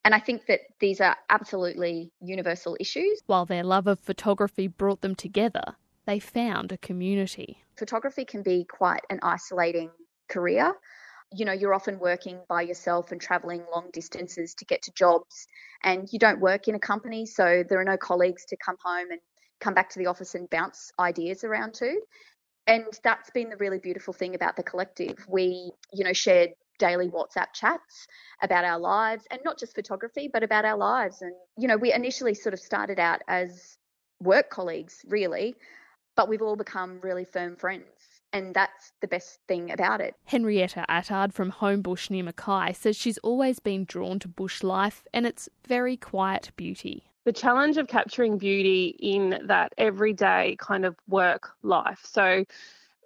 and 0.06 0.14
I 0.14 0.20
think 0.20 0.48
that 0.48 0.60
these 0.80 1.00
are 1.00 1.16
absolutely 1.30 2.12
universal 2.20 2.76
issues. 2.80 3.22
While 3.26 3.46
their 3.46 3.64
love 3.64 3.88
of 3.88 4.00
photography 4.00 4.68
brought 4.68 5.00
them 5.00 5.16
together, 5.16 5.76
they 6.06 6.20
found 6.20 6.74
a 6.74 6.78
community. 6.78 7.64
Photography 7.78 8.26
can 8.26 8.44
be 8.44 8.66
quite 8.66 9.04
an 9.10 9.20
isolating 9.24 9.92
career 10.28 10.74
you 11.34 11.46
know, 11.46 11.52
you're 11.52 11.74
often 11.74 12.00
working 12.00 12.40
by 12.48 12.62
yourself 12.62 13.12
and 13.12 13.20
traveling 13.20 13.64
long 13.72 13.90
distances 13.92 14.54
to 14.56 14.66
get 14.66 14.84
to 14.84 14.92
jobs, 14.94 15.48
and 15.84 16.08
you 16.12 16.20
don't 16.20 16.40
work 16.40 16.68
in 16.68 16.76
a 16.76 16.80
company, 16.80 17.26
so 17.26 17.64
there 17.68 17.80
are 17.80 17.86
no 17.86 17.98
colleagues 17.98 18.46
to 18.46 18.58
come 18.58 18.76
home 18.84 19.12
and 19.12 19.20
come 19.60 19.74
back 19.74 19.90
to 19.90 20.00
the 20.00 20.08
office 20.08 20.36
and 20.36 20.50
bounce 20.50 20.92
ideas 21.00 21.44
around 21.44 21.74
to. 21.76 22.00
And 22.68 22.86
that's 23.04 23.30
been 23.32 23.50
the 23.50 23.58
really 23.58 23.80
beautiful 23.80 24.14
thing 24.14 24.36
about 24.36 24.56
the 24.56 24.64
collective. 24.64 25.18
We, 25.28 25.72
you 25.92 26.04
know, 26.04 26.14
shared 26.14 26.52
daily 26.80 27.10
WhatsApp 27.10 27.54
chats 27.54 28.08
about 28.42 28.66
our 28.66 28.80
lives 28.80 29.26
and 29.30 29.40
not 29.44 29.60
just 29.60 29.76
photography, 29.76 30.30
but 30.32 30.44
about 30.44 30.66
our 30.66 30.78
lives. 30.78 31.22
And, 31.22 31.34
you 31.58 31.68
know, 31.68 31.78
we 31.78 31.94
initially 31.94 32.34
sort 32.34 32.54
of 32.54 32.60
started 32.60 33.00
out 33.00 33.22
as 33.28 33.78
work 34.22 34.50
colleagues, 34.50 35.04
really, 35.08 35.56
but 36.16 36.30
we've 36.30 36.42
all 36.42 36.56
become 36.56 37.00
really 37.02 37.26
firm 37.26 37.56
friends 37.56 37.88
and 38.34 38.54
that's 38.54 38.92
the 39.00 39.08
best 39.08 39.40
thing 39.48 39.72
about 39.72 40.02
it. 40.02 40.16
Henrietta 40.26 40.86
Attard 40.90 41.32
from 41.32 41.52
Homebush 41.52 42.10
near 42.10 42.24
Mackay 42.24 42.74
says 42.74 42.98
she's 42.98 43.20
always 43.20 43.60
been 43.60 43.86
drawn 43.86 44.20
to 44.20 44.28
bush 44.28 44.64
life 44.64 45.06
and 45.14 45.26
its 45.26 45.48
very 45.68 45.96
quiet 45.96 46.52
beauty. 46.58 47.04
The 47.26 47.32
challenge 47.32 47.78
of 47.78 47.88
capturing 47.88 48.38
beauty 48.38 48.98
in 49.00 49.40
that 49.46 49.74
everyday 49.78 50.58
kind 50.60 50.84
of 50.84 50.96
work 51.08 51.52
life. 51.62 52.02
So, 52.04 52.44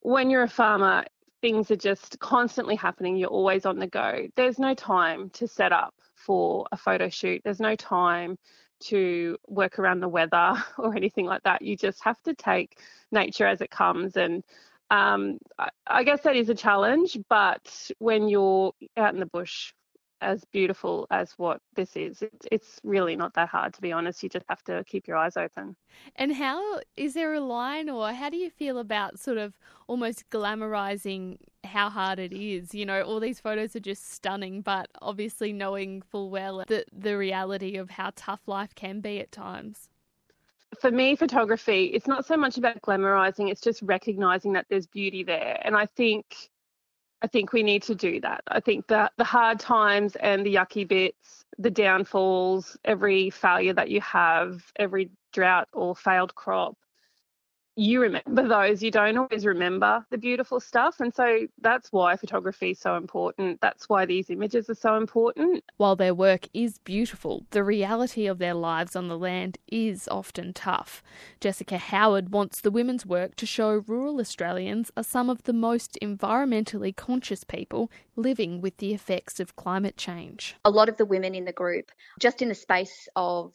when 0.02 0.30
you're 0.30 0.44
a 0.44 0.50
farmer, 0.50 1.06
things 1.42 1.70
are 1.70 1.76
just 1.76 2.18
constantly 2.20 2.76
happening. 2.76 3.18
You're 3.18 3.30
always 3.30 3.66
on 3.66 3.78
the 3.78 3.88
go. 3.88 4.28
There's 4.36 4.58
no 4.58 4.74
time 4.74 5.30
to 5.32 5.48
set 5.48 5.72
up 5.72 5.94
for 6.16 6.66
a 6.72 6.78
photo 6.78 7.10
shoot. 7.10 7.42
There's 7.44 7.60
no 7.60 7.76
time 7.76 8.38
to 8.80 9.38
work 9.48 9.80
around 9.80 10.00
the 10.00 10.08
weather 10.08 10.54
or 10.78 10.96
anything 10.96 11.26
like 11.26 11.44
that. 11.44 11.62
You 11.62 11.76
just 11.76 12.04
have 12.04 12.22
to 12.24 12.34
take 12.34 12.80
nature 13.12 13.46
as 13.46 13.62
it 13.62 13.70
comes 13.70 14.18
and 14.18 14.44
um, 14.90 15.38
I, 15.88 16.04
guess 16.04 16.22
that 16.22 16.36
is 16.36 16.50
a 16.50 16.56
challenge, 16.56 17.18
but 17.30 17.92
when 18.00 18.30
you're 18.30 18.72
out 18.96 19.14
in 19.14 19.20
the 19.20 19.26
bush, 19.26 19.74
as 20.22 20.44
beautiful 20.46 21.08
as 21.12 21.34
what 21.38 21.62
this 21.76 21.96
is. 21.96 22.22
It's, 22.22 22.48
it's 22.52 22.80
really 22.84 23.16
not 23.16 23.34
that 23.36 23.50
hard, 23.50 23.74
to 23.76 23.82
be 23.82 23.92
honest. 23.92 24.24
You 24.24 24.30
just 24.30 24.46
have 24.50 24.64
to 24.64 24.84
keep 24.86 25.08
your 25.08 25.18
eyes 25.18 25.38
open. 25.38 25.76
And 26.16 26.34
how 26.34 26.80
is 26.96 27.14
there 27.14 27.34
a 27.34 27.40
line, 27.40 27.90
or 27.90 28.12
how 28.12 28.30
do 28.30 28.38
you 28.38 28.50
feel 28.50 28.80
about 28.80 29.20
sort 29.20 29.38
of 29.38 29.54
almost 29.88 30.30
glamorizing 30.30 31.38
how 31.64 31.90
hard 31.90 32.20
it 32.20 32.34
is? 32.34 32.74
You 32.74 32.86
know, 32.86 33.02
all 33.02 33.20
these 33.20 33.40
photos 33.40 33.76
are 33.76 33.82
just 33.82 34.12
stunning, 34.12 34.62
but 34.62 34.90
obviously 35.02 35.54
knowing 35.54 36.02
full 36.02 36.30
well 36.30 36.64
the, 36.68 36.86
the 36.92 37.18
reality 37.18 37.78
of 37.78 37.92
how 37.92 38.12
tough 38.16 38.42
life 38.48 38.74
can 38.76 39.02
be 39.02 39.20
at 39.20 39.32
times 39.32 39.90
for 40.80 40.92
me, 40.92 41.16
photography, 41.16 41.86
it's 41.86 42.08
not 42.08 42.26
so 42.26 42.38
much 42.38 42.58
about 42.58 42.82
glamorizing, 42.82 43.50
it's 43.50 43.62
just 43.62 43.82
recognizing 43.82 44.54
that 44.54 44.66
there's 44.70 44.88
beauty 44.88 45.24
there. 45.24 45.60
And 45.64 45.76
I 45.76 45.86
think 45.86 46.26
I 47.22 47.28
think 47.28 47.52
we 47.52 47.64
need 47.64 47.82
to 47.84 47.96
do 47.96 48.22
that. 48.22 48.42
I 48.48 48.60
think 48.60 48.88
that 48.88 49.12
the 49.18 49.24
hard 49.24 49.60
times 49.60 50.16
and 50.18 50.46
the 50.46 50.54
yucky 50.54 50.88
bits, 50.88 51.46
the 51.58 51.72
downfalls, 51.72 52.78
every 52.86 53.32
failure 53.32 53.74
that 53.74 53.90
you 53.90 54.02
have, 54.02 54.62
every 54.76 55.10
drought 55.34 55.68
or 55.74 55.96
failed 55.96 56.36
crop, 56.36 56.78
you 57.78 58.02
remember 58.02 58.48
those. 58.48 58.82
You 58.82 58.90
don't 58.90 59.18
always 59.18 59.46
remember 59.46 60.04
the 60.10 60.18
beautiful 60.18 60.60
stuff. 60.60 61.00
And 61.00 61.14
so 61.14 61.48
that's 61.62 61.92
why 61.92 62.16
photography 62.16 62.72
is 62.72 62.80
so 62.80 62.96
important. 62.96 63.62
That's 63.62 63.88
why 63.88 64.06
these 64.06 64.32
images 64.32 64.68
are 64.70 64.76
so 64.76 64.98
important. 64.98 65.64
While 65.78 65.96
their 65.96 66.16
work 66.16 66.48
is 66.56 66.80
beautiful, 66.80 67.46
the 67.52 67.64
reality 67.64 68.26
of 68.26 68.40
their 68.40 68.56
lives 68.56 68.96
on 68.96 69.08
the 69.08 69.18
land 69.18 69.60
is 69.68 70.08
often 70.10 70.54
tough. 70.54 71.04
Jessica 71.40 71.78
Howard 71.78 72.32
wants 72.32 72.62
the 72.62 72.72
women's 72.72 73.06
work 73.06 73.36
to 73.36 73.46
show 73.46 73.84
rural 73.88 74.20
Australians 74.20 74.90
are 74.98 75.04
some 75.04 75.30
of 75.30 75.44
the 75.44 75.54
most 75.54 76.00
environmentally 76.02 76.96
conscious 76.96 77.44
people 77.44 77.92
living 78.16 78.60
with 78.60 78.78
the 78.78 78.94
effects 78.96 79.40
of 79.40 79.56
climate 79.56 79.98
change. 79.98 80.56
A 80.66 80.72
lot 80.72 80.90
of 80.90 80.98
the 80.98 81.06
women 81.06 81.36
in 81.36 81.46
the 81.46 81.54
group, 81.54 81.92
just 82.20 82.42
in 82.42 82.50
the 82.50 82.56
space 82.56 83.08
of 83.16 83.54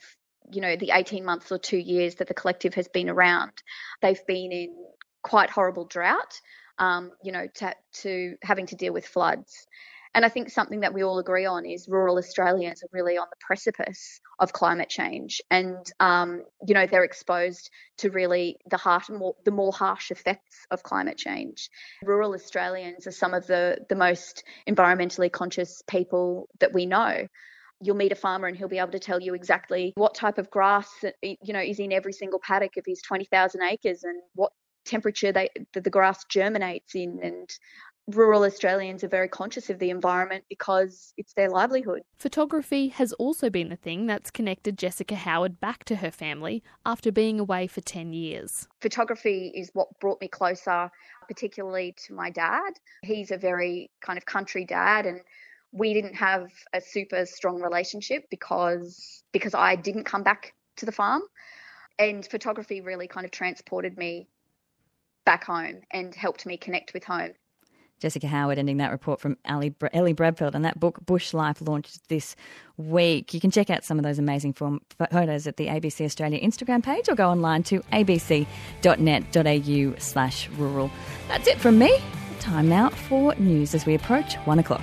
you 0.50 0.60
know, 0.60 0.76
the 0.76 0.90
18 0.92 1.24
months 1.24 1.52
or 1.52 1.58
two 1.58 1.78
years 1.78 2.16
that 2.16 2.28
the 2.28 2.34
collective 2.34 2.74
has 2.74 2.88
been 2.88 3.08
around, 3.08 3.52
they've 4.00 4.26
been 4.26 4.52
in 4.52 4.74
quite 5.22 5.50
horrible 5.50 5.84
drought, 5.84 6.40
um, 6.78 7.12
you 7.22 7.32
know, 7.32 7.46
to, 7.54 7.74
to 7.92 8.36
having 8.42 8.66
to 8.66 8.76
deal 8.76 8.92
with 8.92 9.06
floods. 9.06 9.66
And 10.14 10.26
I 10.26 10.28
think 10.28 10.50
something 10.50 10.80
that 10.80 10.92
we 10.92 11.02
all 11.02 11.18
agree 11.18 11.46
on 11.46 11.64
is 11.64 11.88
rural 11.88 12.18
Australians 12.18 12.82
are 12.82 12.88
really 12.92 13.16
on 13.16 13.26
the 13.30 13.36
precipice 13.40 14.20
of 14.38 14.52
climate 14.52 14.90
change, 14.90 15.40
and 15.50 15.78
um, 16.00 16.42
you 16.66 16.74
know 16.74 16.86
they're 16.86 17.04
exposed 17.04 17.70
to 17.98 18.10
really 18.10 18.58
the 18.68 18.76
harsh, 18.76 19.08
more, 19.08 19.34
the 19.44 19.50
more 19.50 19.72
harsh 19.72 20.10
effects 20.10 20.66
of 20.70 20.82
climate 20.82 21.16
change. 21.16 21.70
Rural 22.02 22.34
Australians 22.34 23.06
are 23.06 23.12
some 23.12 23.32
of 23.32 23.46
the 23.46 23.78
the 23.88 23.94
most 23.94 24.44
environmentally 24.68 25.32
conscious 25.32 25.82
people 25.86 26.48
that 26.60 26.74
we 26.74 26.84
know 26.84 27.26
you'll 27.82 27.96
meet 27.96 28.12
a 28.12 28.16
farmer 28.16 28.46
and 28.46 28.56
he'll 28.56 28.68
be 28.68 28.78
able 28.78 28.92
to 28.92 28.98
tell 28.98 29.20
you 29.20 29.34
exactly 29.34 29.92
what 29.96 30.14
type 30.14 30.38
of 30.38 30.50
grass 30.50 30.88
you 31.22 31.52
know 31.52 31.60
is 31.60 31.78
in 31.78 31.92
every 31.92 32.12
single 32.12 32.38
paddock 32.38 32.76
of 32.76 32.84
his 32.86 33.02
20,000 33.02 33.62
acres 33.62 34.04
and 34.04 34.20
what 34.34 34.52
temperature 34.84 35.32
they, 35.32 35.48
the 35.74 35.90
grass 35.90 36.24
germinates 36.28 36.94
in 36.94 37.18
and 37.22 37.50
rural 38.08 38.42
Australians 38.42 39.04
are 39.04 39.08
very 39.08 39.28
conscious 39.28 39.70
of 39.70 39.78
the 39.78 39.90
environment 39.90 40.44
because 40.48 41.14
it's 41.16 41.34
their 41.34 41.48
livelihood. 41.48 42.02
Photography 42.18 42.88
has 42.88 43.12
also 43.14 43.48
been 43.48 43.68
the 43.68 43.76
thing 43.76 44.06
that's 44.06 44.30
connected 44.30 44.76
Jessica 44.76 45.14
Howard 45.14 45.60
back 45.60 45.84
to 45.84 45.96
her 45.96 46.10
family 46.10 46.62
after 46.84 47.12
being 47.12 47.38
away 47.38 47.66
for 47.66 47.80
10 47.80 48.12
years. 48.12 48.66
Photography 48.80 49.52
is 49.54 49.70
what 49.72 49.88
brought 50.00 50.20
me 50.20 50.28
closer, 50.28 50.90
particularly 51.28 51.94
to 52.06 52.14
my 52.14 52.30
dad. 52.30 52.72
He's 53.04 53.30
a 53.30 53.38
very 53.38 53.90
kind 54.00 54.18
of 54.18 54.26
country 54.26 54.64
dad 54.64 55.06
and 55.06 55.20
we 55.72 55.94
didn't 55.94 56.14
have 56.14 56.48
a 56.72 56.80
super 56.80 57.26
strong 57.26 57.60
relationship 57.60 58.24
because 58.30 59.22
because 59.32 59.54
I 59.54 59.76
didn't 59.76 60.04
come 60.04 60.22
back 60.22 60.54
to 60.76 60.86
the 60.86 60.92
farm 60.92 61.22
and 61.98 62.24
photography 62.26 62.80
really 62.80 63.08
kind 63.08 63.24
of 63.24 63.30
transported 63.30 63.96
me 63.96 64.28
back 65.24 65.44
home 65.44 65.80
and 65.90 66.14
helped 66.14 66.46
me 66.46 66.56
connect 66.56 66.94
with 66.94 67.04
home. 67.04 67.32
Jessica 68.00 68.26
Howard 68.26 68.58
ending 68.58 68.78
that 68.78 68.90
report 68.90 69.20
from 69.20 69.36
Ellie, 69.44 69.70
Bradfield. 69.70 70.56
And 70.56 70.64
that 70.64 70.80
book, 70.80 70.98
Bush 71.06 71.32
Life, 71.32 71.62
launched 71.62 72.08
this 72.08 72.34
week. 72.76 73.32
You 73.32 73.38
can 73.38 73.52
check 73.52 73.70
out 73.70 73.84
some 73.84 73.96
of 73.96 74.02
those 74.02 74.18
amazing 74.18 74.54
form, 74.54 74.80
photos 75.12 75.46
at 75.46 75.56
the 75.56 75.68
ABC 75.68 76.04
Australia 76.04 76.40
Instagram 76.40 76.82
page 76.82 77.08
or 77.08 77.14
go 77.14 77.30
online 77.30 77.62
to 77.64 77.78
abc.net.au 77.92 78.48
slash 79.98 80.48
rural. 80.50 80.90
That's 81.28 81.46
it 81.46 81.58
from 81.58 81.78
me. 81.78 81.96
Time 82.40 82.68
now 82.68 82.88
for 82.88 83.36
news 83.36 83.72
as 83.72 83.86
we 83.86 83.94
approach 83.94 84.34
one 84.46 84.58
o'clock. 84.58 84.82